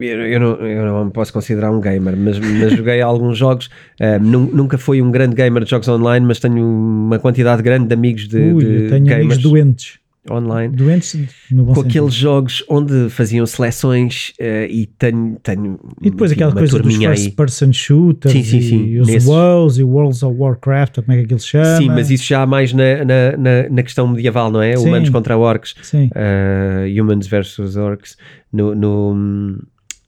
eu, 0.00 0.26
eu, 0.26 0.40
não, 0.40 0.66
eu 0.66 0.84
não 0.86 1.04
me 1.04 1.10
posso 1.10 1.32
considerar 1.32 1.70
um 1.70 1.80
gamer, 1.80 2.16
mas, 2.16 2.38
mas 2.38 2.72
joguei 2.76 3.00
alguns 3.00 3.38
jogos. 3.38 3.66
Uh, 4.00 4.18
nunca 4.20 4.76
fui 4.76 5.00
um 5.00 5.10
grande 5.10 5.34
gamer 5.34 5.64
de 5.64 5.70
jogos 5.70 5.88
online, 5.88 6.26
mas 6.26 6.40
tenho 6.40 6.64
uma 6.64 7.18
quantidade 7.18 7.62
grande 7.62 7.86
de 7.86 7.94
amigos 7.94 8.28
de, 8.28 8.38
Ui, 8.38 8.64
de 8.64 8.88
tenho 8.88 9.04
gamers 9.04 9.24
amigos 9.24 9.38
doentes. 9.38 10.01
Online. 10.30 10.74
Doentes 10.76 11.14
no 11.50 11.64
bom 11.64 11.74
Com 11.74 11.82
sentido. 11.82 11.90
aqueles 11.90 12.14
jogos 12.14 12.64
onde 12.68 13.10
faziam 13.10 13.44
seleções 13.44 14.32
uh, 14.40 14.66
e 14.70 14.86
tenho, 14.98 15.36
tenho 15.42 15.80
E 16.00 16.10
depois 16.10 16.30
enfim, 16.30 16.38
aquela 16.42 16.52
uma 16.52 16.60
coisa 16.60 16.78
dos 16.78 16.96
first 16.96 17.26
aí. 17.26 17.32
person 17.32 17.72
shooters 17.72 18.32
Sim, 18.32 18.42
sim, 18.44 18.58
e 18.58 18.62
sim, 18.62 18.98
os 19.00 19.08
nesses. 19.08 19.28
WoWs 19.28 19.78
e 19.78 19.82
Worlds 19.82 20.22
of 20.22 20.38
Warcraft, 20.38 20.98
ou 20.98 21.04
como 21.04 21.14
é 21.14 21.18
que 21.18 21.24
aquilo 21.24 21.40
se 21.40 21.48
chama. 21.48 21.76
Sim, 21.76 21.86
mas 21.88 22.10
isso 22.10 22.24
já 22.24 22.46
mais 22.46 22.72
na, 22.72 23.04
na, 23.04 23.36
na, 23.36 23.68
na 23.68 23.82
questão 23.82 24.06
medieval, 24.06 24.50
não 24.50 24.62
é? 24.62 24.76
Sim. 24.76 24.88
Humanos 24.88 25.10
contra 25.10 25.36
orcs. 25.36 25.74
Sim, 25.82 26.08
uh, 26.14 27.02
Humans 27.02 27.26
versus 27.26 27.76
Orcs 27.76 28.16
no, 28.52 28.74
no, 28.76 29.14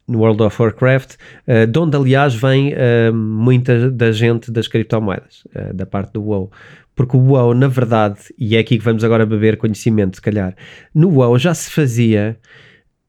no 0.06 0.18
World 0.20 0.42
of 0.44 0.62
Warcraft, 0.62 1.14
uh, 1.48 1.66
de 1.66 1.78
onde 1.78 1.96
aliás 1.96 2.34
vem 2.36 2.72
uh, 2.72 3.12
muita 3.12 3.90
da 3.90 4.12
gente 4.12 4.52
das 4.52 4.68
criptomoedas, 4.68 5.42
da 5.74 5.84
parte 5.86 6.12
do 6.12 6.22
WoW. 6.22 6.52
Porque 6.94 7.16
o 7.16 7.20
WoW, 7.20 7.54
na 7.54 7.66
verdade, 7.66 8.20
e 8.38 8.54
é 8.56 8.60
aqui 8.60 8.78
que 8.78 8.84
vamos 8.84 9.02
agora 9.02 9.26
beber 9.26 9.56
conhecimento, 9.56 10.16
se 10.16 10.22
calhar, 10.22 10.54
no 10.94 11.08
WoW 11.08 11.38
já 11.38 11.52
se 11.52 11.70
fazia 11.70 12.38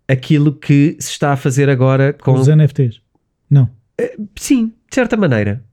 aquilo 0.08 0.54
que 0.54 0.96
se 1.00 1.12
está 1.12 1.34
a 1.34 1.38
fazer 1.38 1.70
agora 1.70 2.14
com. 2.14 2.34
os 2.34 2.48
NFTs. 2.48 3.00
Não. 3.50 3.70
Sim, 4.36 4.68
de 4.90 4.96
certa 4.96 5.16
maneira. 5.16 5.64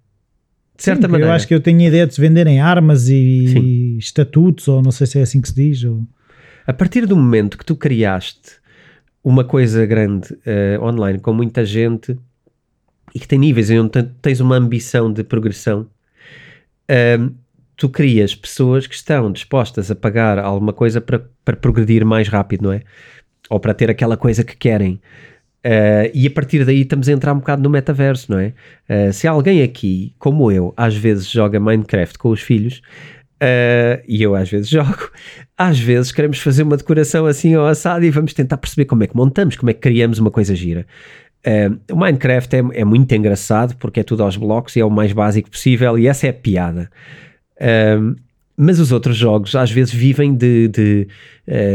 De 0.77 0.83
certa 0.85 1.07
Sim, 1.07 1.13
maneira. 1.13 1.33
Eu 1.33 1.35
acho 1.37 1.47
que 1.49 1.55
eu 1.55 1.61
tenho 1.61 1.81
a 1.81 1.85
ideia 1.85 2.07
de 2.07 2.15
se 2.15 2.21
venderem 2.21 2.61
armas 2.61 3.09
e 3.09 3.49
Sim. 3.49 3.97
estatutos, 3.99 4.69
ou 4.69 4.83
não 4.83 4.91
sei 4.91 5.07
se 5.07 5.19
é 5.19 5.23
assim 5.23 5.41
que 5.41 5.49
se 5.49 5.55
diz. 5.55 5.85
Ou... 5.85 6.03
A 6.67 6.73
partir 6.73 7.07
do 7.07 7.17
momento 7.17 7.57
que 7.59 7.65
tu 7.65 7.75
criaste 7.77 8.61
uma 9.25 9.45
coisa 9.45 9.87
grande 9.87 10.37
eh, 10.45 10.79
online 10.81 11.19
com 11.19 11.33
muita 11.33 11.65
gente 11.65 12.17
e 13.15 13.21
que 13.21 13.29
tem 13.29 13.39
níveis 13.39 13.71
e 13.71 13.79
onde 13.79 13.91
te- 13.91 14.11
tens 14.21 14.41
uma 14.41 14.57
ambição 14.57 15.13
de 15.13 15.23
progressão, 15.23 15.87
ehm, 16.89 17.29
tu 17.83 17.89
crias 17.89 18.33
pessoas 18.33 18.87
que 18.87 18.95
estão 18.95 19.33
dispostas 19.33 19.91
a 19.91 19.97
pagar 19.97 20.39
alguma 20.39 20.73
coisa 20.73 21.01
para, 21.01 21.21
para 21.45 21.57
progredir 21.57 22.07
mais 22.07 22.29
rápido, 22.29 22.63
não 22.63 22.73
é? 22.73 22.83
Ou 23.51 23.59
para 23.59 23.75
ter 23.75 23.91
aquela 23.91 24.17
coisa 24.17 24.45
que 24.45 24.57
querem. 24.57 25.01
Eh, 25.65 26.13
e 26.15 26.29
a 26.29 26.31
partir 26.31 26.65
daí 26.65 26.83
estamos 26.83 27.09
a 27.09 27.13
entrar 27.13 27.33
um 27.33 27.41
bocado 27.41 27.61
no 27.61 27.69
metaverso, 27.69 28.31
não 28.31 28.39
é? 28.39 28.53
Eh, 28.89 29.11
se 29.11 29.27
alguém 29.27 29.65
aqui, 29.65 30.15
como 30.17 30.53
eu, 30.53 30.73
às 30.77 30.95
vezes 30.95 31.29
joga 31.29 31.59
Minecraft 31.59 32.17
com 32.19 32.29
os 32.29 32.41
filhos, 32.41 32.83
eh, 33.41 34.01
e 34.07 34.23
eu 34.23 34.37
às 34.37 34.49
vezes 34.49 34.69
jogo, 34.71 35.11
às 35.59 35.81
vezes 35.81 36.13
queremos 36.13 36.39
fazer 36.39 36.63
uma 36.63 36.77
decoração 36.77 37.27
assim 37.27 37.55
ao 37.55 37.67
assado 37.67 38.05
e 38.05 38.11
vamos 38.13 38.33
tentar 38.33 38.59
perceber 38.59 38.85
como 38.85 39.03
é 39.03 39.09
que 39.09 39.17
montamos, 39.17 39.57
como 39.57 39.71
é 39.71 39.75
que 39.75 39.81
criamos 39.81 40.21
uma 40.21 40.31
coisa 40.31 40.55
gira. 40.55 40.87
Eh, 41.43 41.69
o 41.91 41.97
Minecraft 41.97 42.55
é, 42.55 42.63
é 42.75 42.85
muito 42.85 43.13
engraçado 43.13 43.77
porque 43.77 43.99
é 43.99 44.05
tudo 44.05 44.23
aos 44.23 44.37
blocos 44.37 44.77
e 44.77 44.81
é 44.81 44.85
o 44.85 44.91
mais 44.91 45.13
básico 45.13 45.51
possível 45.51 45.99
e 45.99 46.07
essa 46.07 46.29
é 46.29 46.31
a 46.31 46.33
piada. 46.33 46.89
Um, 47.63 48.17
mas 48.55 48.79
os 48.79 48.93
outros 48.93 49.17
jogos 49.17 49.55
às 49.57 49.71
vezes 49.71 49.95
vivem 49.95 50.35
de, 50.35 50.69
de, 50.69 51.09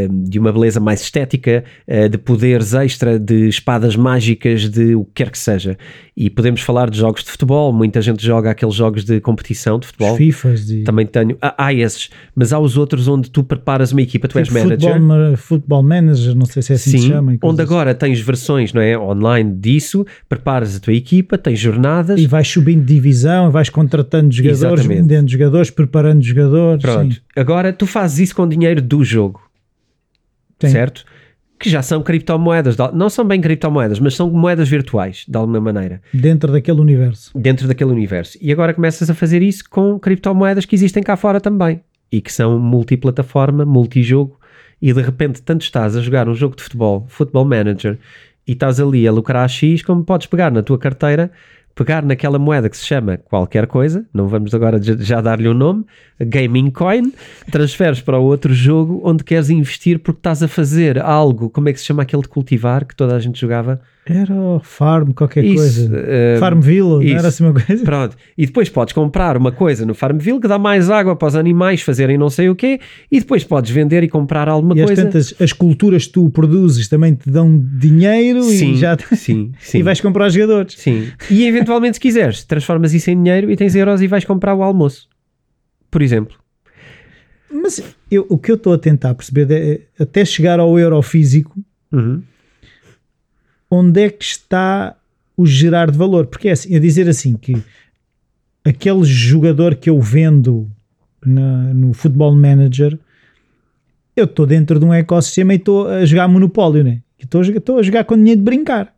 de 0.10 0.38
uma 0.40 0.54
beleza 0.54 0.80
mais 0.80 1.02
estética, 1.02 1.64
uh, 1.88 2.08
de 2.08 2.18
poderes 2.18 2.74
extra, 2.74 3.18
de 3.18 3.48
espadas 3.48 3.96
mágicas, 3.96 4.70
de 4.70 4.96
o 4.96 5.04
que 5.06 5.24
quer 5.24 5.32
que 5.32 5.40
seja. 5.40 5.78
E 6.20 6.32
podemos 6.32 6.62
falar 6.62 6.90
de 6.90 6.98
jogos 6.98 7.24
de 7.24 7.30
futebol, 7.30 7.72
muita 7.72 8.02
gente 8.02 8.26
joga 8.26 8.50
aqueles 8.50 8.74
jogos 8.74 9.04
de 9.04 9.22
competição 9.22 9.78
de 9.78 9.86
futebol. 9.86 10.14
Os 10.14 10.18
FIFAs 10.18 10.68
e 10.72 10.82
Também 10.82 11.06
tenho. 11.06 11.38
Ah, 11.40 11.54
há 11.66 11.72
esses, 11.76 12.10
mas 12.36 12.52
há 12.52 12.58
os 12.58 12.76
outros 12.76 13.08
onde 13.08 13.30
tu 13.30 13.44
preparas 13.44 13.92
uma 13.92 14.02
equipa, 14.02 14.28
tu 14.28 14.40
és 14.40 14.48
Tipo 14.48 14.60
manager. 14.60 14.94
Futebol, 14.94 15.38
futebol 15.38 15.84
manager, 15.84 16.36
não 16.36 16.48
sei 16.48 16.64
se 16.64 16.72
é 16.72 16.76
assim 16.76 16.92
que 16.92 16.98
se 16.98 17.04
Sim, 17.04 17.10
chama. 17.10 17.38
onde 17.44 17.62
agora 17.62 17.94
tens 17.94 18.20
versões 18.20 18.74
não 18.74 18.82
é, 18.82 18.98
online 18.98 19.54
disso, 19.60 20.08
preparas 20.28 20.76
a 20.76 20.80
tua 20.80 20.94
equipa, 20.94 21.38
tens 21.38 21.60
jornadas. 21.60 22.16
assim. 22.16 22.24
E 22.24 22.28
vais 22.28 22.48
subindo 22.48 22.84
de 22.84 22.96
divisão, 22.96 23.52
vais 23.52 23.70
contratando 23.70 24.32
jogadores, 24.34 24.64
Exatamente. 24.64 25.02
vendendo 25.02 25.30
jogadores, 25.30 25.70
preparando 25.70 26.24
jogadores. 26.24 26.82
Pronto. 26.82 27.14
sim. 27.14 27.22
Agora 27.36 27.72
tu 27.72 27.86
fazes 27.86 28.18
isso 28.18 28.36
com 28.36 28.48
dinheiro 28.48 28.82
do 28.82 29.04
jogo. 29.04 29.40
Sim. 30.60 30.70
certo? 30.70 31.06
Que 31.60 31.70
já 31.70 31.82
são 31.82 32.04
criptomoedas, 32.04 32.76
não 32.94 33.10
são 33.10 33.26
bem 33.26 33.42
criptomoedas, 33.42 34.00
mas 34.00 34.16
são 34.16 34.30
moedas 34.30 34.70
virtuais, 34.70 35.26
de 35.28 35.38
alguma 35.38 35.60
maneira, 35.60 36.02
Dentro 36.14 36.52
daquele 36.52 36.80
universo. 36.80 37.32
dentro 37.38 37.68
daquele 37.68 37.92
universo. 37.92 38.38
E 38.42 38.52
agora 38.52 38.74
começas 38.74 39.10
a 39.10 39.14
fazer 39.16 39.42
isso 39.42 39.64
com 39.70 39.98
criptomoedas 40.00 40.66
que 40.66 40.76
existem 40.76 41.02
cá 41.02 41.16
fora 41.18 41.42
também 41.42 41.82
e 42.12 42.22
que 42.22 42.32
são 42.32 42.60
multiplataforma, 42.60 43.66
multijogo. 43.66 44.40
E 44.82 44.94
de 44.94 45.02
repente, 45.02 45.42
tanto 45.42 45.62
estás 45.64 45.96
a 45.96 46.02
jogar 46.02 46.30
um 46.30 46.36
jogo 46.36 46.56
de 46.56 46.62
futebol, 46.64 47.06
Football 47.10 47.46
Manager, 47.46 47.98
e 48.48 48.52
estás 48.52 48.80
ali 48.80 49.08
a 49.08 49.12
lucrar 49.12 49.44
a 49.44 49.48
X, 49.48 49.82
como 49.82 50.04
podes 50.04 50.28
pegar 50.28 50.52
na 50.52 50.62
tua 50.62 50.78
carteira, 50.78 51.32
pegar 51.78 52.04
naquela 52.04 52.40
moeda 52.40 52.68
que 52.70 52.76
se 52.76 52.84
chama 52.84 53.18
qualquer 53.18 53.68
coisa, 53.68 54.04
não 54.12 54.28
vamos 54.28 54.54
agora 54.54 54.82
já- 54.82 55.22
dar-lhe 55.22 55.48
um 55.48 55.54
nome, 55.54 55.86
Gaming 56.20 56.72
Coin, 56.72 57.14
transferes 57.52 58.02
para 58.02 58.18
outro 58.18 58.52
jogo 58.52 59.00
onde 59.06 59.24
queres 59.24 59.52
investir 59.52 60.00
porque 60.00 60.20
estás 60.20 60.42
a 60.42 60.48
fazer 60.48 61.00
algo, 61.00 61.50
como 61.52 61.70
é 61.70 61.74
que 61.74 61.80
se 61.80 61.86
chama 61.86 62.02
aquele 62.02 62.24
de 62.24 62.28
cultivar 62.30 62.84
que 62.84 62.96
toda 62.96 63.16
a 63.16 63.20
gente 63.20 63.40
jogava? 63.40 63.80
Era 64.10 64.34
o 64.34 64.60
Farm, 64.64 65.12
qualquer 65.12 65.44
Isso, 65.44 65.56
coisa. 65.56 65.92
eh, 66.06 66.38
Farmville, 66.40 67.12
era 67.12 67.28
assim 67.28 67.44
uma 67.44 67.54
coisa? 67.54 67.84
Pronto. 67.84 68.16
E 68.38 68.46
depois 68.46 68.70
podes 68.70 68.94
comprar 68.94 69.36
uma 69.36 69.52
coisa 69.52 69.86
no 69.86 69.94
Farmville 69.94 70.40
que 70.40 70.48
dá 70.48 70.58
mais 70.58 70.90
água 70.90 71.16
para 71.16 71.28
os 71.28 71.36
animais 71.36 71.82
fazerem 71.82 72.18
não 72.18 72.30
sei 72.30 72.50
o 72.50 72.56
quê, 72.56 72.80
e 73.12 73.20
depois 73.20 73.44
podes 73.44 73.70
vender 73.72 74.04
e 74.04 74.08
comprar 74.10 74.48
alguma 74.48 74.78
E 74.78 74.84
coisa. 74.84 75.04
tantas, 75.04 75.34
as 75.40 75.52
culturas 75.52 76.06
que 76.08 76.14
tu 76.14 76.30
produzes 76.30 76.88
também 76.88 77.14
te 77.16 77.30
dão 77.30 77.58
dinheiro 77.78 78.44
sim, 78.44 78.74
e 78.74 78.78
já 78.78 78.98
sim, 79.16 79.52
sim. 79.60 79.80
e 79.80 79.84
vais 79.84 80.00
comprar 80.02 80.30
jogadores. 80.30 80.76
Sim. 80.78 81.08
E 81.30 81.46
eventualmente, 81.48 81.96
se 81.96 82.00
quiseres, 82.02 82.44
transformas 82.44 82.94
isso 82.94 83.10
em 83.12 83.22
dinheiro 83.22 83.52
e 83.52 83.56
tens 83.56 83.76
euros 83.76 84.02
e 84.02 84.08
vais 84.08 84.24
comprar 84.26 84.56
o 84.56 84.64
almoço. 84.64 85.08
Por 85.92 86.02
exemplo. 86.02 86.36
Mas 87.52 87.82
eu- 88.12 88.26
o 88.30 88.38
que 88.38 88.52
eu 88.52 88.56
estou 88.56 88.74
a 88.74 88.78
tentar 88.78 89.14
perceber 89.16 89.48
é 89.52 89.82
até 90.04 90.24
chegar 90.26 90.60
ao 90.60 90.78
euro 90.78 91.02
físico, 91.02 91.56
Uhum. 91.92 92.22
Onde 93.70 94.02
é 94.06 94.10
que 94.10 94.24
está 94.24 94.96
o 95.36 95.46
gerar 95.46 95.92
de 95.92 95.98
valor? 95.98 96.28
Porque 96.28 96.50
é 96.50 96.52
assim, 96.52 96.74
eu 96.74 96.80
dizer 96.80 97.08
assim 97.08 97.36
que 97.36 97.56
aquele 98.64 99.04
jogador 99.04 99.76
que 99.76 99.90
eu 99.90 100.00
vendo 100.02 100.70
na- 101.26 101.74
no 101.74 101.94
Football 101.94 102.36
Manager, 102.36 102.98
eu 104.16 104.26
estou 104.26 104.46
dentro 104.46 104.80
de 104.80 104.86
um 104.86 104.94
ecossistema 104.94 105.54
e 105.54 105.58
estou 105.58 105.88
a 105.88 106.06
jogar 106.06 106.28
Monopólio, 106.28 106.84
né? 106.84 107.02
Estou 107.20 107.42
a, 107.42 107.80
a 107.80 107.84
jogar 107.84 108.04
com 108.06 108.16
dinheiro 108.16 108.40
de 108.40 108.46
brincar. 108.46 108.94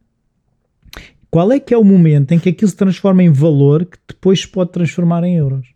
Qual 1.32 1.52
é 1.52 1.60
que 1.60 1.74
é 1.74 1.78
o 1.78 1.84
momento 1.84 2.32
em 2.32 2.40
que 2.40 2.50
aquilo 2.50 2.70
se 2.70 2.76
transforma 2.76 3.22
em 3.22 3.30
valor 3.30 3.86
que 3.86 3.98
depois 4.08 4.42
se 4.42 4.48
pode 4.48 4.72
transformar 4.72 5.24
em 5.24 5.36
euros? 5.36 5.68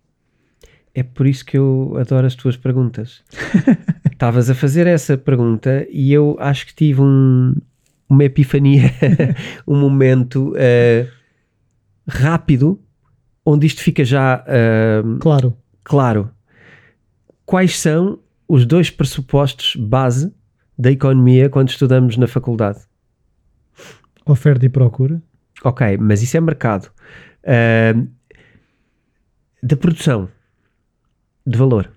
É 0.96 1.04
por 1.04 1.28
isso 1.28 1.46
que 1.46 1.58
eu 1.58 1.96
adoro 2.00 2.26
as 2.26 2.36
tuas 2.36 2.56
perguntas. 2.58 3.22
Estavas 4.12 4.50
a 4.50 4.56
fazer 4.56 4.88
essa 4.88 5.18
pergunta 5.18 5.86
e 5.91 6.12
eu 6.14 6.38
acho 6.39 6.68
que 6.68 6.74
tive 6.76 7.02
um- 7.02 7.56
uma 8.14 8.24
epifania, 8.24 8.91
um 9.68 9.80
momento 9.80 10.53
eh, 10.55 11.07
rápido 12.07 12.80
onde 13.45 13.68
isto 13.68 13.82
fica 13.82 14.05
já 14.05 14.43
eh, 14.47 15.01
Claro, 15.20 15.57
claro. 15.84 16.30
Quais 17.45 17.78
são 17.78 18.20
os 18.47 18.66
dois 18.66 18.89
pressupostos 18.89 19.76
base 19.76 20.34
da 20.78 20.91
economia 20.91 21.49
quando 21.49 21.70
estudamos 21.70 22.18
na 22.18 22.28
faculdade? 22.28 22.80
oferta 24.26 24.66
e 24.66 24.70
procura. 24.70 25.22
Ok, 25.64 25.97
mas 25.97 26.22
isso 26.22 26.38
é 26.38 26.41
mercado. 26.41 26.89
Ahm, 27.45 28.07
da 29.61 29.78
produção 29.78 30.30
de 31.45 31.57
valor, 31.57 31.91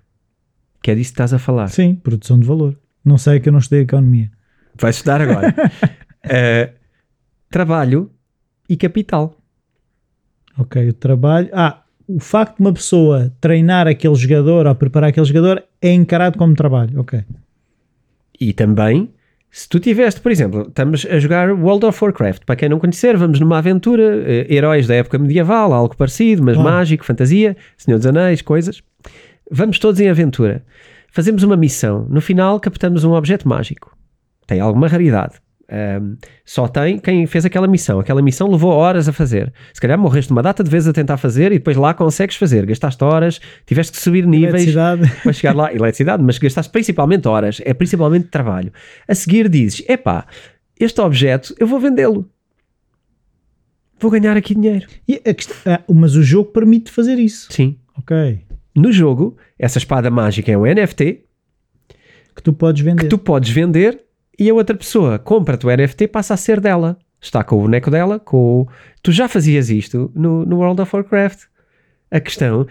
que 0.83 0.91
é 0.91 0.95
disso 0.95 1.11
que 1.11 1.15
estás 1.15 1.33
a 1.33 1.39
falar. 1.39 1.69
Sim, 1.69 1.97
produção 1.97 2.39
de 2.39 2.47
valor. 2.47 2.79
Não 3.05 3.19
sei 3.19 3.41
que 3.41 3.49
eu 3.49 3.53
não 3.53 3.61
estudei 3.61 3.83
economia. 3.83 4.31
Vais 4.79 4.97
estudar 4.97 5.21
agora. 5.21 5.55
Ah, 6.29 6.71
trabalho 7.51 8.11
e 8.69 8.77
capital. 8.77 9.35
Ok, 10.59 10.89
o 10.89 10.93
trabalho. 10.93 11.49
Ah, 11.53 11.83
o 12.09 12.19
facto 12.21 12.57
de 12.57 12.63
uma 12.63 12.73
pessoa 12.73 13.33
treinar 13.41 13.87
aquele 13.87 14.15
jogador 14.15 14.67
ou 14.67 14.75
preparar 14.75 15.11
aquele 15.11 15.27
jogador 15.27 15.63
é 15.83 15.93
encarado 15.93 16.39
como 16.39 16.55
trabalho. 16.55 17.01
Ok. 17.01 17.23
E 18.41 18.53
também, 18.53 19.11
se 19.51 19.69
tu 19.69 19.81
tiveste, 19.81 20.21
por 20.21 20.31
exemplo, 20.31 20.63
estamos 20.69 21.07
a 21.07 21.19
jogar 21.19 21.51
World 21.53 21.87
of 21.87 22.03
Warcraft. 22.05 22.45
Para 22.45 22.57
quem 22.57 22.69
não 22.69 22.79
conhecer, 22.79 23.17
vamos 23.17 23.41
numa 23.41 23.59
aventura, 23.59 24.03
eh, 24.27 24.47
heróis 24.49 24.87
da 24.87 24.95
época 24.95 25.19
medieval, 25.19 25.73
algo 25.73 25.97
parecido, 25.97 26.43
mas 26.43 26.55
Claro. 26.57 26.71
mágico, 26.71 27.05
fantasia, 27.05 27.57
Senhor 27.77 27.97
dos 27.99 28.07
Anéis, 28.07 28.41
coisas. 28.43 28.83
Vamos 29.51 29.79
todos 29.79 30.01
em 30.01 30.09
aventura. 30.09 30.65
Fazemos 31.11 31.43
uma 31.43 31.57
missão. 31.57 32.07
No 32.11 32.21
final, 32.21 32.61
captamos 32.61 33.05
um 33.05 33.13
objeto 33.13 33.49
mágico. 33.49 33.97
Tem 34.47 34.61
alguma 34.61 34.87
raridade. 34.89 35.35
Ahm, 35.69 36.15
só 36.45 36.69
tem 36.69 36.97
quem 36.99 37.27
fez 37.27 37.45
aquela 37.45 37.67
missão. 37.67 37.99
Aquela 37.99 38.23
missão 38.23 38.49
levou 38.49 38.71
horas 38.71 39.09
a 39.09 39.13
fazer. 39.13 39.53
Se 39.75 39.81
calhar 39.81 39.99
morreste 39.99 40.31
uma 40.31 40.43
data 40.43 40.63
de 40.63 40.71
vezes 40.71 40.89
a 40.89 40.93
tentar 40.93 41.17
fazer 41.17 41.51
e 41.51 41.59
depois 41.59 41.77
lá 41.77 41.93
consegues 41.93 42.37
fazer. 42.37 42.65
Gastaste 42.67 43.03
horas, 43.03 43.41
tiveste 43.67 43.93
que 43.93 43.99
subir 43.99 44.27
níveis 44.27 44.73
para 45.23 45.33
chegar 45.33 45.55
lá, 45.57 45.73
eletricidade, 45.75 46.23
mas 46.23 46.39
gastaste 46.39 46.71
principalmente 46.71 47.27
horas, 47.27 47.61
é 47.65 47.75
principalmente 47.75 48.29
trabalho. 48.29 48.73
A 49.09 49.15
seguir 49.15 49.49
dizes: 49.49 49.83
epá, 49.89 50.27
este 50.79 51.01
objeto 51.01 51.55
eu 51.59 51.67
vou 51.67 51.81
vendê-lo. 51.81 52.31
vou 53.99 54.11
ganhar 54.11 54.37
aqui 54.37 54.55
dinheiro. 54.55 54.87
E 55.09 55.19
questão- 55.35 55.57
ah, 55.67 55.83
mas 55.93 56.15
o 56.15 56.23
jogo 56.23 56.51
permite 56.53 56.91
fazer 56.91 57.19
isso. 57.19 57.53
Sim. 57.53 57.77
Ok. 57.99 58.45
No 58.75 58.93
jogo, 58.93 59.37
essa 59.59 59.79
espada 59.79 60.11
mágica 60.11 60.53
é 60.53 60.57
um 60.57 60.67
NFT 60.67 61.25
Que 62.35 62.43
tu 62.43 62.53
podes 62.53 62.83
vender. 62.85 63.03
que 63.03 63.09
tu 63.09 63.17
podes 63.19 63.51
vender 63.51 64.05
e 64.39 64.51
a 64.51 64.55
outra 64.55 64.77
pessoa 64.77 65.19
compra-te 65.19 65.67
o 65.67 65.71
NFT 65.75 66.09
passa 66.09 66.35
a 66.35 66.37
ser 66.37 66.61
dela. 66.61 66.99
Está 67.21 67.43
com 67.43 67.57
o 67.57 67.63
boneco 67.63 67.91
dela, 67.91 68.19
com 68.19 68.63
o... 68.63 68.69
Tu 69.03 69.11
já 69.11 69.29
fazias 69.29 69.71
isto 69.71 70.11
no, 70.15 70.45
no 70.45 70.59
World 70.59 70.81
of 70.83 70.95
Warcraft. 70.95 71.45
A 72.11 72.21
questão 72.21 72.67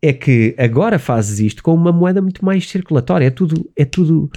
é 0.00 0.12
que 0.12 0.54
agora 0.56 0.98
fazes 0.98 1.40
isto 1.40 1.62
com 1.62 1.74
uma 1.74 1.92
moeda 1.92 2.22
muito 2.22 2.44
mais 2.44 2.68
circulatória. 2.68 3.26
É 3.26 3.30
tudo... 3.30 3.68
É 3.76 3.84
tudo 3.84 4.30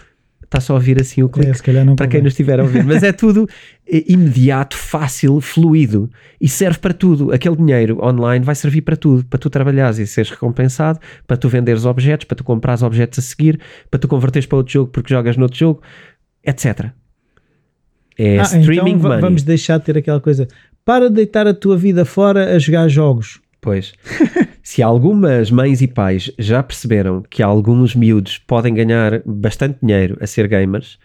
está 0.52 0.60
só 0.60 0.74
a 0.74 0.76
ouvir 0.76 1.00
assim 1.00 1.24
o 1.24 1.30
clique. 1.30 1.50
É, 1.50 1.54
se 1.54 1.64
calhar 1.64 1.86
não 1.86 1.96
para 1.96 2.08
quem 2.08 2.22
nos 2.22 2.34
estiver 2.34 2.60
a 2.60 2.64
ouvir, 2.64 2.84
mas 2.84 3.02
é 3.04 3.14
tudo 3.14 3.48
imediato, 3.90 4.76
fácil, 4.76 5.40
fluido 5.40 6.10
e 6.42 6.50
serve 6.50 6.78
para 6.80 6.94
tudo. 6.94 7.32
Aquele 7.32 7.56
dinheiro 7.56 7.98
online 8.04 8.44
vai 8.44 8.54
servir 8.54 8.82
para 8.82 8.98
tudo, 8.98 9.26
para 9.26 9.40
tu 9.40 9.50
trabalhares 9.50 9.98
e 9.98 10.06
seres 10.06 10.30
recompensado, 10.30 11.00
para 11.26 11.38
tu 11.38 11.48
venderes 11.48 11.86
objetos, 11.86 12.26
para 12.26 12.36
tu 12.36 12.44
comprares 12.44 12.84
objetos 12.84 13.20
a 13.20 13.22
seguir, 13.22 13.62
para 13.90 13.98
tu 13.98 14.10
converteres 14.10 14.46
para 14.46 14.58
outro 14.58 14.74
jogo 14.74 14.92
porque 14.92 15.14
jogas 15.14 15.38
noutro 15.38 15.58
jogo, 15.58 15.82
etc. 16.44 16.90
É 18.18 18.40
Ah, 18.40 18.44
streaming 18.44 18.92
então 18.92 19.10
money. 19.10 19.22
vamos 19.22 19.44
deixar 19.44 19.78
de 19.80 19.86
ter 19.86 19.98
aquela 19.98 20.20
coisa. 20.20 20.48
Para 20.86 21.10
de 21.10 21.16
deitar 21.16 21.48
a 21.48 21.54
tua 21.54 21.78
vida 21.78 22.06
fora 22.06 22.56
a 22.56 22.60
jogar 22.60 22.88
jogos. 22.88 23.40
Pois. 23.60 23.94
Se 24.64 24.82
algumas 24.82 25.50
mães 25.52 25.82
e 25.82 25.88
pais 25.88 26.32
já 26.38 26.62
perceberam 26.64 27.24
que 27.30 27.42
alguns 27.44 27.96
miúdos 27.96 28.38
podem 28.40 28.74
ganhar 28.74 29.22
bastante 29.26 29.78
dinheiro 29.82 30.18
a 30.22 30.28
ser 30.28 30.48
gamers, 30.48 30.98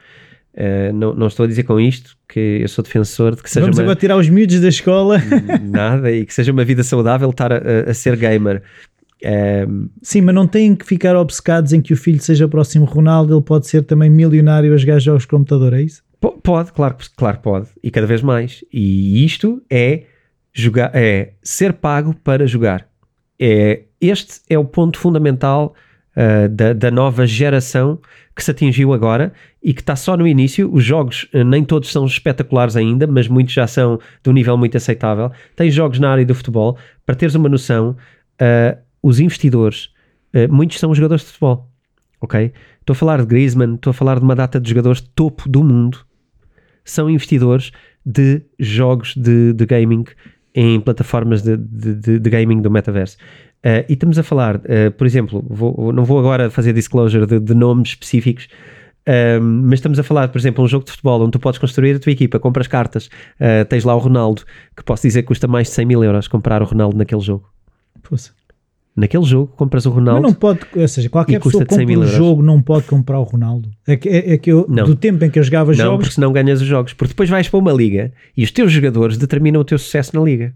eh, 0.54 0.90
não, 0.92 1.14
não 1.14 1.26
estou 1.26 1.44
a 1.44 1.46
dizer 1.46 1.62
com 1.64 1.78
isto 1.80 2.16
que 2.28 2.58
eu 2.62 2.68
sou 2.68 2.82
defensor 2.84 3.34
de 3.36 3.42
que 3.42 3.50
seja 3.50 3.64
Vamos 3.66 3.76
uma, 3.78 3.82
agora 3.84 3.98
tirar 3.98 4.16
os 4.16 4.28
miúdos 4.28 4.60
da 4.60 4.68
escola. 4.68 5.18
nada 5.62 6.10
e 6.10 6.24
que 6.26 6.32
seja 6.34 6.52
uma 6.52 6.64
vida 6.64 6.82
saudável 6.82 7.30
estar 7.30 7.52
a, 7.52 7.56
a- 7.56 7.90
a 7.90 7.94
ser 7.94 8.16
gamer. 8.16 8.62
Eh, 9.22 9.66
Sim, 10.02 10.20
mas 10.22 10.34
não 10.34 10.46
têm 10.46 10.74
que 10.74 10.84
ficar 10.84 11.16
obcecados 11.16 11.72
em 11.72 11.80
que 11.80 11.92
o 11.92 11.96
filho 11.96 12.20
seja 12.20 12.46
próximo 12.48 12.84
Ronaldo. 12.84 13.34
Ele 13.34 13.42
pode 13.42 13.66
ser 13.66 13.82
também 13.82 14.10
milionário 14.10 14.72
a 14.72 14.76
jogar 14.76 14.98
jogos 14.98 15.22
de 15.22 15.28
computador, 15.28 15.72
é 15.72 15.82
isso? 15.82 16.02
po- 16.20 16.32
pode, 16.40 16.72
claro, 16.72 16.94
que- 16.94 17.08
claro 17.16 17.38
pode. 17.38 17.68
E 17.82 17.90
cada 17.90 18.06
vez 18.06 18.22
mais. 18.22 18.64
E 18.72 19.24
isto 19.24 19.62
é 19.70 20.04
jogar, 20.52 20.90
é 20.94 21.32
ser 21.42 21.72
pago 21.74 22.14
para 22.24 22.46
jogar. 22.46 22.86
É, 23.38 23.82
este 24.00 24.40
é 24.48 24.58
o 24.58 24.64
ponto 24.64 24.98
fundamental 24.98 25.74
ah, 26.16 26.48
da, 26.48 26.72
da 26.72 26.90
nova 26.90 27.26
geração 27.26 27.98
que 28.34 28.42
se 28.42 28.50
atingiu 28.50 28.92
agora 28.94 29.32
e 29.62 29.72
que 29.74 29.80
está 29.82 29.94
só 29.96 30.16
no 30.16 30.26
início. 30.26 30.72
Os 30.72 30.82
jogos 30.84 31.28
ah, 31.34 31.44
nem 31.44 31.62
todos 31.64 31.90
são 31.92 32.06
espetaculares 32.06 32.76
ainda, 32.76 33.06
mas 33.06 33.28
muitos 33.28 33.52
já 33.54 33.66
são 33.66 33.98
de 34.22 34.30
um 34.30 34.32
nível 34.32 34.56
muito 34.56 34.76
aceitável. 34.76 35.30
Tem 35.54 35.70
jogos 35.70 35.98
na 35.98 36.10
área 36.10 36.24
do 36.24 36.34
futebol. 36.34 36.78
Para 37.04 37.14
teres 37.14 37.34
uma 37.34 37.48
noção, 37.48 37.94
ah, 38.40 38.76
os 39.06 39.20
investidores, 39.20 39.90
ah, 40.34 40.48
muitos 40.50 40.78
são 40.78 40.94
jogadores 40.94 41.22
de 41.24 41.28
futebol. 41.30 41.70
Ok? 42.20 42.52
Estou 42.80 42.92
a 42.92 42.96
falar 42.96 43.20
de 43.20 43.26
Griezmann, 43.26 43.74
estou 43.74 43.90
a 43.90 43.94
falar 43.94 44.18
de 44.18 44.24
uma 44.24 44.34
data 44.34 44.58
de 44.60 44.68
jogadores 44.68 45.02
de 45.02 45.08
topo 45.10 45.48
do 45.48 45.62
mundo. 45.62 45.98
São 46.84 47.10
investidores 47.10 47.70
de 48.04 48.42
jogos 48.58 49.14
de, 49.16 49.52
de 49.52 49.66
gaming 49.66 50.04
em 50.54 50.80
plataformas 50.80 51.42
de, 51.42 51.56
de, 51.56 52.18
de- 52.18 52.30
gaming 52.30 52.62
do 52.62 52.70
metaverso. 52.70 53.16
Uh, 53.64 53.84
e 53.88 53.92
estamos 53.92 54.18
a 54.18 54.22
falar, 54.22 54.56
uh, 54.56 54.90
por 54.96 55.06
exemplo, 55.06 55.44
vou- 55.48 55.92
não 55.92 56.04
vou 56.04 56.18
agora 56.18 56.48
fazer 56.50 56.72
disclosure 56.72 57.26
de, 57.26 57.38
de 57.40 57.54
nomes 57.54 57.90
específicos, 57.90 58.48
mas 59.40 59.74
estamos 59.78 59.98
a 60.00 60.02
falar, 60.02 60.28
por 60.28 60.38
exemplo, 60.38 60.64
um 60.64 60.66
jogo 60.66 60.84
de 60.84 60.90
futebol 60.90 61.20
onde 61.20 61.30
tu 61.32 61.38
podes 61.38 61.60
construir 61.60 61.94
a 61.94 61.98
tua 62.00 62.10
equipa, 62.10 62.40
compras 62.40 62.66
cartas, 62.66 63.08
tens 63.68 63.84
lá 63.84 63.94
o 63.94 63.98
Ronaldo, 63.98 64.42
que 64.76 64.82
posso 64.82 65.02
dizer 65.06 65.22
que 65.22 65.28
custa 65.28 65.46
mais 65.46 65.68
de 65.68 65.74
100 65.74 65.86
mil 65.86 66.02
euros 66.02 66.26
comprar 66.26 66.60
o 66.60 66.64
Ronaldo 66.64 66.96
naquele 66.98 67.20
jogo. 67.20 67.48
Poça. 68.02 68.32
Naquele 68.96 69.24
jogo, 69.24 69.52
compras 69.54 69.84
o 69.84 69.90
Mas 69.90 69.98
Ronaldo. 69.98 70.22
não 70.22 70.32
pode, 70.32 70.60
ou 70.74 70.88
seja, 70.88 71.10
qualquer 71.10 71.38
pessoa 71.38 71.66
que 71.66 71.74
100 71.74 71.86
compra 71.86 72.00
um 72.00 72.06
jogo 72.06 72.42
não 72.42 72.62
pode 72.62 72.86
comprar 72.86 73.20
o 73.20 73.24
Ronaldo. 73.24 73.70
É 73.86 73.94
que, 73.94 74.08
é, 74.08 74.32
é 74.32 74.38
que 74.38 74.50
eu, 74.50 74.64
Não. 74.70 74.86
do 74.86 74.96
tempo 74.96 75.22
em 75.22 75.28
que 75.28 75.38
eu 75.38 75.42
jogava 75.42 75.70
Não, 75.72 75.76
jogos, 75.76 76.06
porque 76.06 76.14
senão 76.14 76.32
ganhas 76.32 76.62
os 76.62 76.66
jogos. 76.66 76.94
Porque 76.94 77.12
depois 77.12 77.28
vais 77.28 77.46
para 77.46 77.58
uma 77.60 77.72
liga 77.72 78.10
e 78.34 78.42
os 78.42 78.50
teus 78.50 78.72
jogadores 78.72 79.18
determinam 79.18 79.60
o 79.60 79.64
teu 79.64 79.78
sucesso 79.78 80.16
na 80.16 80.22
liga. 80.24 80.54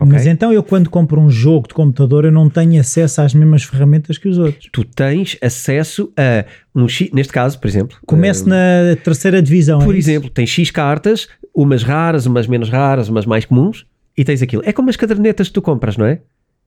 Ok? 0.00 0.14
mas 0.14 0.26
então 0.26 0.50
eu 0.50 0.62
quando 0.62 0.88
compro 0.88 1.20
um 1.20 1.28
jogo 1.28 1.68
de 1.68 1.74
computador 1.74 2.24
eu 2.24 2.32
não 2.32 2.48
tenho 2.48 2.80
acesso 2.80 3.20
às 3.20 3.34
mesmas 3.34 3.62
ferramentas 3.62 4.16
que 4.16 4.28
os 4.28 4.38
outros. 4.38 4.68
Tu 4.72 4.82
tens 4.82 5.36
acesso 5.42 6.10
a 6.16 6.46
um 6.74 6.88
X, 6.88 7.10
neste 7.12 7.32
caso, 7.32 7.60
por 7.60 7.68
exemplo. 7.68 7.98
Começo 8.06 8.48
eh, 8.50 8.94
na 8.94 8.96
terceira 8.96 9.42
divisão. 9.42 9.78
Por 9.80 9.94
é 9.94 9.98
isso? 9.98 10.10
exemplo, 10.10 10.30
tens 10.30 10.48
X 10.48 10.70
cartas, 10.70 11.28
umas 11.54 11.82
raras, 11.82 12.24
umas 12.24 12.46
menos 12.46 12.70
raras, 12.70 13.10
umas 13.10 13.26
mais 13.26 13.44
comuns, 13.44 13.84
e 14.16 14.24
tens 14.24 14.40
aquilo. 14.42 14.62
É 14.64 14.72
como 14.72 14.88
as 14.88 14.96
cadernetas 14.96 15.48
que 15.48 15.54
tu 15.54 15.62
compras, 15.62 15.96
não 15.98 16.06
é? 16.06 16.20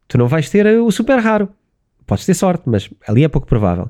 Tu 0.08 0.18
não 0.18 0.28
vais 0.28 0.50
ter 0.50 0.66
o 0.80 0.92
super 0.92 1.18
raro. 1.20 1.50
Podes 2.06 2.26
ter 2.26 2.34
sorte, 2.34 2.64
mas 2.68 2.90
ali 3.08 3.24
é 3.24 3.28
pouco 3.28 3.48
provável. 3.48 3.90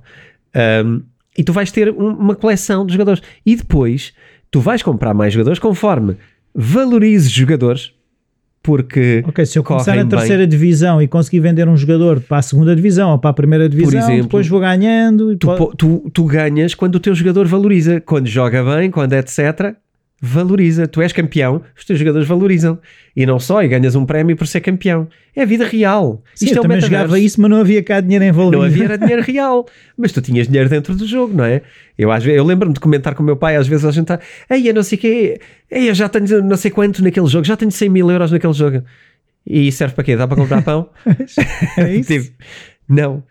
Ahm, 0.54 1.02
e 1.38 1.44
tu 1.44 1.52
vais 1.52 1.72
ter 1.72 1.90
um- 1.92 2.10
uma 2.14 2.36
coleção 2.36 2.86
de 2.86 2.94
jogadores. 2.94 3.22
E 3.46 3.56
depois, 3.56 4.14
tu 4.52 4.60
vais 4.60 4.84
comprar 4.84 5.14
mais 5.14 5.34
jogadores 5.34 5.58
conforme 5.60 6.16
valorizes 6.54 7.32
jogadores, 7.32 7.92
porque 8.62 9.24
Ok, 9.28 9.46
se 9.46 9.58
eu 9.60 9.64
começar 9.64 9.92
na 9.92 9.98
correm 10.04 10.08
bem. 10.10 10.20
terceira 10.20 10.48
divisão 10.48 11.02
e 11.02 11.08
conseguir 11.08 11.40
vender 11.42 11.68
um 11.68 11.76
jogador 11.76 12.22
para 12.22 12.38
a 12.38 12.42
segunda 12.42 12.74
divisão 12.76 13.12
ou 13.12 13.18
para 13.20 13.32
a 13.32 13.34
primeira 13.34 13.68
divisão, 13.68 14.00
exemplo, 14.00 14.24
depois 14.24 14.48
vou 14.48 14.60
ganhando. 14.60 15.34
E 15.34 15.36
tu, 15.38 15.48
pode- 15.48 15.58
po- 15.60 15.76
tu, 15.76 16.10
tu 16.14 16.24
ganhas 16.26 16.74
quando 16.76 16.96
o 16.96 17.00
teu 17.00 17.14
jogador 17.14 17.46
valoriza. 17.48 18.00
Quando 18.00 18.28
joga 18.28 18.64
bem, 18.64 18.90
quando 18.90 19.14
etc., 19.14 19.76
valoriza. 20.26 20.88
Tu 20.88 21.02
és 21.02 21.12
campeão, 21.12 21.62
os 21.78 21.84
teus 21.84 22.00
jogadores 22.00 22.26
valorizam. 22.26 22.80
E 23.14 23.26
não 23.26 23.40
só, 23.40 23.62
e 23.62 23.68
ganhas 23.68 23.94
um 23.94 24.06
prémio 24.06 24.38
por 24.38 24.48
ser 24.48 24.62
campeão. 24.62 25.06
É 25.36 25.42
a 25.42 25.46
vida 25.46 25.66
real. 25.66 26.24
Sim, 26.34 26.46
Isto 26.46 26.56
eu 26.56 26.60
é 26.60 26.62
também 26.62 26.78
metaverso. 26.78 27.02
jogava 27.04 27.20
isso, 27.20 27.42
mas 27.42 27.52
não 27.52 27.58
havia 27.58 27.84
cá 27.84 28.00
dinheiro 28.00 28.24
envolvido. 28.24 28.58
Não 28.58 28.66
havia 28.66 28.86
era 28.86 28.98
dinheiro 28.98 29.22
real, 29.28 29.68
mas 29.98 30.14
tu 30.14 30.22
tinhas 30.22 30.48
dinheiro 30.48 30.70
dentro 30.70 30.96
do 30.96 31.06
jogo, 31.06 31.36
não 31.36 31.44
é? 31.44 31.62
Eu, 31.98 32.10
às 32.10 32.24
vezes, 32.24 32.38
eu 32.38 32.46
lembro-me 32.46 32.74
de 32.74 32.80
comentar 32.80 33.14
com 33.16 33.22
o 33.22 33.26
meu 33.26 33.36
pai, 33.36 33.58
às 33.58 33.68
vezes 33.68 33.84
a 33.84 33.92
gente 33.92 34.04
está, 34.04 34.20
ei, 34.50 34.70
eu 34.70 34.74
não 34.74 34.82
sei 34.82 34.98
o 34.98 35.02
quê, 35.02 35.42
ei, 35.70 35.90
eu 35.90 35.94
já 35.94 36.08
tenho 36.08 36.42
não 36.42 36.56
sei 36.56 36.72
quanto 36.72 37.04
naquele 37.04 37.28
jogo, 37.28 37.44
já 37.44 37.58
tenho 37.58 37.72
100 37.72 37.90
mil 37.90 38.10
euros 38.10 38.32
naquele 38.32 38.54
jogo. 38.54 38.82
E 39.46 39.70
serve 39.74 39.94
para 39.94 40.06
quê? 40.06 40.16
Dá 40.16 40.26
para 40.26 40.38
comprar 40.38 40.62
pão? 40.62 40.90
É 41.78 41.94
isso? 42.00 42.08
Tipo, 42.14 42.34
não, 42.88 43.22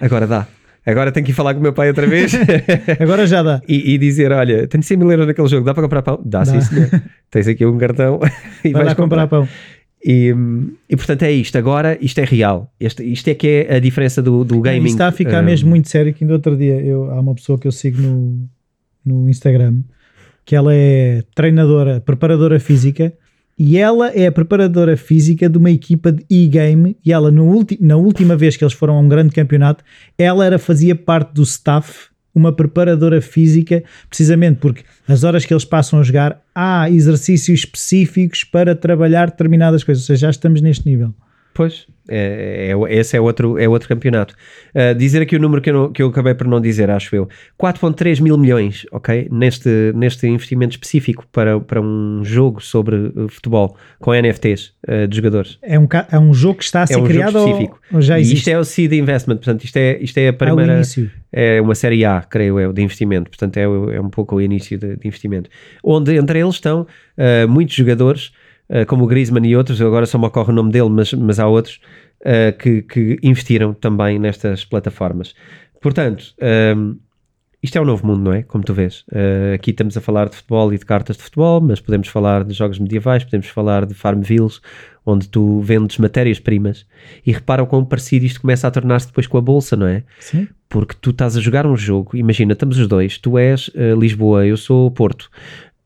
agora 0.00 0.26
dá. 0.26 0.48
Agora 0.84 1.12
tenho 1.12 1.24
que 1.24 1.30
ir 1.32 1.34
falar 1.34 1.54
com 1.54 1.60
o 1.60 1.62
meu 1.62 1.72
pai 1.72 1.88
outra 1.88 2.06
vez 2.06 2.32
Agora 2.98 3.26
já 3.26 3.42
dá. 3.42 3.62
e, 3.68 3.94
e 3.94 3.98
dizer: 3.98 4.32
Olha, 4.32 4.66
tenho 4.66 4.82
100 4.82 4.96
mil 4.96 5.10
euros 5.10 5.26
naquele 5.26 5.48
jogo, 5.48 5.64
dá 5.64 5.72
para 5.72 5.82
comprar 5.84 6.02
pão? 6.02 6.20
Dá, 6.24 6.44
sim, 6.44 6.54
Dá. 6.54 6.60
senhor. 6.60 7.02
Tens 7.30 7.48
aqui 7.48 7.64
um 7.64 7.78
cartão 7.78 8.20
e 8.64 8.72
Vai 8.72 8.82
vais 8.82 8.86
lá 8.88 8.94
comprar 8.94 9.26
pão. 9.28 9.48
E, 10.04 10.34
e 10.90 10.96
portanto 10.96 11.22
é 11.22 11.30
isto. 11.30 11.56
Agora 11.56 11.96
isto 12.00 12.18
é 12.18 12.24
real. 12.24 12.72
Este, 12.80 13.04
isto 13.04 13.28
é 13.28 13.34
que 13.34 13.66
é 13.68 13.76
a 13.76 13.78
diferença 13.78 14.20
do, 14.20 14.44
do 14.44 14.60
gaming. 14.60 14.86
Isto 14.86 14.94
está 14.94 15.06
a 15.08 15.12
ficar 15.12 15.38
ah, 15.38 15.42
mesmo 15.42 15.70
muito 15.70 15.88
sério 15.88 16.12
que 16.12 16.24
ainda 16.24 16.34
outro 16.34 16.56
dia 16.56 16.80
eu, 16.80 17.10
há 17.12 17.20
uma 17.20 17.34
pessoa 17.34 17.56
que 17.56 17.68
eu 17.68 17.72
sigo 17.72 18.02
no, 18.02 18.48
no 19.04 19.28
Instagram 19.30 19.82
que 20.44 20.56
ela 20.56 20.74
é 20.74 21.22
treinadora, 21.34 22.00
preparadora 22.00 22.58
física 22.58 23.12
e 23.58 23.78
ela 23.78 24.08
é 24.08 24.26
a 24.26 24.32
preparadora 24.32 24.96
física 24.96 25.48
de 25.48 25.58
uma 25.58 25.70
equipa 25.70 26.10
de 26.10 26.24
e-game 26.28 26.96
e 27.04 27.12
ela 27.12 27.30
no 27.30 27.64
na 27.80 27.96
última 27.96 28.36
vez 28.36 28.56
que 28.56 28.64
eles 28.64 28.72
foram 28.72 28.96
a 28.96 29.00
um 29.00 29.08
grande 29.08 29.32
campeonato 29.32 29.84
ela 30.18 30.44
era, 30.44 30.58
fazia 30.58 30.94
parte 30.94 31.34
do 31.34 31.42
staff 31.42 32.08
uma 32.34 32.52
preparadora 32.52 33.20
física 33.20 33.82
precisamente 34.08 34.58
porque 34.58 34.84
as 35.06 35.22
horas 35.24 35.44
que 35.44 35.52
eles 35.52 35.64
passam 35.64 36.00
a 36.00 36.02
jogar 36.02 36.40
há 36.54 36.88
exercícios 36.90 37.60
específicos 37.60 38.44
para 38.44 38.74
trabalhar 38.74 39.30
determinadas 39.30 39.84
coisas, 39.84 40.04
ou 40.04 40.06
seja, 40.06 40.26
já 40.26 40.30
estamos 40.30 40.60
neste 40.60 40.86
nível 40.86 41.14
Pois, 41.54 41.86
é, 42.08 42.72
é- 42.72 42.94
esse 42.98 43.16
é 43.16 43.20
outro, 43.20 43.58
é 43.58 43.68
outro 43.68 43.86
campeonato. 43.88 44.34
Ah, 44.74 44.92
dizer 44.94 45.20
aqui 45.22 45.36
o 45.36 45.38
número 45.38 45.60
que 45.60 45.68
eu, 45.70 45.74
não- 45.74 45.92
que 45.92 46.02
eu 46.02 46.08
acabei 46.08 46.34
por 46.34 46.46
não 46.46 46.60
dizer, 46.60 46.90
acho 46.90 47.14
eu: 47.14 47.28
4,3 47.58 48.20
mil 48.20 48.38
milhões, 48.38 48.86
ok? 48.90 49.28
Neste, 49.30 49.68
neste 49.94 50.26
investimento 50.26 50.72
específico 50.72 51.26
para, 51.30 51.60
para 51.60 51.80
um 51.80 52.22
jogo 52.24 52.60
sobre 52.62 52.96
uh, 52.96 53.28
futebol 53.28 53.76
com 54.00 54.12
NFTs 54.14 54.72
uh, 54.88 55.06
de 55.06 55.16
jogadores. 55.16 55.58
é 55.62 55.78
um, 55.78 55.86
é 56.10 56.18
um 56.18 56.32
jogo 56.32 56.58
que 56.58 56.64
está 56.64 56.82
a 56.82 56.86
ser 56.86 56.94
É 56.94 56.96
um 56.96 57.00
jogo 57.00 57.08
criado 57.12 57.36
ou- 57.38 57.46
específico. 57.46 57.80
ou 57.92 58.00
já 58.00 58.18
e 58.18 58.22
existe? 58.22 58.38
isto 58.38 58.48
é 58.48 58.58
o 58.58 58.64
seed 58.64 58.92
investment, 58.94 59.36
portanto, 59.36 59.64
isto 59.64 59.76
é, 59.76 59.98
isto 60.00 60.18
é 60.18 60.28
a 60.28 60.32
primeira. 60.32 60.74
início. 60.76 61.10
É 61.34 61.60
uma 61.62 61.74
série 61.74 62.04
A, 62.04 62.20
creio 62.20 62.60
eu, 62.60 62.72
de 62.74 62.82
investimento. 62.82 63.30
Portanto, 63.30 63.56
é, 63.56 63.62
é 63.62 64.00
um 64.00 64.10
pouco 64.10 64.36
o 64.36 64.40
início 64.40 64.76
de, 64.78 64.96
de 64.96 65.06
investimento. 65.08 65.48
Onde 65.82 66.14
entre 66.14 66.38
eles 66.40 66.54
estão 66.56 66.86
ah, 67.16 67.46
muitos 67.46 67.74
jogadores, 67.74 68.32
ah, 68.68 68.84
como 68.86 69.04
o 69.04 69.06
Griezmann 69.06 69.46
e 69.46 69.56
outros, 69.56 69.80
agora 69.80 70.06
só 70.06 70.18
me 70.18 70.26
ocorre 70.26 70.50
o 70.50 70.54
nome 70.54 70.70
dele, 70.70 70.88
mas, 70.88 71.12
mas 71.12 71.38
há 71.38 71.46
outros, 71.46 71.80
ah, 72.24 72.52
que, 72.52 72.82
que 72.82 73.18
investiram 73.22 73.74
também 73.74 74.18
nestas 74.18 74.64
plataformas. 74.64 75.34
Portanto, 75.80 76.34
ahm, 76.40 76.94
isto 77.62 77.78
é 77.78 77.80
um 77.80 77.84
novo 77.84 78.04
mundo, 78.04 78.22
não 78.22 78.32
é? 78.32 78.42
Como 78.42 78.64
tu 78.64 78.74
vês. 78.74 79.04
Ah, 79.12 79.54
aqui 79.54 79.70
estamos 79.70 79.96
a 79.96 80.00
falar 80.00 80.28
de 80.28 80.36
futebol 80.36 80.72
e 80.72 80.78
de 80.78 80.84
cartas 80.84 81.16
de 81.16 81.22
futebol, 81.22 81.60
mas 81.60 81.80
podemos 81.80 82.08
falar 82.08 82.44
de 82.44 82.54
jogos 82.54 82.78
medievais, 82.78 83.24
podemos 83.24 83.46
falar 83.48 83.86
de 83.86 83.94
Farmvilles, 83.94 84.60
onde 85.04 85.28
tu 85.28 85.60
vendes 85.60 85.98
matérias-primas. 85.98 86.86
E 87.26 87.32
repara 87.32 87.62
o 87.62 87.66
quão 87.66 87.84
parecido 87.84 88.24
isto 88.24 88.40
começa 88.40 88.66
a 88.66 88.70
tornar-se 88.70 89.08
depois 89.08 89.26
com 89.26 89.38
a 89.38 89.40
bolsa, 89.40 89.76
não 89.76 89.86
é? 89.86 90.04
Sim. 90.20 90.48
porque 90.68 90.94
tu 90.98 91.10
estás 91.10 91.36
a 91.36 91.40
jogar 91.40 91.66
um 91.66 91.76
jogo, 91.76 92.16
imagina, 92.16 92.54
estamos 92.54 92.78
os 92.78 92.88
dois, 92.88 93.18
tu 93.18 93.36
és 93.36 93.70
eh, 93.74 93.94
Lisboa, 93.94 94.46
eu 94.46 94.56
sou 94.56 94.90
Porto, 94.90 95.30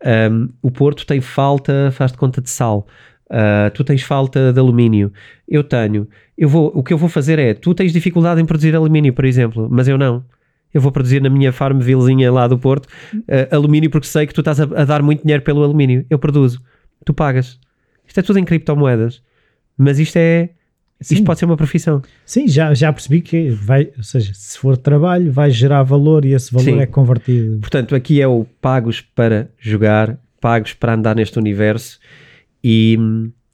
Um, 0.05 0.49
o 0.63 0.71
Porto 0.71 1.07
tem 1.07 1.21
falta, 1.21 1.91
faz 1.93 2.13
de 2.13 2.19
conta 2.19 2.41
de 2.41 2.51
sal. 2.51 2.87
Uh, 3.27 3.71
tu 3.75 3.83
tens 3.83 4.03
falta 4.03 4.53
de 4.53 4.59
alumínio. 4.59 5.13
Eu 5.49 5.65
tenho. 5.65 6.09
Eu 6.37 6.49
vou, 6.49 6.71
o 6.75 6.83
que 6.83 6.93
eu 6.93 6.99
vou 6.99 7.09
fazer 7.09 7.39
é, 7.39 7.55
tu 7.55 7.75
tens 7.75 7.93
dificuldade 7.93 8.41
em 8.41 8.45
produzir 8.45 8.75
alumínio, 8.77 9.13
por 9.13 9.25
exemplo, 9.25 9.69
mas 9.71 9.89
eu 9.89 9.99
não. 9.99 10.25
Eu 10.73 10.81
vou 10.81 10.93
produzir 10.93 11.23
na 11.23 11.31
minha 11.31 11.53
farmvillezinha 11.53 12.31
lá 12.31 12.47
do 12.47 12.59
Porto 12.59 12.87
uh, 13.15 13.55
alumínio 13.55 13.89
porque 13.89 14.07
sei 14.07 14.27
que 14.27 14.35
tu 14.35 14.43
estás 14.43 14.61
a, 14.61 14.65
a, 14.65 14.85
dar 14.85 15.03
muito 15.03 15.23
dinheiro 15.23 15.43
pelo 15.43 15.63
alumínio. 15.63 16.05
Eu 16.11 16.19
produzo. 16.19 16.61
Tu 17.05 17.15
pagas. 17.15 17.59
Isto 18.07 18.21
é 18.21 18.23
tudo 18.23 18.39
em 18.39 18.45
criptomoedas. 18.45 19.23
Mas 19.77 19.99
isto 19.99 20.17
é 20.17 20.51
Sim. 21.01 21.17
Isto 21.17 21.25
pode 21.25 21.39
ser 21.39 21.45
uma 21.45 21.57
profissão. 21.57 22.01
Sim, 22.25 22.49
já, 22.49 22.73
já 22.73 22.91
percebi 22.93 23.21
que 23.21 23.51
vai, 23.51 23.91
ou 23.97 24.03
seja, 24.03 24.33
se 24.35 24.59
for 24.59 24.77
trabalho, 24.77 25.31
vai 25.31 25.51
gerar 25.51 25.83
valor 25.83 26.25
e 26.25 26.33
esse 26.33 26.51
valor 26.53 26.65
Sim. 26.65 26.81
é 26.81 26.87
convertido. 26.87 27.59
Portanto, 27.59 27.95
aqui 27.95 28.21
é 28.21 28.27
o 28.27 28.47
pagos 28.61 29.03
para 29.03 29.51
jogar, 29.59 30.19
pagos 30.41 30.73
para 30.73 30.95
andar 30.95 31.15
neste 31.15 31.39
universo 31.39 31.99
e. 32.65 32.99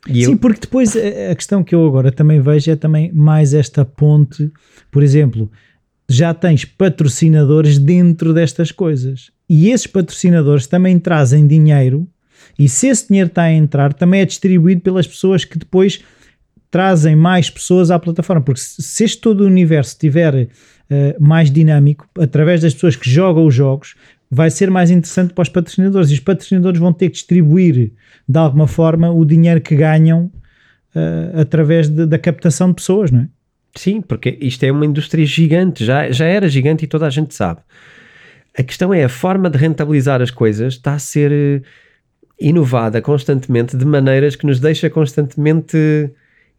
e 0.08 0.24
Sim, 0.24 0.32
eu... 0.32 0.38
porque 0.38 0.60
depois 0.60 0.96
a 0.96 1.34
questão 1.34 1.64
que 1.64 1.74
eu 1.74 1.84
agora 1.84 2.12
também 2.12 2.40
vejo 2.40 2.70
é 2.70 2.76
também 2.76 3.12
mais 3.12 3.54
esta 3.54 3.84
ponte, 3.84 4.50
por 4.90 5.02
exemplo, 5.02 5.50
já 6.08 6.32
tens 6.32 6.64
patrocinadores 6.64 7.76
dentro 7.76 8.32
destas 8.32 8.70
coisas 8.70 9.32
e 9.48 9.70
esses 9.70 9.88
patrocinadores 9.88 10.68
também 10.68 10.96
trazem 10.96 11.46
dinheiro 11.46 12.06
e 12.58 12.68
se 12.68 12.86
esse 12.86 13.08
dinheiro 13.08 13.28
está 13.28 13.42
a 13.42 13.52
entrar, 13.52 13.92
também 13.92 14.20
é 14.20 14.24
distribuído 14.24 14.80
pelas 14.82 15.06
pessoas 15.06 15.44
que 15.44 15.58
depois 15.58 16.00
trazem 16.72 17.14
mais 17.14 17.50
pessoas 17.50 17.90
à 17.90 17.98
plataforma, 17.98 18.42
porque 18.42 18.60
se 18.60 19.04
este 19.04 19.20
todo 19.20 19.42
o 19.42 19.46
universo 19.46 19.90
estiver 19.90 20.34
uh, 20.34 20.48
mais 21.22 21.50
dinâmico, 21.50 22.08
através 22.18 22.62
das 22.62 22.72
pessoas 22.72 22.96
que 22.96 23.08
jogam 23.08 23.46
os 23.46 23.54
jogos, 23.54 23.94
vai 24.30 24.50
ser 24.50 24.70
mais 24.70 24.90
interessante 24.90 25.34
para 25.34 25.42
os 25.42 25.50
patrocinadores 25.50 26.10
e 26.10 26.14
os 26.14 26.20
patrocinadores 26.20 26.80
vão 26.80 26.90
ter 26.90 27.10
que 27.10 27.16
distribuir 27.16 27.92
de 28.26 28.38
alguma 28.38 28.66
forma 28.66 29.12
o 29.12 29.22
dinheiro 29.22 29.60
que 29.60 29.76
ganham 29.76 30.32
uh, 30.96 31.40
através 31.40 31.90
de, 31.90 32.06
da 32.06 32.18
captação 32.18 32.68
de 32.68 32.76
pessoas, 32.76 33.10
não 33.10 33.20
é? 33.20 33.28
Sim, 33.74 34.00
porque 34.00 34.38
isto 34.40 34.64
é 34.64 34.72
uma 34.72 34.86
indústria 34.86 35.26
gigante, 35.26 35.84
já, 35.84 36.10
já 36.10 36.24
era 36.24 36.48
gigante 36.48 36.86
e 36.86 36.88
toda 36.88 37.06
a 37.06 37.10
gente 37.10 37.34
sabe. 37.34 37.60
A 38.56 38.62
questão 38.62 38.94
é 38.94 39.04
a 39.04 39.08
forma 39.10 39.50
de 39.50 39.58
rentabilizar 39.58 40.22
as 40.22 40.30
coisas 40.30 40.74
está 40.74 40.94
a 40.94 40.98
ser 40.98 41.32
eh, 41.32 41.62
inovada 42.40 43.00
constantemente 43.00 43.76
de 43.76 43.84
maneiras 43.84 44.36
que 44.36 44.46
nos 44.46 44.60
deixa 44.60 44.90
constantemente 44.90 46.10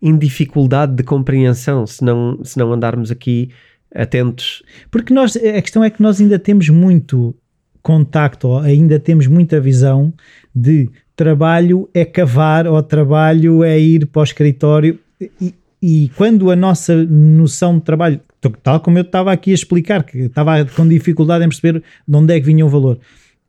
em 0.04 0.18
dificuldade 0.18 0.93
de 0.93 1.04
compreensão 1.04 1.88
se 1.88 2.04
não, 2.04 2.43
se 2.43 2.58
não 2.60 2.74
andarmos 2.74 3.10
aqui 3.10 3.49
atentos. 3.95 4.62
Porque 4.91 5.14
nós, 5.14 5.38
a 5.38 5.62
questão 5.62 5.82
é 5.82 5.89
que 5.89 6.01
nós 6.01 6.20
ainda 6.20 6.38
temos 6.38 6.68
muito 6.68 7.34
contacto, 7.82 8.58
ainda 8.58 8.99
temos 8.99 9.28
muita 9.28 9.62
visão 9.62 10.14
de 10.54 10.89
trabalho 11.16 11.89
é 11.93 12.04
cavar 12.04 12.68
ou 12.68 12.82
trabalho 12.84 13.64
é 13.64 13.80
ir 13.80 14.06
para 14.08 14.20
o 14.20 14.24
escritório 14.24 14.99
e, 15.39 15.54
e 15.82 16.12
quando 16.18 16.51
a 16.51 16.56
nossa 16.56 16.95
noção 17.06 17.78
de 17.78 17.84
trabalho, 17.84 18.20
tal 18.62 18.82
como 18.82 18.97
eu 18.97 19.04
estava 19.04 19.32
aqui 19.32 19.51
a 19.51 19.54
explicar, 19.54 20.04
que 20.04 20.18
estava 20.18 20.66
com 20.66 20.86
dificuldade 20.88 21.45
em 21.45 21.49
perceber 21.49 21.82
de 22.08 22.16
onde 22.18 22.34
é 22.34 22.39
que 22.39 22.45
vinha 22.45 22.66
o 22.66 22.70
valor, 22.70 22.99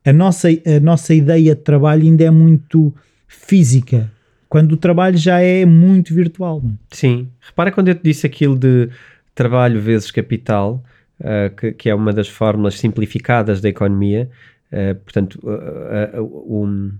a 0.05 0.13
nossa, 0.13 0.47
a 0.49 0.79
nossa 0.81 1.13
ideia 1.13 1.53
de 1.53 1.61
trabalho 1.61 2.03
ainda 2.03 2.23
é 2.23 2.29
muito 2.29 2.93
física, 3.27 4.11
quando 4.47 4.73
o 4.73 4.77
trabalho 4.77 5.17
já 5.17 5.39
é 5.39 5.65
muito 5.65 6.13
virtual. 6.13 6.61
Não 6.63 6.71
é? 6.71 6.73
Sim, 6.91 7.29
repara 7.41 7.71
quando 7.71 7.89
eu 7.89 7.95
te 7.95 8.03
disse 8.03 8.25
aquilo 8.25 8.57
de 8.57 8.89
trabalho 9.33 9.81
vezes 9.81 10.11
capital, 10.11 10.83
uh, 11.19 11.53
que, 11.55 11.71
que, 11.73 11.89
é 11.89 11.95
uma 11.95 12.13
das 12.13 12.27
fórmulas 12.27 12.79
simplificadas 12.79 13.59
da 13.59 13.69
economia, 13.69 14.29
uh, 14.71 14.95
portanto, 14.95 15.39
uh, 15.43 16.21
o, 16.21 16.91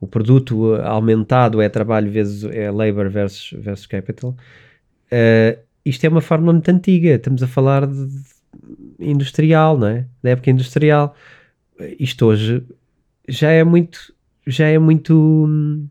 o 0.00 0.06
produto 0.06 0.76
aumentado 0.76 1.60
é 1.60 1.68
trabalho 1.68 2.10
vezes 2.10 2.44
é 2.44 2.70
labor 2.70 3.10
versus, 3.10 3.52
versus 3.58 3.86
capital. 3.86 4.36
isto 5.84 6.04
é 6.04 6.08
uma 6.08 6.20
fórmula 6.20 6.52
muito 6.52 6.68
antiga, 6.70 7.16
estamos 7.16 7.42
a 7.42 7.48
falar 7.48 7.86
de, 7.86 8.06
de 8.06 8.24
industrial, 9.00 9.76
não 9.76 9.88
é? 9.88 10.04
Da 10.22 10.30
época 10.30 10.50
industrial. 10.50 11.16
Isto 11.98 12.26
hoje 12.26 12.62
já 13.28 13.50
é 13.50 13.64
muito, 13.64 14.12
já 14.46 14.66
é 14.66 14.78
muito 14.78 15.14
hum, 15.16 15.88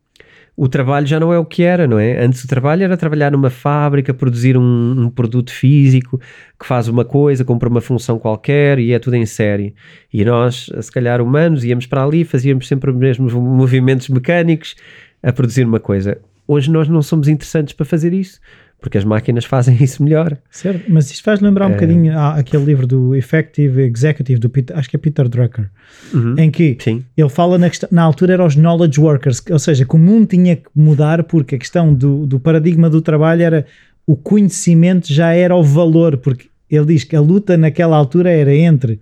o 0.60 0.68
trabalho 0.68 1.06
já 1.06 1.20
não 1.20 1.32
é 1.32 1.38
o 1.38 1.46
que 1.46 1.62
era, 1.62 1.86
não 1.86 2.00
é? 2.00 2.20
Antes 2.20 2.44
o 2.44 2.48
trabalho 2.48 2.84
era 2.84 2.98
trabalhar 2.98 3.32
numa 3.32 3.52
fábrica, 3.52 4.12
produzir 4.12 4.58
um, 4.58 5.04
um, 5.04 5.08
produto 5.08 5.52
físico 5.52 6.20
que 6.60 6.66
faz 6.66 6.88
uma 6.88 7.06
coisa, 7.06 7.46
cumpre 7.46 7.70
uma 7.70 7.80
função 7.80 8.18
qualquer 8.18 8.80
e 8.80 8.92
é 8.92 8.98
tudo 8.98 9.16
em 9.16 9.26
série. 9.28 9.76
E 10.12 10.26
nós, 10.26 10.68
se 10.82 10.92
calhar 10.92 11.22
humanos, 11.22 11.64
íamos 11.64 11.86
para 11.86 12.04
ali, 12.04 12.26
fazíamos 12.26 12.68
sempre 12.68 12.90
os 12.90 12.98
mesmos 12.98 13.34
movimentos 13.34 14.10
mecânicos 14.10 14.76
a 15.22 15.32
produzir 15.32 15.64
uma 15.64 15.80
coisa. 15.80 16.18
Hoje 16.48 16.72
nós 16.72 16.90
não 16.90 17.04
somos 17.04 17.28
interessantes 17.28 17.74
para 17.74 17.86
fazer 17.86 18.12
isso 18.12 18.40
porque 18.80 18.98
as 18.98 19.04
máquinas 19.04 19.46
fazem 19.46 19.76
isso 19.82 20.04
melhor. 20.04 20.38
Certo, 20.50 20.86
mas 20.90 21.10
isto 21.12 21.24
faz 21.24 21.40
lembrar 21.40 21.68
um 21.68 21.72
é... 21.72 21.74
bocadinho 21.74 22.18
aquele 22.18 22.64
livro 22.64 22.88
do 22.88 23.16
Effective 23.16 23.82
Executive, 23.82 24.40
do 24.40 24.50
Peter, 24.50 24.78
acho 24.78 24.90
que 24.90 24.96
é 24.96 25.00
Peter 25.00 25.28
Drucker, 25.28 25.70
uhum. 26.14 26.36
em 26.38 26.52
que 26.52 26.78
Sim. 26.80 27.04
ele 27.16 27.30
fala 27.30 27.58
na, 27.58 27.70
questão, 27.70 27.90
na 27.92 28.04
altura 28.04 28.34
eram 28.34 28.46
os 28.46 28.56
knowledge 28.56 29.00
workers, 29.00 29.42
ou 29.50 29.60
seja, 29.60 29.86
que 29.86 29.96
o 29.96 30.00
mundo 30.00 30.28
tinha 30.28 30.56
que 30.56 30.70
mudar 30.76 31.24
porque 31.24 31.56
a 31.56 31.60
questão 31.60 31.94
do, 31.94 32.26
do 32.26 32.40
paradigma 32.40 32.90
do 32.90 33.02
trabalho 33.02 33.42
era 33.42 33.66
o 34.06 34.16
conhecimento 34.16 35.12
já 35.12 35.34
era 35.34 35.56
o 35.56 35.64
valor, 35.64 36.18
porque 36.18 36.48
ele 36.70 36.86
diz 36.86 37.04
que 37.04 37.16
a 37.16 37.22
luta 37.22 37.58
naquela 37.58 37.98
altura 37.98 38.32
era 38.32 38.54
entre 38.56 39.00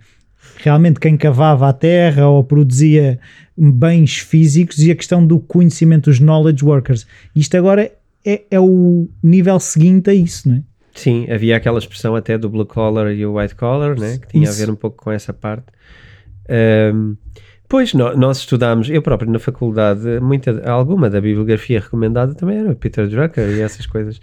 realmente 0.58 0.98
quem 0.98 1.16
cavava 1.16 1.68
a 1.68 1.72
terra 1.72 2.28
ou 2.28 2.42
produzia 2.42 3.18
bens 3.56 4.18
físicos 4.18 4.78
e 4.78 4.90
a 4.90 4.94
questão 4.94 5.24
do 5.24 5.38
conhecimento, 5.38 6.10
os 6.10 6.20
knowledge 6.20 6.64
workers. 6.64 7.06
Isto 7.34 7.56
agora 7.56 7.90
é, 8.26 8.42
é 8.50 8.60
o 8.60 9.08
nível 9.22 9.60
seguinte 9.60 10.10
a 10.10 10.14
isso, 10.14 10.48
não 10.48 10.56
é? 10.56 10.62
Sim, 10.96 11.30
havia 11.30 11.56
aquela 11.56 11.78
expressão 11.78 12.16
até 12.16 12.36
do 12.36 12.48
blue 12.48 12.66
collar 12.66 13.12
e 13.12 13.24
o 13.24 13.36
white 13.38 13.54
collar, 13.54 13.98
né? 13.98 14.18
que 14.18 14.28
tinha 14.28 14.44
isso. 14.44 14.62
a 14.62 14.66
ver 14.66 14.72
um 14.72 14.74
pouco 14.74 14.96
com 14.96 15.12
essa 15.12 15.32
parte. 15.32 15.66
Um, 16.94 17.16
pois, 17.68 17.92
no, 17.92 18.16
nós 18.16 18.38
estudámos, 18.38 18.88
eu 18.88 19.02
próprio 19.02 19.30
na 19.30 19.38
faculdade, 19.38 20.18
muita, 20.20 20.68
alguma 20.68 21.10
da 21.10 21.20
bibliografia 21.20 21.80
recomendada 21.80 22.34
também 22.34 22.58
era 22.58 22.74
Peter 22.74 23.06
Drucker 23.06 23.46
e 23.50 23.60
essas 23.60 23.86
coisas. 23.86 24.16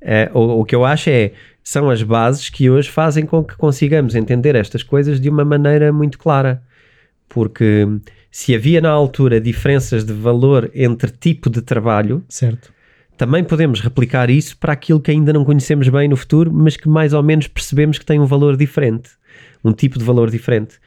Uh, 0.00 0.38
o, 0.38 0.60
o, 0.60 0.64
que 0.64 0.74
eu 0.74 0.84
acho 0.86 1.10
é, 1.10 1.32
são 1.62 1.90
as 1.90 2.02
bases 2.02 2.48
que 2.48 2.70
hoje 2.70 2.90
fazem 2.90 3.26
com 3.26 3.44
que 3.44 3.56
consigamos 3.56 4.14
entender 4.14 4.54
estas 4.54 4.82
coisas 4.82 5.20
de 5.20 5.28
uma 5.28 5.44
maneira 5.44 5.92
muito 5.92 6.18
clara. 6.18 6.62
Porque 7.28 7.86
se 8.30 8.54
havia 8.54 8.80
na 8.80 8.90
altura 8.90 9.38
diferenças 9.40 10.04
de 10.04 10.14
valor 10.14 10.70
entre 10.74 11.10
tipo 11.10 11.50
de 11.50 11.60
trabalho, 11.60 12.24
certo 12.28 12.75
também 13.16 13.42
podemos 13.42 13.80
replicar 13.80 14.28
isso 14.28 14.56
para 14.58 14.72
aquilo 14.72 15.00
que 15.00 15.10
ainda 15.10 15.32
não 15.32 15.44
conhecemos 15.44 15.88
bem 15.88 16.08
no 16.08 16.16
futuro, 16.16 16.52
mas 16.52 16.76
que 16.76 16.88
mais 16.88 17.12
ou 17.12 17.22
menos 17.22 17.48
percebemos 17.48 17.98
que 17.98 18.04
tem 18.04 18.20
um 18.20 18.26
valor 18.26 18.56
diferente, 18.56 19.10
um 19.64 19.72
tipo 19.72 19.98
de 19.98 20.04
valor 20.04 20.30
diferente. 20.30 20.78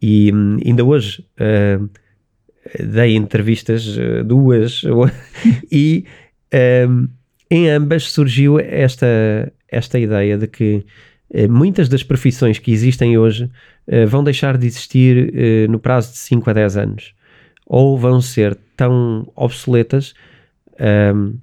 E 0.00 0.32
hum, 0.32 0.58
ainda 0.64 0.84
hoje 0.84 1.24
uh, 1.40 1.88
dei 2.78 3.16
entrevistas, 3.16 3.96
uh, 3.96 4.22
duas, 4.24 4.82
e 5.70 6.04
um, 6.88 7.08
em 7.50 7.70
ambas 7.70 8.10
surgiu 8.10 8.58
esta, 8.58 9.52
esta 9.68 9.98
ideia 9.98 10.38
de 10.38 10.46
que 10.46 10.86
uh, 11.30 11.50
muitas 11.50 11.88
das 11.88 12.02
profissões 12.02 12.58
que 12.58 12.72
existem 12.72 13.18
hoje 13.18 13.50
vão 14.08 14.24
deixar 14.24 14.56
de 14.56 14.66
existir 14.66 15.68
no 15.68 15.78
prazo 15.78 16.12
de 16.12 16.16
5 16.16 16.48
a 16.48 16.52
10 16.54 16.76
anos, 16.78 17.14
ou 17.66 17.98
vão 17.98 18.18
ser 18.18 18.56
tão 18.74 19.30
obsoletas. 19.36 20.14
Um, 20.80 21.34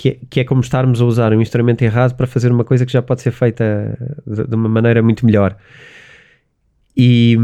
que 0.00 0.08
é, 0.08 0.18
que 0.30 0.40
é 0.40 0.44
como 0.44 0.62
estarmos 0.62 1.02
a 1.02 1.04
usar 1.04 1.30
um 1.34 1.42
instrumento 1.42 1.82
errado 1.82 2.14
para 2.16 2.26
fazer 2.26 2.50
uma 2.50 2.64
coisa 2.64 2.86
que 2.86 2.92
já 2.92 3.02
pode 3.02 3.20
ser 3.20 3.32
feita 3.32 3.98
de, 4.26 4.46
de 4.46 4.54
uma 4.54 4.66
maneira 4.66 5.02
muito 5.02 5.26
melhor. 5.26 5.54
E, 6.96 7.36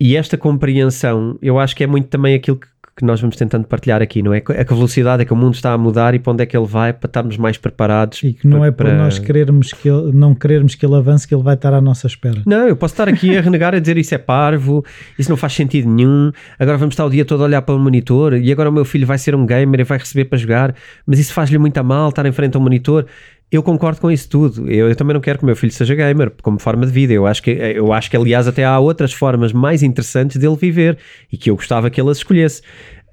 e 0.00 0.16
esta 0.16 0.38
compreensão, 0.38 1.38
eu 1.42 1.58
acho 1.58 1.76
que 1.76 1.84
é 1.84 1.86
muito 1.86 2.08
também 2.08 2.34
aquilo 2.34 2.56
que, 2.56 2.66
que 2.96 3.04
nós 3.04 3.20
vamos 3.20 3.34
tentando 3.36 3.66
partilhar 3.66 4.00
aqui, 4.00 4.22
não 4.22 4.32
é? 4.32 4.38
A 4.38 4.64
que 4.64 4.72
velocidade 4.72 5.22
é 5.22 5.24
que 5.24 5.32
o 5.32 5.36
mundo 5.36 5.54
está 5.54 5.72
a 5.72 5.78
mudar 5.78 6.14
e 6.14 6.18
para 6.20 6.32
onde 6.32 6.44
é 6.44 6.46
que 6.46 6.56
ele 6.56 6.66
vai 6.66 6.92
para 6.92 7.08
estarmos 7.08 7.36
mais 7.36 7.58
preparados. 7.58 8.22
E 8.22 8.32
que 8.32 8.46
não 8.46 8.58
para, 8.58 8.68
é 8.68 8.70
por 8.70 8.86
para... 8.86 8.96
nós 8.96 9.18
querermos 9.18 9.72
que 9.72 9.88
ele, 9.88 10.12
não 10.12 10.34
querermos 10.34 10.76
que 10.76 10.86
ele 10.86 10.94
avance 10.94 11.26
que 11.26 11.34
ele 11.34 11.42
vai 11.42 11.54
estar 11.54 11.74
à 11.74 11.80
nossa 11.80 12.06
espera. 12.06 12.42
Não, 12.46 12.68
eu 12.68 12.76
posso 12.76 12.94
estar 12.94 13.08
aqui 13.08 13.36
a 13.36 13.40
renegar, 13.40 13.74
a 13.74 13.80
dizer 13.80 13.98
isso 13.98 14.14
é 14.14 14.18
parvo, 14.18 14.84
isso 15.18 15.28
não 15.28 15.36
faz 15.36 15.54
sentido 15.54 15.88
nenhum, 15.88 16.30
agora 16.58 16.78
vamos 16.78 16.92
estar 16.92 17.04
o 17.04 17.10
dia 17.10 17.24
todo 17.24 17.42
a 17.42 17.46
olhar 17.46 17.62
para 17.62 17.74
o 17.74 17.78
monitor 17.78 18.34
e 18.34 18.52
agora 18.52 18.70
o 18.70 18.72
meu 18.72 18.84
filho 18.84 19.06
vai 19.06 19.18
ser 19.18 19.34
um 19.34 19.44
gamer 19.44 19.80
e 19.80 19.84
vai 19.84 19.98
receber 19.98 20.26
para 20.26 20.38
jogar, 20.38 20.74
mas 21.04 21.18
isso 21.18 21.32
faz-lhe 21.32 21.58
muita 21.58 21.82
mal 21.82 22.10
estar 22.10 22.24
em 22.26 22.32
frente 22.32 22.56
ao 22.56 22.62
monitor. 22.62 23.06
Eu 23.50 23.62
concordo 23.62 24.00
com 24.00 24.10
isso 24.10 24.28
tudo. 24.28 24.70
Eu, 24.70 24.88
eu, 24.88 24.96
também 24.96 25.14
não 25.14 25.20
quero 25.20 25.38
que 25.38 25.44
o 25.44 25.46
meu 25.46 25.54
filho 25.54 25.72
seja 25.72 25.94
gamer 25.94 26.32
como 26.42 26.58
forma 26.58 26.86
de 26.86 26.92
vida. 26.92 27.12
Eu 27.12 27.26
acho 27.26 27.42
que, 27.42 27.50
eu 27.50 27.92
acho 27.92 28.10
que 28.10 28.16
aliás, 28.16 28.48
até 28.48 28.64
há 28.64 28.78
outras 28.78 29.12
formas 29.12 29.52
mais 29.52 29.82
interessantes 29.82 30.36
dele 30.36 30.56
viver 30.56 30.98
e 31.30 31.36
que 31.36 31.50
eu 31.50 31.56
gostava 31.56 31.88
que 31.88 32.00
ele 32.00 32.10
as 32.10 32.16
escolhesse. 32.16 32.62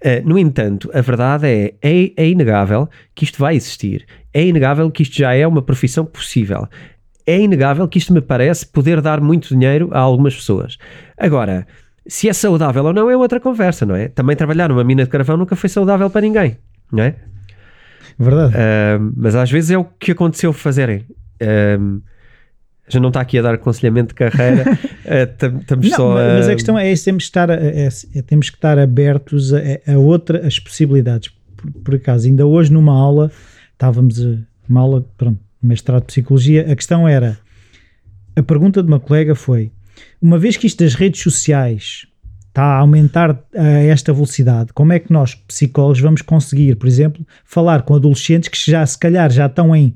Uh, 0.04 0.28
no 0.28 0.40
entanto, 0.40 0.90
a 0.96 1.02
verdade 1.02 1.46
é, 1.48 1.76
é, 1.80 2.12
é 2.18 2.28
inegável 2.28 2.90
que 3.14 3.24
isto 3.24 3.38
vai 3.38 3.56
existir. 3.56 4.06
É 4.34 4.44
inegável 4.44 4.90
que 4.90 5.04
isto 5.04 5.16
já 5.16 5.34
é 5.36 5.46
uma 5.46 5.62
profissão 5.62 6.06
possível. 6.06 6.68
É 7.24 7.40
inegável 7.40 7.88
que 7.88 8.00
isto 8.00 8.12
me 8.12 8.22
parece 8.22 8.66
poder 8.66 9.00
dar 9.00 9.22
muito 9.22 9.50
dinheiro 9.50 9.90
a 9.92 10.00
algumas 10.00 10.36
pessoas. 10.36 10.78
Agora, 11.18 11.68
Se 12.08 12.28
é 12.28 12.34
saudável 12.34 12.84
ou 12.84 12.94
não 12.94 13.12
é 13.12 13.16
outra 13.16 13.40
conversa, 13.40 13.86
não 13.86 13.96
é? 13.96 14.08
Também 14.08 14.36
trabalhar 14.36 14.70
numa 14.70 14.84
mina 14.84 15.04
de 15.04 15.10
carvão 15.10 15.38
nunca 15.38 15.56
foi 15.56 15.70
saudável 15.70 16.10
para 16.10 16.22
ninguém, 16.22 16.58
não 16.92 17.04
é? 17.04 17.16
Verdade. 18.22 18.54
Uh, 18.54 19.14
mas 19.16 19.36
às 19.36 19.50
vezes 19.50 19.72
é 19.72 19.78
o 19.78 19.84
que 19.84 20.12
aconteceu 20.12 20.54
fazerem. 20.54 21.06
Uh, 21.42 22.02
já 22.88 23.00
não 23.00 23.08
está 23.08 23.22
aqui 23.22 23.40
a 23.40 23.42
dar 23.42 23.54
aconselhamento 23.56 24.10
de 24.10 24.16
carreira, 24.16 24.64
uh, 24.74 25.60
estamos 25.62 25.90
não, 25.90 25.98
só 25.98 26.14
Mas 26.14 26.50
a 26.50 26.54
questão 26.54 26.78
é, 26.78 26.94
temos 26.96 27.24
que 27.24 27.30
estar, 27.30 27.50
é, 27.50 27.88
é, 27.88 28.22
temos 28.22 28.50
que 28.50 28.58
estar 28.58 28.78
abertos 28.78 29.54
a, 29.54 29.60
a 29.88 29.98
outra, 29.98 30.46
as 30.46 30.60
possibilidades. 30.60 31.32
Por, 31.56 31.72
por, 31.72 31.96
acaso, 31.96 32.28
ainda 32.28 32.46
hoje 32.46 32.72
numa 32.72 32.94
aula, 32.94 33.32
estávamos, 33.74 34.20
uma 34.68 34.82
aula, 34.82 35.06
pronto, 35.18 35.40
mestrado 35.62 36.02
de 36.02 36.08
Psicologia, 36.08 36.72
a 36.72 36.76
questão 36.76 37.08
era, 37.08 37.38
a 38.36 38.44
pergunta 38.44 38.84
de 38.84 38.88
uma 38.88 39.00
colega 39.00 39.36
foi, 39.36 39.72
uma 40.22 40.38
vez 40.38 40.58
que 40.58 40.68
isto 40.68 40.84
das 40.84 40.96
redes 40.96 41.22
sociais 41.22 42.08
está 42.52 42.64
a 42.64 42.80
aumentar 42.80 43.42
a 43.56 43.68
esta 43.80 44.12
velocidade, 44.12 44.74
como 44.74 44.92
é 44.92 45.00
que 45.00 45.12
nós, 45.12 45.36
psicólogos, 45.36 46.02
vamos 46.02 46.22
conseguir, 46.22 46.76
por 46.76 46.88
exemplo, 46.88 47.26
falar 47.46 47.84
com 47.84 47.96
adolescentes 47.96 48.50
que 48.50 48.72
já 48.72 48.86
se 48.86 49.00
calhar 49.00 49.32
já 49.32 49.46
estão 49.46 49.74
em 49.74 49.96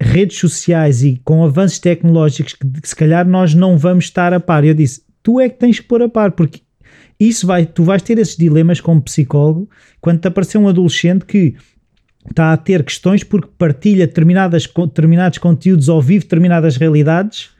redes 0.00 0.38
sociais 0.38 1.04
e 1.04 1.20
com 1.24 1.44
avanços 1.44 1.78
tecnológicos 1.78 2.54
que, 2.54 2.66
se 2.88 2.94
calhar 2.94 3.26
nós 3.26 3.54
não 3.54 3.78
vamos 3.78 4.06
estar 4.06 4.34
a 4.34 4.40
par. 4.40 4.64
Eu 4.64 4.74
disse, 4.74 5.02
tu 5.22 5.40
é 5.40 5.48
que 5.48 5.58
tens 5.58 5.78
que 5.78 5.86
pôr 5.86 6.02
a 6.02 6.08
par, 6.08 6.32
porque 6.32 6.60
isso 7.18 7.46
vai, 7.46 7.64
tu 7.64 7.84
vais 7.84 8.02
ter 8.02 8.18
esses 8.18 8.36
dilemas 8.36 8.80
como 8.80 9.00
psicólogo 9.00 9.70
quando 10.00 10.20
te 10.20 10.28
aparecer 10.28 10.58
um 10.58 10.68
adolescente 10.68 11.24
que 11.24 11.54
está 12.28 12.52
a 12.52 12.56
ter 12.56 12.82
questões 12.82 13.22
porque 13.22 13.48
partilha 13.56 14.08
determinadas, 14.08 14.66
determinados 14.66 15.38
conteúdos 15.38 15.88
ou 15.88 16.02
vive 16.02 16.24
determinadas 16.24 16.76
realidades 16.76 17.50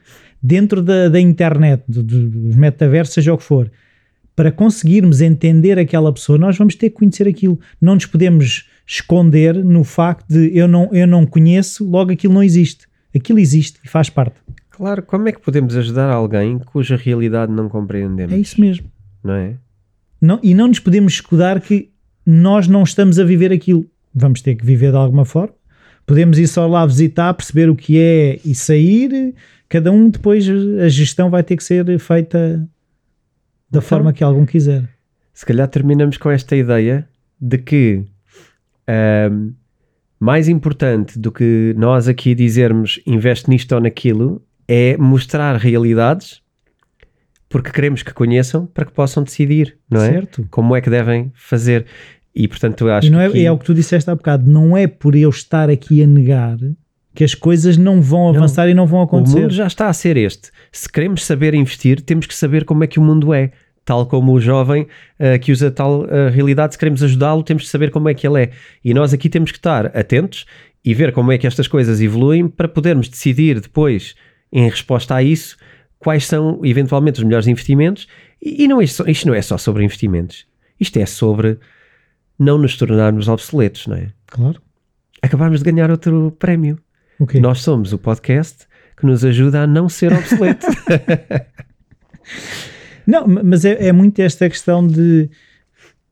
dentro 0.43 0.81
da, 0.81 1.07
da 1.07 1.19
internet, 1.19 1.81
do, 1.87 2.03
dos 2.03 2.55
metaversos, 2.57 3.13
seja 3.13 3.33
o 3.33 3.37
que 3.37 3.43
for. 3.43 3.71
Para 4.37 4.51
conseguirmos 4.51 5.19
entender 5.19 5.79
aquela 5.79 6.13
pessoa, 6.13 6.37
nós 6.37 6.55
vamos 6.55 6.75
ter 6.75 6.91
que 6.91 6.97
conhecer 6.97 7.27
aquilo. 7.27 7.59
Não 7.81 7.95
nos 7.95 8.05
podemos 8.05 8.69
esconder 8.85 9.55
no 9.65 9.83
facto 9.83 10.27
de 10.29 10.55
eu 10.55 10.67
não, 10.67 10.87
eu 10.93 11.07
não 11.07 11.25
conheço, 11.25 11.83
logo 11.83 12.11
aquilo 12.11 12.35
não 12.35 12.43
existe. 12.43 12.85
Aquilo 13.15 13.39
existe 13.39 13.79
e 13.83 13.87
faz 13.87 14.11
parte. 14.11 14.35
Claro, 14.69 15.01
como 15.01 15.27
é 15.27 15.31
que 15.31 15.41
podemos 15.41 15.75
ajudar 15.75 16.11
alguém 16.11 16.59
cuja 16.59 16.95
realidade 16.95 17.51
não 17.51 17.67
compreendemos? 17.67 18.31
É 18.31 18.37
isso 18.37 18.61
mesmo. 18.61 18.85
Não 19.23 19.33
é? 19.33 19.55
Não, 20.21 20.39
e 20.43 20.53
não 20.53 20.67
nos 20.67 20.79
podemos 20.79 21.13
escudar 21.13 21.59
que 21.59 21.89
nós 22.23 22.67
não 22.67 22.83
estamos 22.83 23.17
a 23.17 23.23
viver 23.23 23.51
aquilo. 23.51 23.87
Vamos 24.13 24.43
ter 24.43 24.53
que 24.53 24.63
viver 24.63 24.91
de 24.91 24.97
alguma 24.97 25.25
forma. 25.25 25.55
Podemos 26.05 26.37
ir 26.37 26.45
só 26.45 26.67
lá 26.67 26.85
visitar, 26.85 27.33
perceber 27.33 27.71
o 27.71 27.75
que 27.75 27.97
é 27.97 28.39
e 28.45 28.53
sair. 28.53 29.33
Cada 29.67 29.91
um 29.91 30.11
depois 30.11 30.47
a 30.47 30.89
gestão 30.89 31.31
vai 31.31 31.41
ter 31.41 31.57
que 31.57 31.63
ser 31.63 31.97
feita 31.97 32.69
da 33.69 33.79
então, 33.79 33.81
forma 33.81 34.13
que 34.13 34.23
algum 34.23 34.45
quiser. 34.45 34.87
Se 35.33 35.45
calhar 35.45 35.67
terminamos 35.67 36.17
com 36.17 36.29
esta 36.31 36.55
ideia 36.55 37.07
de 37.39 37.57
que 37.57 38.03
um, 39.31 39.53
mais 40.19 40.47
importante 40.47 41.19
do 41.19 41.31
que 41.31 41.75
nós 41.77 42.07
aqui 42.07 42.33
dizermos 42.33 42.99
investe 43.05 43.49
nisto 43.49 43.73
ou 43.73 43.81
naquilo 43.81 44.41
é 44.67 44.97
mostrar 44.97 45.55
realidades 45.57 46.41
porque 47.49 47.71
queremos 47.71 48.03
que 48.03 48.13
conheçam 48.13 48.65
para 48.65 48.85
que 48.85 48.91
possam 48.91 49.23
decidir, 49.23 49.77
não 49.89 50.01
é? 50.01 50.11
Certo. 50.11 50.47
Como 50.49 50.75
é 50.75 50.81
que 50.81 50.89
devem 50.89 51.31
fazer. 51.33 51.85
E 52.35 52.47
portanto 52.47 52.87
acho 52.89 53.07
e 53.07 53.09
não 53.09 53.19
é, 53.19 53.29
que. 53.29 53.45
É 53.45 53.51
o 53.51 53.57
que 53.57 53.65
tu 53.65 53.73
disseste 53.73 54.09
há 54.09 54.15
bocado, 54.15 54.49
não 54.49 54.75
é 54.75 54.85
por 54.85 55.15
eu 55.15 55.29
estar 55.29 55.69
aqui 55.69 56.03
a 56.03 56.07
negar 56.07 56.57
que 57.17 57.23
as 57.23 57.33
coisas 57.33 57.77
não 57.77 57.99
vão 57.99 58.29
avançar 58.29 58.65
não, 58.65 58.71
e 58.71 58.73
não 58.75 58.85
vão 58.85 59.01
acontecer. 59.01 59.39
O 59.39 59.41
mundo 59.41 59.53
já 59.55 59.65
está 59.65 59.89
a 59.89 59.93
ser 59.93 60.17
este. 60.17 60.51
Se 60.71 60.87
queremos 60.87 61.25
saber 61.25 61.55
investir, 61.55 61.99
temos 61.99 62.27
que 62.27 62.35
saber 62.35 62.63
como 62.63 62.83
é 62.83 62.87
que 62.87 62.99
o 62.99 63.01
mundo 63.01 63.33
é 63.33 63.53
tal 63.83 64.05
como 64.05 64.33
o 64.33 64.39
jovem 64.39 64.83
uh, 64.83 65.39
que 65.41 65.51
usa 65.51 65.71
tal 65.71 66.01
uh, 66.01 66.29
realidade, 66.31 66.75
se 66.75 66.77
queremos 66.77 67.01
ajudá-lo, 67.01 67.41
temos 67.41 67.63
de 67.63 67.69
saber 67.69 67.89
como 67.89 68.07
é 68.07 68.13
que 68.13 68.27
ele 68.27 68.43
é. 68.43 68.51
E 68.85 68.93
nós 68.93 69.15
aqui 69.15 69.29
temos 69.29 69.49
que 69.51 69.57
estar 69.57 69.87
atentos 69.97 70.45
e 70.85 70.93
ver 70.93 71.11
como 71.11 71.31
é 71.31 71.39
que 71.39 71.47
estas 71.47 71.67
coisas 71.67 71.99
evoluem 72.01 72.47
para 72.47 72.67
podermos 72.67 73.09
decidir 73.09 73.59
depois, 73.61 74.13
em 74.53 74.69
resposta 74.69 75.15
a 75.15 75.23
isso, 75.23 75.57
quais 75.97 76.23
são 76.23 76.61
eventualmente 76.63 77.17
os 77.17 77.23
melhores 77.23 77.47
investimentos. 77.47 78.07
E, 78.39 78.65
e 78.65 78.67
não 78.67 78.79
é 78.79 78.85
só, 78.85 79.03
isto 79.07 79.27
não 79.27 79.33
é 79.33 79.41
só 79.41 79.57
sobre 79.57 79.83
investimentos, 79.83 80.45
isto 80.79 80.99
é 80.99 81.05
sobre 81.07 81.57
não 82.37 82.59
nos 82.59 82.77
tornarmos 82.77 83.27
obsoletos, 83.27 83.87
não 83.87 83.95
é? 83.95 84.09
Claro. 84.27 84.61
Acabarmos 85.19 85.63
de 85.63 85.71
ganhar 85.71 85.89
outro 85.89 86.31
prémio. 86.37 86.77
Okay. 87.19 87.41
Nós 87.41 87.61
somos 87.61 87.93
o 87.93 87.97
podcast 87.97 88.67
que 88.95 89.05
nos 89.05 89.23
ajuda 89.23 89.61
a 89.61 89.67
não 89.67 89.87
ser 89.89 90.13
obsoleto. 90.13 90.65
Não, 93.07 93.25
mas 93.25 93.63
é, 93.63 93.87
é 93.87 93.93
muito 93.93 94.19
esta 94.19 94.49
questão 94.49 94.85
de. 94.85 95.29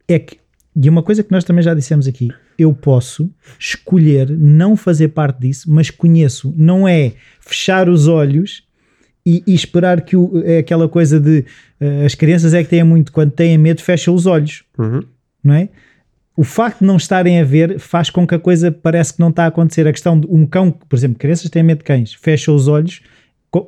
É 0.08 0.18
que, 0.18 0.38
e 0.74 0.90
uma 0.90 1.04
coisa 1.04 1.22
que 1.24 1.32
nós 1.32 1.44
também 1.44 1.62
já 1.62 1.74
dissemos 1.74 2.08
aqui, 2.08 2.30
eu 2.58 2.74
posso 2.74 3.30
escolher 3.60 4.30
não 4.30 4.78
fazer 4.78 5.10
parte 5.10 5.42
disso, 5.42 5.70
mas 5.70 5.90
conheço. 5.90 6.54
Não 6.56 6.88
é 6.88 7.14
fechar 7.42 7.90
os 7.90 8.08
olhos 8.08 8.64
e, 9.26 9.44
e 9.46 9.54
esperar 9.54 10.02
que 10.02 10.16
o, 10.16 10.42
é 10.46 10.60
aquela 10.60 10.88
coisa 10.88 11.20
de 11.20 11.46
uh, 11.82 12.06
as 12.06 12.16
crianças 12.16 12.54
é 12.54 12.64
que 12.64 12.70
têm 12.70 12.84
muito, 12.84 13.12
quando 13.12 13.32
têm 13.32 13.58
medo, 13.58 13.82
fecham 13.82 14.16
os 14.16 14.26
olhos, 14.26 14.64
uhum. 14.78 15.02
não 15.44 15.56
é? 15.56 15.70
O 16.38 16.44
facto 16.44 16.80
de 16.80 16.86
não 16.86 16.98
estarem 16.98 17.40
a 17.40 17.44
ver 17.44 17.80
faz 17.80 18.10
com 18.10 18.28
que 18.28 18.36
a 18.36 18.40
coisa 18.40 18.72
parece 18.72 19.14
que 19.14 19.20
não 19.20 19.30
está 19.30 19.46
a 19.46 19.48
acontecer. 19.48 19.88
A 19.88 19.92
questão 19.92 20.20
de 20.20 20.28
um 20.28 20.46
cão, 20.46 20.70
por 20.70 20.96
exemplo, 20.96 21.18
crianças 21.18 21.50
têm 21.50 21.64
medo 21.64 21.80
de 21.80 21.86
cães, 21.86 22.14
fecham 22.14 22.54
os 22.54 22.68
olhos 22.68 23.02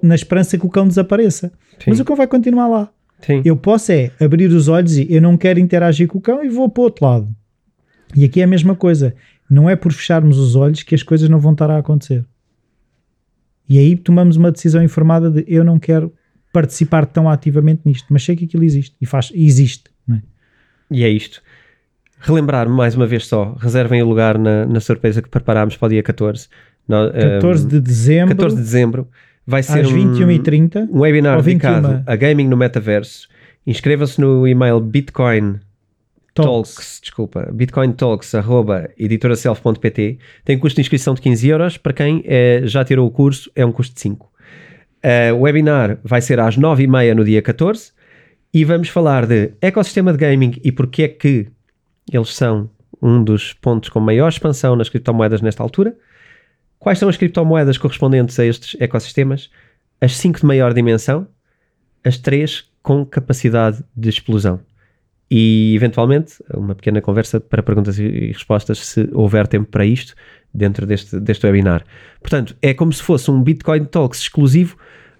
na 0.03 0.15
esperança 0.15 0.57
que 0.57 0.65
o 0.65 0.69
cão 0.69 0.87
desapareça. 0.87 1.51
Sim. 1.79 1.91
Mas 1.91 1.99
o 1.99 2.05
cão 2.05 2.15
vai 2.15 2.27
continuar 2.27 2.67
lá. 2.67 2.91
Sim. 3.21 3.41
Eu 3.45 3.55
posso 3.55 3.91
é 3.91 4.11
abrir 4.19 4.51
os 4.51 4.67
olhos 4.67 4.97
e 4.97 5.07
eu 5.09 5.21
não 5.21 5.37
quero 5.37 5.59
interagir 5.59 6.07
com 6.07 6.17
o 6.17 6.21
cão 6.21 6.43
e 6.43 6.49
vou 6.49 6.69
para 6.69 6.81
o 6.81 6.83
outro 6.83 7.05
lado. 7.05 7.35
E 8.15 8.25
aqui 8.25 8.41
é 8.41 8.43
a 8.43 8.47
mesma 8.47 8.75
coisa. 8.75 9.15
Não 9.49 9.69
é 9.69 9.75
por 9.75 9.93
fecharmos 9.93 10.37
os 10.37 10.55
olhos 10.55 10.83
que 10.83 10.93
as 10.93 11.03
coisas 11.03 11.29
não 11.29 11.39
vão 11.39 11.53
estar 11.53 11.69
a 11.71 11.77
acontecer. 11.77 12.25
E 13.69 13.77
aí 13.79 13.95
tomamos 13.95 14.37
uma 14.37 14.51
decisão 14.51 14.83
informada 14.83 15.29
de 15.29 15.43
eu 15.47 15.63
não 15.63 15.79
quero 15.79 16.13
participar 16.53 17.05
tão 17.05 17.29
ativamente 17.29 17.81
nisto, 17.85 18.07
mas 18.09 18.23
sei 18.23 18.35
que 18.35 18.45
aquilo 18.45 18.63
existe 18.63 18.95
e 18.99 19.05
faz, 19.05 19.31
existe. 19.33 19.91
É? 20.09 20.21
E 20.89 21.03
é 21.03 21.09
isto. 21.09 21.41
Relembrar 22.19 22.67
mais 22.67 22.95
uma 22.95 23.05
vez 23.05 23.27
só, 23.27 23.55
reservem 23.59 24.01
o 24.01 24.07
lugar 24.07 24.37
na, 24.37 24.65
na 24.65 24.79
surpresa 24.79 25.21
que 25.21 25.29
preparámos 25.29 25.77
para 25.77 25.85
o 25.85 25.89
dia 25.89 26.03
14. 26.03 26.47
No, 26.87 27.11
14 27.11 27.65
um, 27.65 27.67
de 27.67 27.79
dezembro. 27.79 28.35
14 28.35 28.55
de 28.55 28.61
dezembro 28.61 29.07
vai 29.45 29.63
ser 29.63 29.81
às 29.81 29.91
21h30, 29.91 30.89
um, 30.89 31.01
webinar 31.01 31.41
dedicado 31.41 32.03
a 32.05 32.15
gaming 32.15 32.47
no 32.47 32.57
metaverso. 32.57 33.27
Inscreva-se 33.65 34.19
no 34.19 34.47
e-mail 34.47 34.79
Bitcoin 34.79 35.59
Talks, 36.33 36.75
Talks 36.75 36.99
desculpa, 37.01 37.49
bitcointalks, 37.51 38.35
arroba 38.35 38.89
editoraself.pt. 38.97 40.19
Tem 40.45 40.59
custo 40.59 40.75
de 40.75 40.81
inscrição 40.81 41.13
de 41.15 41.21
15 41.21 41.47
euros. 41.47 41.77
Para 41.77 41.93
quem 41.93 42.23
é, 42.25 42.61
já 42.65 42.85
tirou 42.85 43.07
o 43.07 43.11
curso, 43.11 43.51
é 43.55 43.65
um 43.65 43.71
custo 43.71 43.95
de 43.95 44.01
5. 44.01 44.25
Uh, 44.27 45.35
o 45.35 45.41
webinar 45.41 45.99
vai 46.03 46.21
ser 46.21 46.39
às 46.39 46.57
9h30 46.57 47.13
no 47.13 47.23
dia 47.23 47.41
14 47.41 47.91
e 48.53 48.63
vamos 48.63 48.89
falar 48.89 49.25
de 49.25 49.51
ecossistema 49.61 50.11
de 50.11 50.17
gaming 50.17 50.53
e 50.63 50.71
porque 50.71 51.03
é 51.03 51.07
que 51.07 51.47
eles 52.11 52.33
são 52.35 52.69
um 53.01 53.23
dos 53.23 53.53
pontos 53.53 53.89
com 53.89 53.99
maior 53.99 54.29
expansão 54.29 54.75
nas 54.75 54.89
criptomoedas 54.89 55.41
nesta 55.41 55.61
altura. 55.61 55.95
Quais 56.79 56.99
são 56.99 57.09
as 57.09 57.17
criptomoedas 57.17 57.77
correspondentes 57.77 58.39
a 58.39 58.45
estes 58.45 58.79
ecossistemas? 58.79 59.49
As 59.99 60.15
5 60.17 60.39
de 60.39 60.45
maior 60.45 60.73
dimensão, 60.73 61.27
as 62.03 62.17
3 62.17 62.65
com 62.81 63.05
capacidade 63.05 63.83
de 63.95 64.09
explosão. 64.09 64.61
E, 65.29 65.75
eventualmente, 65.75 66.35
uma 66.53 66.73
pequena 66.73 67.01
conversa 67.01 67.39
para 67.39 67.61
perguntas 67.61 67.99
e 67.99 68.27
respostas, 68.27 68.79
se 68.79 69.09
houver 69.11 69.45
tempo 69.45 69.69
para 69.69 69.85
isto, 69.85 70.15
dentro 70.53 70.85
deste, 70.85 71.19
deste 71.19 71.45
webinar. 71.45 71.83
Portanto, 72.21 72.55
é 72.61 72.73
como 72.73 72.93
se 72.93 73.03
fosse 73.03 73.29
um 73.29 73.41
Bitcoin 73.43 73.85
Talks 73.85 74.21
exclusivo 74.21 74.77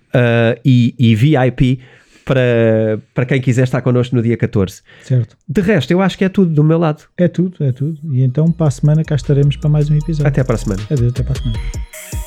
uh, 0.10 0.60
e, 0.64 0.96
e 0.98 1.14
VIP 1.14 1.82
para, 2.28 3.00
para 3.14 3.26
quem 3.26 3.42
quiser 3.42 3.64
estar 3.64 3.82
connosco 3.82 4.16
no 4.16 4.22
dia 4.22 4.38
14. 4.38 4.82
Certo. 5.02 5.38
De 5.48 5.62
resto, 5.62 5.92
eu 5.92 6.02
acho 6.02 6.18
que 6.18 6.26
é 6.26 6.30
tudo 6.30 6.54
do 6.54 6.64
meu 6.64 6.78
lado. 6.78 7.04
É 7.18 7.28
tudo, 7.28 7.64
é 7.64 7.72
tudo. 7.72 7.98
E 8.12 8.22
então 8.22 8.52
para 8.52 8.68
a 8.68 8.72
semana 8.72 9.04
cá 9.04 9.16
estaremos 9.16 9.56
para 9.56 9.70
mais 9.70 9.90
um 9.90 9.96
episódio. 9.96 10.28
Até 10.28 10.44
para 10.44 10.56
a 10.56 10.58
semana. 10.58 10.82
Adeus, 10.92 11.12
até 11.12 11.24
para 11.24 11.34
a 11.34 11.36
semana. 11.36 12.27